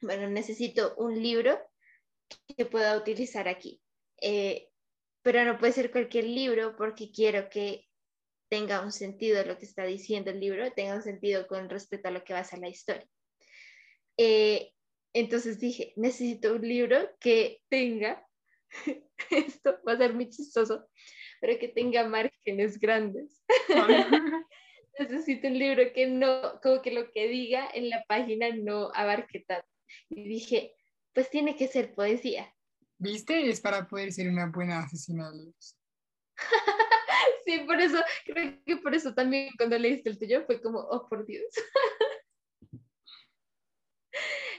bueno, 0.00 0.28
necesito 0.28 0.96
un 0.96 1.22
libro 1.22 1.60
que 2.56 2.66
pueda 2.66 2.96
utilizar 2.96 3.46
aquí. 3.46 3.80
Eh, 4.20 4.68
pero 5.22 5.44
no 5.44 5.58
puede 5.58 5.74
ser 5.74 5.92
cualquier 5.92 6.24
libro 6.24 6.74
porque 6.76 7.12
quiero 7.12 7.48
que 7.50 7.86
tenga 8.54 8.82
un 8.82 8.92
sentido 8.92 9.44
lo 9.44 9.58
que 9.58 9.64
está 9.64 9.82
diciendo 9.82 10.30
el 10.30 10.38
libro, 10.38 10.70
tenga 10.74 10.94
un 10.94 11.02
sentido 11.02 11.48
con 11.48 11.68
respecto 11.68 12.06
a 12.06 12.12
lo 12.12 12.22
que 12.22 12.34
va 12.34 12.38
a 12.38 12.44
ser 12.44 12.60
la 12.60 12.68
historia. 12.68 13.04
Eh, 14.16 14.70
entonces 15.12 15.58
dije, 15.58 15.92
necesito 15.96 16.54
un 16.54 16.62
libro 16.62 17.10
que 17.18 17.62
tenga, 17.68 18.24
esto 19.32 19.80
va 19.84 19.94
a 19.94 19.96
ser 19.96 20.14
muy 20.14 20.30
chistoso, 20.30 20.86
pero 21.40 21.58
que 21.58 21.66
tenga 21.66 22.06
márgenes 22.06 22.78
grandes. 22.78 23.42
necesito 25.00 25.48
un 25.48 25.58
libro 25.58 25.92
que 25.92 26.06
no, 26.06 26.60
como 26.62 26.80
que 26.80 26.92
lo 26.92 27.10
que 27.10 27.26
diga 27.26 27.68
en 27.74 27.90
la 27.90 28.04
página 28.06 28.50
no 28.54 28.92
abarque 28.94 29.40
tanto. 29.40 29.66
Y 30.10 30.28
dije, 30.28 30.76
pues 31.12 31.28
tiene 31.28 31.56
que 31.56 31.66
ser 31.66 31.92
poesía. 31.92 32.54
¿Viste? 32.98 33.50
Es 33.50 33.60
para 33.60 33.88
poder 33.88 34.12
ser 34.12 34.28
una 34.28 34.46
buena 34.46 34.78
asesina 34.78 35.32
de 35.32 35.38
libros. 35.38 35.76
sí, 37.44 37.60
por 37.60 37.80
eso, 37.80 37.98
creo 38.24 38.58
que 38.64 38.76
por 38.78 38.94
eso 38.94 39.14
también 39.14 39.50
cuando 39.56 39.78
leíste 39.78 40.10
el 40.10 40.18
tuyo 40.18 40.44
fue 40.46 40.60
como, 40.60 40.80
oh, 40.80 41.08
por 41.08 41.26
Dios. 41.26 41.44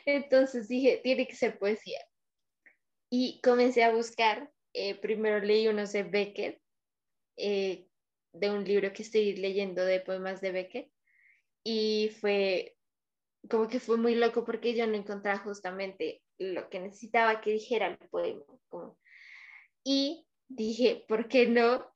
Entonces 0.06 0.68
dije, 0.68 1.00
tiene 1.04 1.28
que 1.28 1.36
ser 1.36 1.58
poesía. 1.58 2.00
Y 3.10 3.40
comencé 3.42 3.84
a 3.84 3.92
buscar, 3.92 4.52
eh, 4.74 4.96
primero 4.96 5.40
leí 5.40 5.68
unos 5.68 5.92
de 5.94 6.04
Becker, 6.04 6.62
eh, 7.38 7.88
de 8.34 8.50
un 8.50 8.64
libro 8.66 8.92
que 8.94 9.04
estoy 9.04 9.36
leyendo 9.36 9.86
de 9.86 10.02
poemas 10.02 10.42
de 10.42 10.52
Becker, 10.52 10.90
y 11.64 12.12
fue 12.20 12.76
como 13.50 13.68
que 13.68 13.80
fue 13.80 13.98
muy 13.98 14.16
loco 14.16 14.44
porque 14.44 14.76
yo 14.76 14.88
no 14.88 14.96
encontraba 14.96 15.40
justamente 15.40 16.22
lo 16.38 16.70
que 16.70 16.80
necesitaba 16.80 17.42
que 17.42 17.52
dijera 17.52 17.88
el 17.88 17.98
poema. 18.10 18.44
Y 19.84 20.28
dije, 20.48 21.06
¿por 21.08 21.28
qué 21.28 21.48
no? 21.48 21.95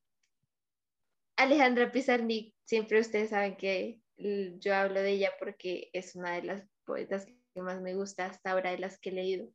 Alejandra 1.40 1.90
Pizarnik, 1.90 2.54
siempre 2.66 3.00
ustedes 3.00 3.30
saben 3.30 3.56
que 3.56 4.02
yo 4.18 4.76
hablo 4.76 5.02
de 5.02 5.12
ella 5.12 5.32
porque 5.40 5.90
es 5.94 6.14
una 6.16 6.36
de 6.36 6.44
las 6.44 6.68
poetas 6.84 7.26
que 7.54 7.62
más 7.62 7.82
me 7.82 7.96
gusta 7.96 8.26
hasta 8.26 8.52
ahora 8.52 8.72
de 8.72 8.80
las 8.80 9.00
que 9.00 9.10
he 9.10 9.14
leído. 9.14 9.50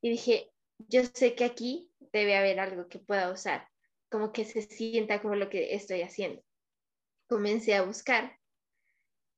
Y 0.00 0.08
dije, 0.08 0.50
yo 0.78 1.02
sé 1.04 1.34
que 1.34 1.44
aquí 1.44 1.90
debe 2.10 2.36
haber 2.36 2.58
algo 2.58 2.88
que 2.88 3.00
pueda 3.00 3.30
usar, 3.30 3.68
como 4.10 4.32
que 4.32 4.46
se 4.46 4.62
sienta 4.62 5.20
como 5.20 5.34
lo 5.34 5.50
que 5.50 5.74
estoy 5.74 6.00
haciendo. 6.00 6.42
Comencé 7.28 7.74
a 7.74 7.82
buscar 7.82 8.38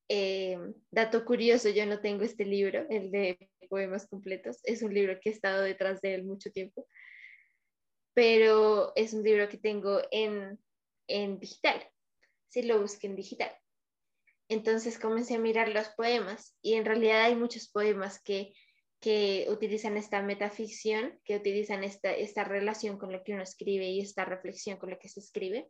eh, 0.09 0.57
dato 0.93 1.25
curioso, 1.25 1.69
yo 1.71 1.85
no 1.85 2.01
tengo 2.01 2.23
este 2.23 2.45
libro, 2.45 2.87
el 2.91 3.11
de 3.11 3.51
poemas 3.69 4.07
completos. 4.07 4.61
Es 4.63 4.83
un 4.83 4.95
libro 4.95 5.19
que 5.21 5.31
he 5.31 5.33
estado 5.33 5.63
detrás 5.63 6.01
de 6.01 6.15
él 6.15 6.23
mucho 6.23 6.53
tiempo, 6.53 6.87
pero 8.15 8.93
es 8.95 9.13
un 9.15 9.25
libro 9.25 9.49
que 9.49 9.59
tengo 9.59 10.01
en, 10.13 10.61
en 11.09 11.39
digital. 11.39 11.89
Si 12.49 12.63
lo 12.63 12.81
busqué 12.81 13.07
en 13.07 13.17
digital. 13.17 13.51
Entonces 14.49 14.99
comencé 14.99 15.35
a 15.35 15.39
mirar 15.39 15.69
los 15.69 15.89
poemas 15.91 16.57
y 16.63 16.75
en 16.75 16.85
realidad 16.85 17.23
hay 17.25 17.35
muchos 17.35 17.69
poemas 17.69 18.23
que, 18.23 18.55
que 19.01 19.47
utilizan 19.49 19.97
esta 19.97 20.23
metaficción, 20.23 21.19
que 21.25 21.37
utilizan 21.37 21.83
esta, 21.83 22.13
esta 22.13 22.45
relación 22.45 22.99
con 22.99 23.13
lo 23.13 23.25
que 23.25 23.33
uno 23.33 23.43
escribe 23.43 23.87
y 23.87 24.01
esta 24.01 24.25
reflexión 24.25 24.79
con 24.79 24.91
lo 24.91 24.99
que 24.99 25.09
se 25.09 25.21
escribe. 25.21 25.69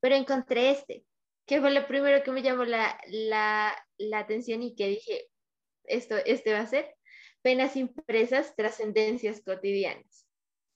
Pero 0.00 0.16
encontré 0.16 0.70
este, 0.70 1.04
que 1.46 1.60
fue 1.60 1.70
lo 1.70 1.86
primero 1.86 2.22
que 2.24 2.32
me 2.32 2.42
llamó 2.42 2.64
la, 2.64 3.00
la, 3.06 3.74
la 3.96 4.18
atención 4.18 4.62
y 4.62 4.74
que 4.74 4.88
dije, 4.88 5.28
esto, 5.84 6.16
este 6.16 6.52
va 6.52 6.60
a 6.60 6.66
ser 6.66 6.94
penas 7.42 7.76
impresas, 7.76 8.56
trascendencias 8.56 9.42
cotidianas. 9.42 10.26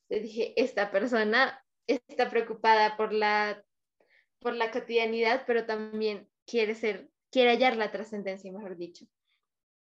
Le 0.08 0.20
dije, 0.20 0.54
esta 0.56 0.90
persona 0.90 1.64
está 1.86 2.30
preocupada 2.30 2.96
por 2.96 3.12
la, 3.12 3.64
por 4.40 4.54
la 4.54 4.70
cotidianidad, 4.70 5.44
pero 5.46 5.66
también 5.66 6.28
quiere 6.46 6.74
ser, 6.74 7.10
quiere 7.30 7.50
hallar 7.50 7.76
la 7.76 7.90
trascendencia, 7.90 8.52
mejor 8.52 8.76
dicho. 8.76 9.06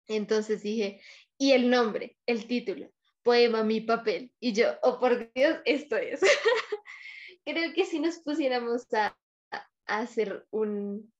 Entonces 0.07 0.63
dije, 0.63 1.01
y 1.37 1.53
el 1.53 1.69
nombre, 1.69 2.17
el 2.25 2.47
título, 2.47 2.91
poema 3.23 3.63
mi 3.63 3.81
papel. 3.81 4.31
Y 4.39 4.53
yo, 4.53 4.73
oh 4.81 4.99
por 4.99 5.31
Dios, 5.33 5.59
esto 5.65 5.95
es. 5.95 6.21
Creo 7.45 7.73
que 7.73 7.85
si 7.85 7.99
nos 7.99 8.19
pusiéramos 8.19 8.91
a, 8.93 9.17
hacer 9.85 10.45
un, 10.51 11.11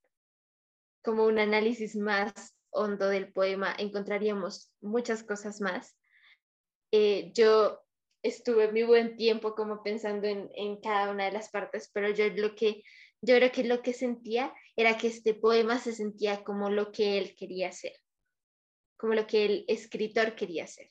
como 1.04 1.26
un 1.26 1.40
análisis 1.40 1.96
más 1.96 2.56
hondo 2.70 3.10
del 3.10 3.32
poema, 3.34 3.76
encontraríamos 3.78 4.72
muchas 4.80 5.24
cosas 5.24 5.60
más. 5.62 5.98
Eh, 6.92 7.32
yo 7.34 7.82
estuve 8.24 8.72
muy 8.72 8.84
buen 8.84 9.18
tiempo 9.18 9.56
como 9.56 9.84
pensando 9.84 10.28
en, 10.28 10.50
en, 10.54 10.80
cada 10.80 11.12
una 11.12 11.26
de 11.26 11.32
las 11.32 11.50
partes, 11.50 11.90
pero 11.94 12.10
yo 12.10 12.28
lo 12.30 12.56
que, 12.56 12.84
yo 13.22 13.36
creo 13.36 13.52
que 13.52 13.64
lo 13.64 13.82
que 13.82 13.94
sentía 13.94 14.54
era 14.76 14.98
que 14.98 15.08
este 15.08 15.34
poema 15.34 15.80
se 15.80 15.94
sentía 15.94 16.44
como 16.44 16.70
lo 16.70 16.92
que 16.92 17.18
él 17.18 17.36
quería 17.36 17.70
hacer, 17.70 17.94
como 18.98 19.14
lo 19.14 19.28
que 19.28 19.46
el 19.46 19.66
escritor 19.68 20.36
quería 20.36 20.64
hacer. 20.64 20.90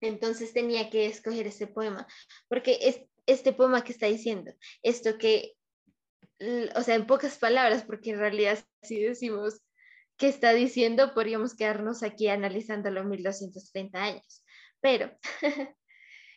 Entonces 0.00 0.52
tenía 0.52 0.90
que 0.90 1.06
escoger 1.06 1.46
este 1.46 1.66
poema, 1.66 2.06
porque 2.48 2.78
es 2.82 3.00
este 3.26 3.52
poema 3.52 3.82
que 3.82 3.92
está 3.92 4.06
diciendo, 4.06 4.52
esto 4.82 5.16
que 5.18 5.56
o 6.74 6.82
sea, 6.82 6.94
en 6.94 7.06
pocas 7.06 7.38
palabras, 7.38 7.84
porque 7.84 8.10
en 8.10 8.18
realidad 8.18 8.58
si 8.82 9.00
decimos 9.00 9.62
qué 10.16 10.28
está 10.28 10.52
diciendo, 10.52 11.14
podríamos 11.14 11.54
quedarnos 11.54 12.02
aquí 12.02 12.28
analizándolo 12.28 13.04
1230 13.04 14.02
años. 14.02 14.44
Pero 14.80 15.16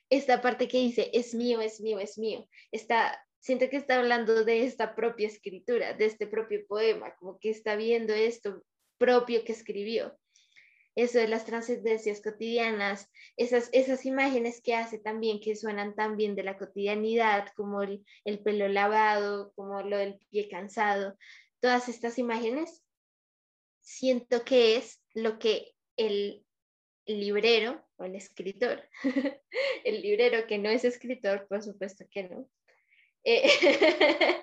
esta 0.09 0.41
parte 0.41 0.67
que 0.67 0.77
dice, 0.77 1.09
es 1.13 1.33
mío, 1.33 1.61
es 1.61 1.81
mío, 1.81 1.99
es 1.99 2.17
mío, 2.17 2.47
está, 2.71 3.26
siento 3.39 3.69
que 3.69 3.77
está 3.77 3.97
hablando 3.97 4.43
de 4.43 4.63
esta 4.65 4.95
propia 4.95 5.27
escritura, 5.27 5.93
de 5.93 6.05
este 6.05 6.27
propio 6.27 6.65
poema, 6.67 7.15
como 7.15 7.39
que 7.39 7.49
está 7.49 7.75
viendo 7.75 8.13
esto 8.13 8.63
propio 8.97 9.43
que 9.43 9.53
escribió. 9.53 10.17
Eso 10.95 11.19
de 11.19 11.27
las 11.27 11.45
trascendencias 11.45 12.21
cotidianas, 12.21 13.11
esas, 13.35 13.69
esas 13.71 14.05
imágenes 14.07 14.61
que 14.63 14.73
hace 14.73 14.97
también, 14.97 15.39
que 15.39 15.55
suenan 15.55 15.93
también 15.93 16.35
de 16.35 16.43
la 16.43 16.57
cotidianidad, 16.57 17.49
como 17.55 17.83
el, 17.83 18.03
el 18.25 18.39
pelo 18.39 18.67
lavado, 18.67 19.53
como 19.55 19.83
lo 19.83 19.97
del 19.97 20.17
pie 20.31 20.49
cansado, 20.49 21.15
todas 21.59 21.87
estas 21.87 22.17
imágenes, 22.17 22.83
siento 23.81 24.43
que 24.43 24.77
es 24.77 25.03
lo 25.13 25.37
que 25.37 25.75
el 25.97 26.43
librero 27.05 27.85
o 27.97 28.03
el 28.03 28.15
escritor, 28.15 28.83
el 29.83 30.01
librero 30.01 30.47
que 30.47 30.57
no 30.57 30.69
es 30.69 30.83
escritor, 30.83 31.47
por 31.47 31.63
supuesto 31.63 32.05
que 32.09 32.23
no, 32.23 32.49
eh, 33.27 33.43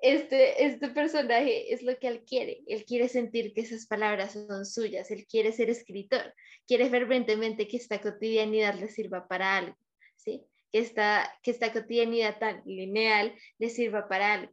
este, 0.00 0.64
este 0.64 0.88
personaje 0.88 1.74
es 1.74 1.82
lo 1.82 1.98
que 1.98 2.08
él 2.08 2.24
quiere. 2.24 2.62
Él 2.66 2.86
quiere 2.86 3.08
sentir 3.08 3.52
que 3.52 3.60
esas 3.60 3.86
palabras 3.86 4.32
son 4.32 4.64
suyas. 4.64 5.10
Él 5.10 5.26
quiere 5.26 5.52
ser 5.52 5.68
escritor. 5.68 6.34
Quiere 6.66 6.88
ferventemente 6.88 7.68
que 7.68 7.76
esta 7.76 8.00
cotidianidad 8.00 8.76
le 8.76 8.88
sirva 8.88 9.28
para 9.28 9.58
algo. 9.58 9.76
¿sí? 10.16 10.42
Que, 10.72 10.78
esta, 10.78 11.30
que 11.42 11.50
esta 11.50 11.70
cotidianidad 11.70 12.38
tan 12.38 12.62
lineal 12.64 13.34
le 13.58 13.68
sirva 13.68 14.08
para 14.08 14.32
algo. 14.32 14.52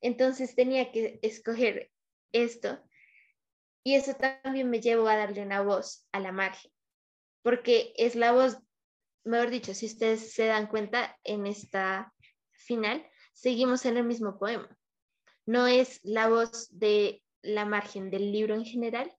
Entonces 0.00 0.54
tenía 0.54 0.92
que 0.92 1.18
escoger 1.22 1.90
esto. 2.30 2.80
Y 3.82 3.96
eso 3.96 4.14
también 4.14 4.70
me 4.70 4.80
llevó 4.80 5.08
a 5.08 5.16
darle 5.16 5.42
una 5.42 5.62
voz 5.62 6.06
a 6.12 6.20
la 6.20 6.30
margen. 6.30 6.70
Porque 7.42 7.92
es 7.96 8.14
la 8.14 8.30
voz, 8.30 8.58
mejor 9.24 9.50
dicho, 9.50 9.74
si 9.74 9.86
ustedes 9.86 10.32
se 10.32 10.46
dan 10.46 10.68
cuenta 10.68 11.18
en 11.24 11.46
esta 11.46 12.12
final, 12.58 13.04
seguimos 13.32 13.86
en 13.86 13.96
el 13.96 14.04
mismo 14.04 14.38
poema 14.38 14.68
no 15.48 15.66
es 15.66 16.00
la 16.02 16.28
voz 16.28 16.68
de 16.78 17.22
la 17.40 17.64
margen 17.64 18.10
del 18.10 18.32
libro 18.32 18.54
en 18.54 18.66
general, 18.66 19.10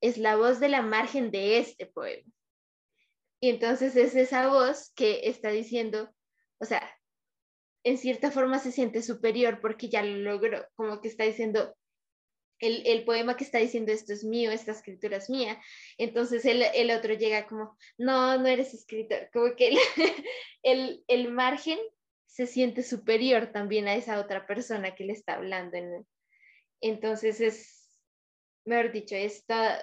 es 0.00 0.16
la 0.16 0.36
voz 0.36 0.60
de 0.60 0.68
la 0.68 0.80
margen 0.80 1.32
de 1.32 1.58
este 1.58 1.86
poema. 1.86 2.30
Y 3.40 3.50
entonces 3.50 3.96
es 3.96 4.14
esa 4.14 4.46
voz 4.46 4.92
que 4.94 5.22
está 5.24 5.50
diciendo, 5.50 6.08
o 6.60 6.64
sea, 6.66 6.88
en 7.82 7.98
cierta 7.98 8.30
forma 8.30 8.60
se 8.60 8.70
siente 8.70 9.02
superior 9.02 9.60
porque 9.60 9.88
ya 9.88 10.04
lo 10.04 10.18
logró, 10.18 10.64
como 10.76 11.00
que 11.00 11.08
está 11.08 11.24
diciendo, 11.24 11.74
el, 12.60 12.86
el, 12.86 13.04
poema 13.04 13.36
que 13.36 13.42
está 13.42 13.58
diciendo 13.58 13.90
esto 13.90 14.12
es 14.12 14.22
mío, 14.22 14.52
esta 14.52 14.70
escritura 14.70 15.16
es 15.16 15.28
mía. 15.28 15.60
Entonces 15.98 16.44
el, 16.44 16.62
el 16.62 16.92
otro 16.92 17.14
llega 17.14 17.48
como, 17.48 17.76
no, 17.98 18.38
no 18.38 18.46
eres 18.46 18.72
escritor, 18.72 19.28
como 19.32 19.56
que 19.56 19.76
el, 20.62 21.02
el, 21.08 21.32
margen 21.32 21.80
se 22.32 22.46
siente 22.46 22.82
superior 22.82 23.52
también 23.52 23.88
a 23.88 23.94
esa 23.94 24.18
otra 24.18 24.46
persona 24.46 24.94
que 24.94 25.04
le 25.04 25.12
está 25.12 25.34
hablando. 25.34 25.76
En, 25.76 26.06
entonces 26.80 27.42
es, 27.42 28.00
mejor 28.64 28.90
dicho, 28.90 29.14
está, 29.14 29.78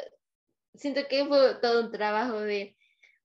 siento 0.74 1.02
que 1.08 1.26
fue 1.26 1.60
todo 1.62 1.86
un 1.86 1.92
trabajo 1.92 2.40
de 2.42 2.76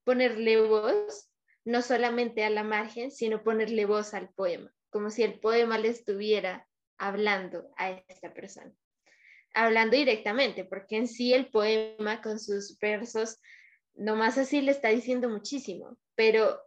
ponerle 0.05 0.61
voz, 0.61 1.31
no 1.65 1.81
solamente 1.81 2.45
a 2.45 2.51
la 2.51 2.65
margen, 2.65 3.11
sino 3.11 3.43
ponerle 3.43 3.87
voz 3.87 4.13
al 4.13 4.29
poema, 4.35 4.71
como 4.91 5.09
si 5.09 5.23
el 5.23 5.41
poema 5.41 5.79
le 5.79 5.89
estuviera 5.89 6.69
hablando 6.99 7.73
a 7.79 7.93
esta 8.07 8.35
persona 8.35 8.75
hablando 9.55 9.97
directamente, 9.97 10.65
porque 10.65 10.97
en 10.97 11.07
sí 11.07 11.33
el 11.33 11.47
poema 11.47 12.21
con 12.21 12.41
sus 12.41 12.77
versos, 12.81 13.41
nomás 13.95 14.37
así 14.37 14.61
le 14.61 14.73
está 14.73 14.89
diciendo 14.89 15.29
muchísimo, 15.29 15.97
pero 16.17 16.61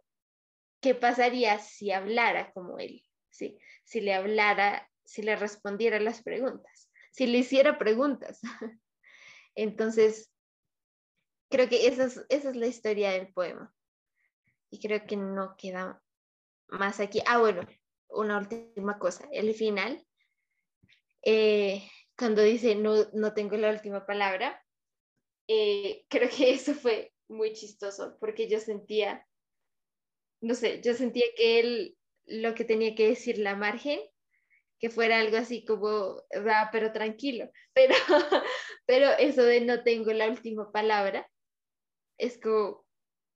¿qué 0.80 0.94
pasaría 0.94 1.58
si 1.58 1.90
hablara 1.90 2.52
como 2.52 2.78
él? 2.78 3.02
¿Sí? 3.30 3.58
Si 3.84 4.00
le 4.00 4.14
hablara, 4.14 4.90
si 5.04 5.22
le 5.22 5.36
respondiera 5.36 6.00
las 6.00 6.22
preguntas, 6.22 6.90
si 7.12 7.26
le 7.26 7.38
hiciera 7.38 7.78
preguntas. 7.78 8.40
Entonces, 9.54 10.32
creo 11.48 11.68
que 11.68 11.86
esa 11.86 12.04
es, 12.04 12.24
esa 12.28 12.50
es 12.50 12.56
la 12.56 12.66
historia 12.66 13.10
del 13.10 13.32
poema. 13.32 13.74
Y 14.70 14.80
creo 14.80 15.06
que 15.06 15.16
no 15.16 15.56
queda 15.56 16.02
más 16.68 17.00
aquí. 17.00 17.22
Ah, 17.26 17.38
bueno, 17.38 17.62
una 18.08 18.38
última 18.38 18.98
cosa. 18.98 19.28
El 19.32 19.54
final, 19.54 20.06
eh, 21.22 21.88
cuando 22.16 22.42
dice 22.42 22.74
no, 22.74 23.04
no 23.12 23.34
tengo 23.34 23.56
la 23.56 23.70
última 23.70 24.06
palabra, 24.06 24.62
eh, 25.46 26.04
creo 26.08 26.28
que 26.28 26.50
eso 26.52 26.74
fue 26.74 27.12
muy 27.28 27.52
chistoso 27.52 28.16
porque 28.20 28.48
yo 28.48 28.60
sentía, 28.60 29.26
no 30.40 30.54
sé, 30.54 30.80
yo 30.82 30.94
sentía 30.94 31.26
que 31.36 31.60
él 31.60 31.98
lo 32.26 32.54
que 32.54 32.64
tenía 32.64 32.94
que 32.94 33.08
decir 33.08 33.38
la 33.38 33.56
margen, 33.56 34.00
que 34.78 34.90
fuera 34.90 35.18
algo 35.18 35.36
así 35.36 35.64
como, 35.64 36.22
va, 36.46 36.68
pero 36.70 36.92
tranquilo, 36.92 37.50
pero, 37.74 37.94
pero 38.86 39.10
eso 39.18 39.42
de 39.42 39.60
no 39.60 39.82
tengo 39.82 40.12
la 40.12 40.28
última 40.28 40.70
palabra, 40.70 41.28
es 42.18 42.38
como, 42.40 42.86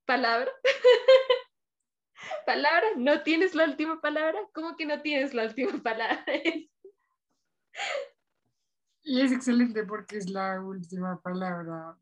palabra. 0.05 0.51
palabra, 2.47 2.87
no 2.97 3.23
tienes 3.23 3.55
la 3.55 3.65
última 3.65 4.01
palabra, 4.01 4.39
¿cómo 4.53 4.77
que 4.77 4.87
no 4.87 5.01
tienes 5.03 5.35
la 5.35 5.45
última 5.45 5.73
palabra? 5.83 6.25
Y 9.05 9.21
es 9.21 9.33
excelente 9.33 9.85
porque 9.85 10.19
es 10.19 10.31
la 10.31 10.61
última 10.61 11.21
palabra. 11.21 11.99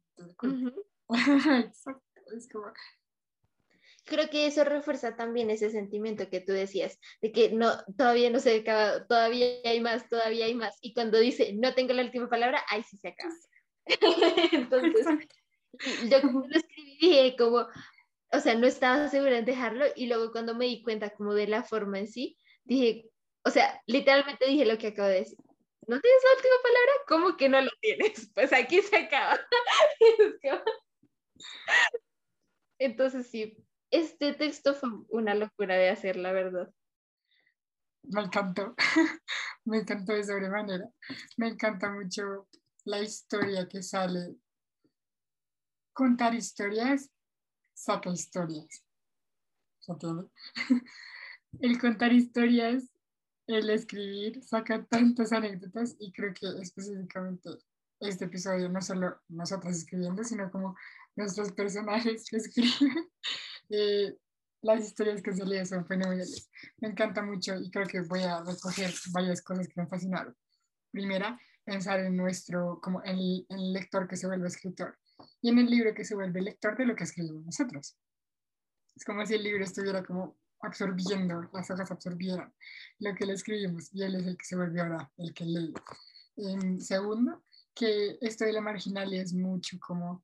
Exacto, 1.09 2.20
es 2.36 2.48
como... 2.48 2.72
Creo 4.11 4.28
que 4.28 4.46
eso 4.46 4.64
refuerza 4.64 5.16
también 5.16 5.48
ese 5.48 5.70
sentimiento 5.70 6.28
que 6.28 6.40
tú 6.40 6.52
decías, 6.52 6.98
de 7.22 7.32
que 7.32 7.50
no, 7.50 7.70
todavía 7.96 8.28
no 8.28 8.40
se 8.40 8.56
acaba, 8.56 9.06
todavía 9.06 9.46
hay 9.64 9.80
más, 9.80 10.08
todavía 10.08 10.44
hay 10.44 10.54
más. 10.54 10.76
Y 10.82 10.92
cuando 10.92 11.18
dice, 11.18 11.54
no 11.54 11.72
tengo 11.74 11.94
la 11.94 12.02
última 12.02 12.28
palabra, 12.28 12.62
ahí 12.68 12.82
sí 12.82 12.98
se 12.98 13.08
acaba. 13.08 13.32
Entonces, 14.52 15.06
yo 16.11 16.20
como 16.20 16.40
lo 16.40 16.56
escribí, 16.58 16.98
dije 17.00 17.36
como, 17.38 17.66
o 18.32 18.40
sea, 18.40 18.54
no 18.56 18.66
estaba 18.66 19.08
segura 19.08 19.38
en 19.38 19.44
dejarlo 19.46 19.86
y 19.96 20.08
luego 20.08 20.32
cuando 20.32 20.54
me 20.54 20.66
di 20.66 20.82
cuenta 20.82 21.11
como 21.11 21.32
de 21.32 21.46
la 21.46 21.62
forma 21.62 22.00
en 22.00 22.08
sí, 22.08 22.36
dije, 22.64 23.08
o 23.44 23.50
sea, 23.50 23.80
literalmente 23.86 24.46
dije 24.46 24.66
lo 24.66 24.76
que 24.76 24.88
acabo 24.88 25.08
de 25.08 25.20
decir. 25.20 25.38
¿no 25.90 26.00
tienes 26.00 26.22
la 26.22 26.36
última 26.36 26.54
palabra? 26.62 26.92
¿Cómo 27.08 27.36
que 27.36 27.48
no 27.48 27.61
lo 27.61 27.70
tienes? 27.80 28.30
Pues 28.34 28.52
aquí 28.52 28.80
se 28.82 28.96
acaba. 28.96 29.40
Entonces 32.78 33.26
sí, 33.26 33.56
este 33.91 34.34
texto 34.34 34.74
fue 34.74 34.91
una 35.09 35.34
locura 35.34 35.76
de 35.76 35.91
hacer, 35.91 36.16
la 36.16 36.32
verdad. 36.32 36.72
Me 38.03 38.22
encantó, 38.22 38.74
me 39.64 39.78
encantó 39.78 40.12
de 40.12 40.24
sobremanera. 40.24 40.88
Me 41.36 41.49
encanta 41.49 41.91
mucho 41.91 42.49
la 42.84 43.01
historia 43.01 43.68
que 43.68 43.82
sale. 43.82 44.36
Contar 45.93 46.34
historias 46.34 47.11
saca 47.74 48.11
historias. 48.11 48.84
El 51.61 51.80
contar 51.80 52.12
historias 52.12 52.91
el 53.57 53.70
escribir 53.70 54.43
saca 54.45 54.84
tantas 54.84 55.32
anécdotas 55.32 55.97
y 55.99 56.12
creo 56.12 56.32
que 56.32 56.47
específicamente 56.62 57.51
este 57.99 58.26
episodio 58.26 58.68
no 58.68 58.80
solo 58.80 59.20
nosotras 59.28 59.76
escribiendo, 59.76 60.22
sino 60.22 60.51
como 60.51 60.76
nuestros 61.16 61.53
personajes 61.53 62.24
que 62.30 62.36
escriben, 62.36 63.11
eh, 63.70 64.16
las 64.62 64.84
historias 64.84 65.22
que 65.22 65.32
salían 65.32 65.66
son 65.66 65.86
fenomenales. 65.86 66.50
Me 66.78 66.88
encanta 66.88 67.22
mucho 67.22 67.54
y 67.56 67.70
creo 67.70 67.86
que 67.86 68.00
voy 68.02 68.22
a 68.22 68.42
recoger 68.42 68.92
varias 69.12 69.42
cosas 69.42 69.68
que 69.68 69.80
me 69.80 69.86
fascinaron. 69.86 70.36
Primera, 70.90 71.38
pensar 71.64 72.00
en 72.00 72.16
nuestro, 72.16 72.80
como 72.82 73.02
en 73.04 73.18
el, 73.18 73.72
lector 73.72 74.08
que 74.08 74.16
se 74.16 74.26
vuelve 74.26 74.48
escritor 74.48 74.98
y 75.40 75.50
en 75.50 75.58
el 75.58 75.66
libro 75.66 75.94
que 75.94 76.04
se 76.04 76.14
vuelve 76.14 76.42
lector 76.42 76.76
de 76.76 76.86
lo 76.86 76.94
que 76.94 77.04
escribimos 77.04 77.44
nosotros. 77.44 77.96
Es 78.96 79.04
como 79.04 79.24
si 79.24 79.34
el 79.34 79.44
libro 79.44 79.64
estuviera 79.64 80.02
como 80.02 80.36
absorbiendo, 80.62 81.48
las 81.54 81.70
hojas 81.70 81.90
absorbieron 81.90 82.52
lo 82.98 83.14
que 83.14 83.24
le 83.24 83.32
escribimos 83.32 83.88
y 83.94 84.02
él 84.02 84.16
es 84.16 84.26
el 84.26 84.36
que 84.36 84.44
se 84.44 84.56
volvió 84.56 84.82
ahora 84.82 85.10
el 85.16 85.32
que 85.32 85.44
lee. 85.44 85.72
En 86.36 86.80
segundo, 86.80 87.44
que 87.74 88.18
esto 88.20 88.44
de 88.44 88.52
la 88.52 88.60
marginalia 88.60 89.22
es 89.22 89.32
mucho 89.32 89.78
como, 89.80 90.22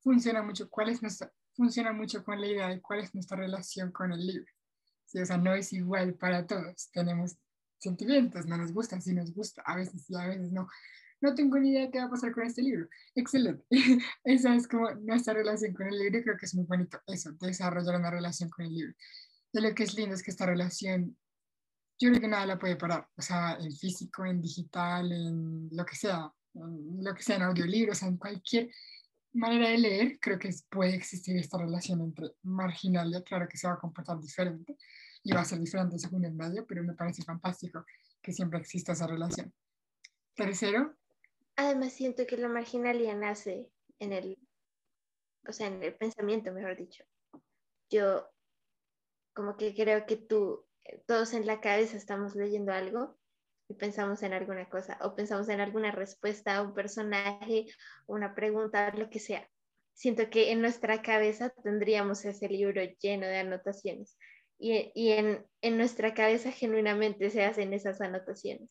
funciona 0.00 0.42
mucho, 0.42 0.68
cuál 0.68 0.90
es 0.90 1.00
nuestra, 1.00 1.32
funciona 1.54 1.92
mucho 1.92 2.24
con 2.24 2.40
la 2.40 2.46
idea 2.46 2.68
de 2.68 2.80
cuál 2.80 3.00
es 3.00 3.14
nuestra 3.14 3.36
relación 3.36 3.92
con 3.92 4.12
el 4.12 4.26
libro. 4.26 4.52
Sí, 5.06 5.20
o 5.20 5.26
sea, 5.26 5.38
no 5.38 5.54
es 5.54 5.72
igual 5.72 6.14
para 6.14 6.46
todos, 6.46 6.90
tenemos 6.92 7.36
sentimientos, 7.78 8.46
no 8.46 8.56
nos 8.56 8.72
gusta, 8.72 9.00
sí 9.00 9.12
nos 9.12 9.32
gusta, 9.32 9.62
a 9.66 9.76
veces 9.76 10.04
sí, 10.06 10.14
a 10.14 10.26
veces 10.26 10.52
no. 10.52 10.68
No 11.20 11.34
tengo 11.34 11.58
ni 11.58 11.70
idea 11.70 11.90
qué 11.90 12.00
va 12.00 12.04
a 12.04 12.10
pasar 12.10 12.32
con 12.32 12.44
este 12.44 12.60
libro. 12.60 12.86
Excelente. 13.14 13.64
Esa 14.24 14.54
es 14.54 14.68
como 14.68 14.90
nuestra 14.90 15.32
relación 15.32 15.72
con 15.72 15.86
el 15.86 15.98
libro 15.98 16.22
creo 16.22 16.36
que 16.36 16.44
es 16.44 16.54
muy 16.54 16.66
bonito 16.66 17.00
eso, 17.06 17.32
desarrollar 17.40 17.96
una 17.96 18.10
relación 18.10 18.50
con 18.50 18.66
el 18.66 18.74
libro 18.74 18.94
de 19.54 19.60
lo 19.60 19.74
que 19.74 19.84
es 19.84 19.94
lindo 19.94 20.14
es 20.14 20.22
que 20.22 20.32
esta 20.32 20.46
relación, 20.46 21.16
yo 21.98 22.10
creo 22.10 22.20
que 22.20 22.28
nada 22.28 22.44
la 22.44 22.58
puede 22.58 22.76
parar, 22.76 23.08
o 23.16 23.22
sea, 23.22 23.56
en 23.60 23.72
físico, 23.72 24.26
en 24.26 24.42
digital, 24.42 25.10
en 25.12 25.68
lo 25.70 25.86
que 25.86 25.94
sea, 25.94 26.28
en 26.54 27.04
lo 27.04 27.14
que 27.14 27.22
sea 27.22 27.36
en 27.36 27.42
audiolibros, 27.42 28.02
en 28.02 28.16
cualquier 28.18 28.68
manera 29.34 29.68
de 29.68 29.78
leer, 29.78 30.18
creo 30.20 30.38
que 30.38 30.50
puede 30.70 30.94
existir 30.94 31.36
esta 31.36 31.58
relación 31.58 32.00
entre 32.00 32.34
marginalia, 32.42 33.22
claro 33.22 33.48
que 33.48 33.56
se 33.56 33.66
va 33.66 33.74
a 33.74 33.78
comportar 33.78 34.18
diferente 34.20 34.76
y 35.22 35.32
va 35.32 35.40
a 35.40 35.44
ser 35.44 35.58
diferente 35.58 35.98
según 35.98 36.24
el 36.24 36.34
medio, 36.34 36.66
pero 36.66 36.82
me 36.82 36.94
parece 36.94 37.22
fantástico 37.22 37.84
que 38.22 38.32
siempre 38.32 38.60
exista 38.60 38.92
esa 38.92 39.06
relación. 39.06 39.52
Tercero. 40.34 40.96
Además 41.56 41.92
siento 41.92 42.26
que 42.26 42.36
la 42.36 42.48
marginalia 42.48 43.14
nace 43.14 43.70
en 43.98 44.12
el, 44.12 44.38
o 45.46 45.52
sea, 45.52 45.68
en 45.68 45.82
el 45.82 45.94
pensamiento, 45.94 46.52
mejor 46.52 46.76
dicho. 46.76 47.04
Yo 47.90 48.28
como 49.34 49.56
que 49.56 49.74
creo 49.74 50.06
que 50.06 50.16
tú, 50.16 50.64
todos 51.06 51.34
en 51.34 51.46
la 51.46 51.60
cabeza 51.60 51.96
estamos 51.96 52.34
leyendo 52.34 52.72
algo 52.72 53.18
y 53.68 53.74
pensamos 53.74 54.22
en 54.22 54.32
alguna 54.32 54.68
cosa 54.68 54.98
o 55.00 55.14
pensamos 55.14 55.48
en 55.48 55.60
alguna 55.60 55.90
respuesta 55.90 56.62
un 56.62 56.74
personaje, 56.74 57.66
una 58.06 58.34
pregunta, 58.34 58.92
lo 58.94 59.08
que 59.10 59.20
sea. 59.20 59.48
Siento 59.94 60.28
que 60.28 60.50
en 60.50 60.60
nuestra 60.60 61.02
cabeza 61.02 61.50
tendríamos 61.62 62.24
ese 62.24 62.48
libro 62.48 62.82
lleno 63.00 63.26
de 63.26 63.38
anotaciones 63.38 64.18
y, 64.58 64.90
y 64.94 65.12
en, 65.12 65.46
en 65.62 65.76
nuestra 65.76 66.14
cabeza 66.14 66.50
genuinamente 66.50 67.30
se 67.30 67.44
hacen 67.44 67.72
esas 67.72 68.00
anotaciones. 68.00 68.68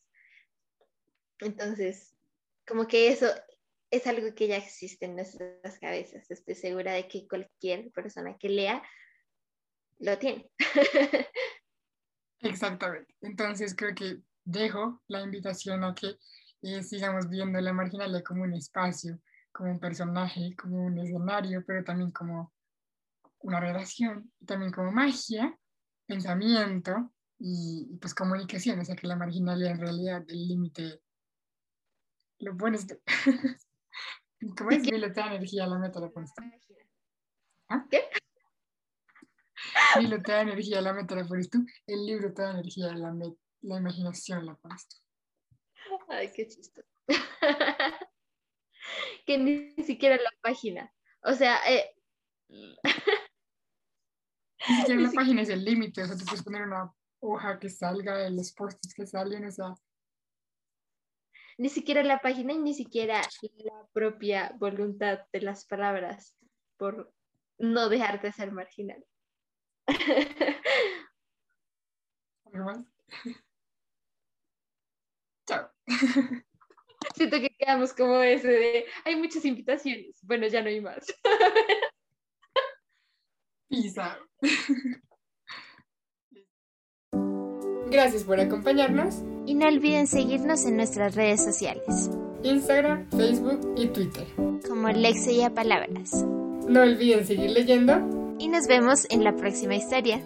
Entonces, 1.40 2.16
como 2.68 2.88
que 2.88 3.10
eso 3.10 3.28
es 3.92 4.08
algo 4.08 4.34
que 4.34 4.48
ya 4.48 4.58
existe 4.58 5.06
en 5.06 5.16
nuestras 5.16 5.80
cabezas. 5.80 6.30
Estoy 6.30 6.56
segura 6.56 6.94
de 6.94 7.08
que 7.08 7.28
cualquier 7.28 7.92
persona 7.92 8.38
que 8.38 8.50
lea 8.50 8.84
lo 10.00 10.18
tiene. 10.18 10.50
Exactamente. 12.40 13.14
Entonces 13.22 13.76
creo 13.76 13.94
que 13.96 14.18
dejo 14.46 15.02
la 15.08 15.22
invitación 15.22 15.84
a 15.84 15.94
que 15.94 16.18
eh, 16.62 16.84
sigamos 16.84 17.30
viendo 17.30 17.60
la 17.60 17.74
marginalidad 17.74 18.24
como 18.24 18.44
un 18.44 18.54
espacio, 18.54 19.20
como 19.52 19.72
un 19.72 19.80
personaje, 19.80 20.56
como 20.56 20.86
un 20.86 20.98
escenario, 21.00 21.64
pero 21.66 21.84
también 21.84 22.12
como 22.12 22.54
una 23.40 23.60
relación, 23.60 24.32
también 24.46 24.72
como 24.72 24.92
magia, 24.92 25.58
pensamiento 26.06 27.14
y, 27.40 27.98
pues 28.00 28.14
comunicación, 28.14 28.80
o 28.80 28.86
sea 28.86 28.96
que 28.96 29.08
la 29.08 29.16
marginalidad 29.16 29.72
en 29.72 29.80
realidad 29.80 30.24
el 30.28 30.48
límite 30.48 31.02
lo 32.40 32.56
pones 32.58 32.88
tú. 32.88 32.96
¿Cómo 34.58 34.72
es? 34.72 34.84
Mi 34.92 34.98
energía, 34.98 35.68
la 35.68 35.80
meta 35.80 36.00
la 36.00 36.10
pones 36.10 36.32
¿Ah? 37.70 37.86
¿Qué? 37.90 38.02
libro 40.02 40.22
te 40.22 40.32
da 40.32 40.42
energía, 40.42 40.82
la 40.82 40.94
meta 40.94 41.16
la 41.16 41.26
pones 41.26 41.50
tú, 41.50 41.66
el 41.88 42.06
libro 42.06 42.34
te 42.34 42.42
da 42.42 42.52
energía, 42.52 42.94
la, 42.94 43.14
la 43.64 43.78
imaginación 43.78 44.46
la 44.46 44.56
pones 44.56 44.88
tú. 44.88 44.98
Ay, 46.10 46.32
qué 46.34 46.48
chistoso. 46.48 46.88
que 49.26 49.38
ni 49.38 49.72
siquiera 49.84 50.18
la 50.18 50.32
página. 50.42 50.94
O 51.24 51.34
sea, 51.34 51.60
eh... 51.70 51.96
ni 52.50 52.76
siquiera 54.76 55.02
la 55.02 55.12
página 55.12 55.42
es 55.42 55.50
el 55.50 55.64
límite, 55.64 56.04
o 56.04 56.06
sea, 56.06 56.18
tú 56.18 56.26
puedes 56.26 56.44
poner 56.44 56.64
una 56.64 56.94
hoja 57.20 57.60
que 57.60 57.70
salga 57.70 58.30
los 58.30 58.52
posts 58.54 58.94
que 58.94 59.08
salen, 59.08 59.46
o 59.46 59.52
sea. 59.52 59.74
Ni 61.58 61.70
siquiera 61.70 62.04
la 62.04 62.20
página 62.20 62.54
y 62.54 62.58
ni 62.58 62.74
siquiera 62.74 63.22
la 63.58 63.88
propia 63.94 64.54
voluntad 64.58 65.20
de 65.32 65.42
las 65.42 65.66
palabras 65.66 66.36
por 66.78 67.14
no 67.60 67.90
dejarte 67.90 68.32
ser 68.32 68.52
marginal. 68.52 69.06
Siento 77.16 77.40
que 77.40 77.50
quedamos 77.58 77.94
como 77.94 78.22
ese 78.22 78.48
de, 78.48 78.86
hay 79.04 79.16
muchas 79.16 79.46
invitaciones. 79.46 80.20
Bueno, 80.24 80.48
ya 80.48 80.62
no 80.62 80.70
hay 80.70 80.82
más. 80.82 81.06
Pisa. 83.70 84.20
Gracias 87.90 88.24
por 88.24 88.40
acompañarnos. 88.40 89.22
Y 89.46 89.56
no 89.56 89.68
olviden 89.68 90.08
seguirnos 90.08 90.66
en 90.66 90.78
nuestras 90.78 91.16
redes 91.16 91.44
sociales. 91.44 92.10
Instagram, 92.44 93.10
Facebook 93.12 93.74
y 93.78 93.88
Twitter. 93.88 94.26
Como 94.68 94.90
Lexia 94.90 95.50
Palabras. 95.54 96.24
No 96.68 96.82
olviden 96.82 97.26
seguir 97.26 97.52
leyendo. 97.52 98.36
Y 98.40 98.48
nos 98.48 98.68
vemos 98.68 99.06
en 99.10 99.24
la 99.24 99.36
próxima 99.36 99.76
historia. 99.76 100.22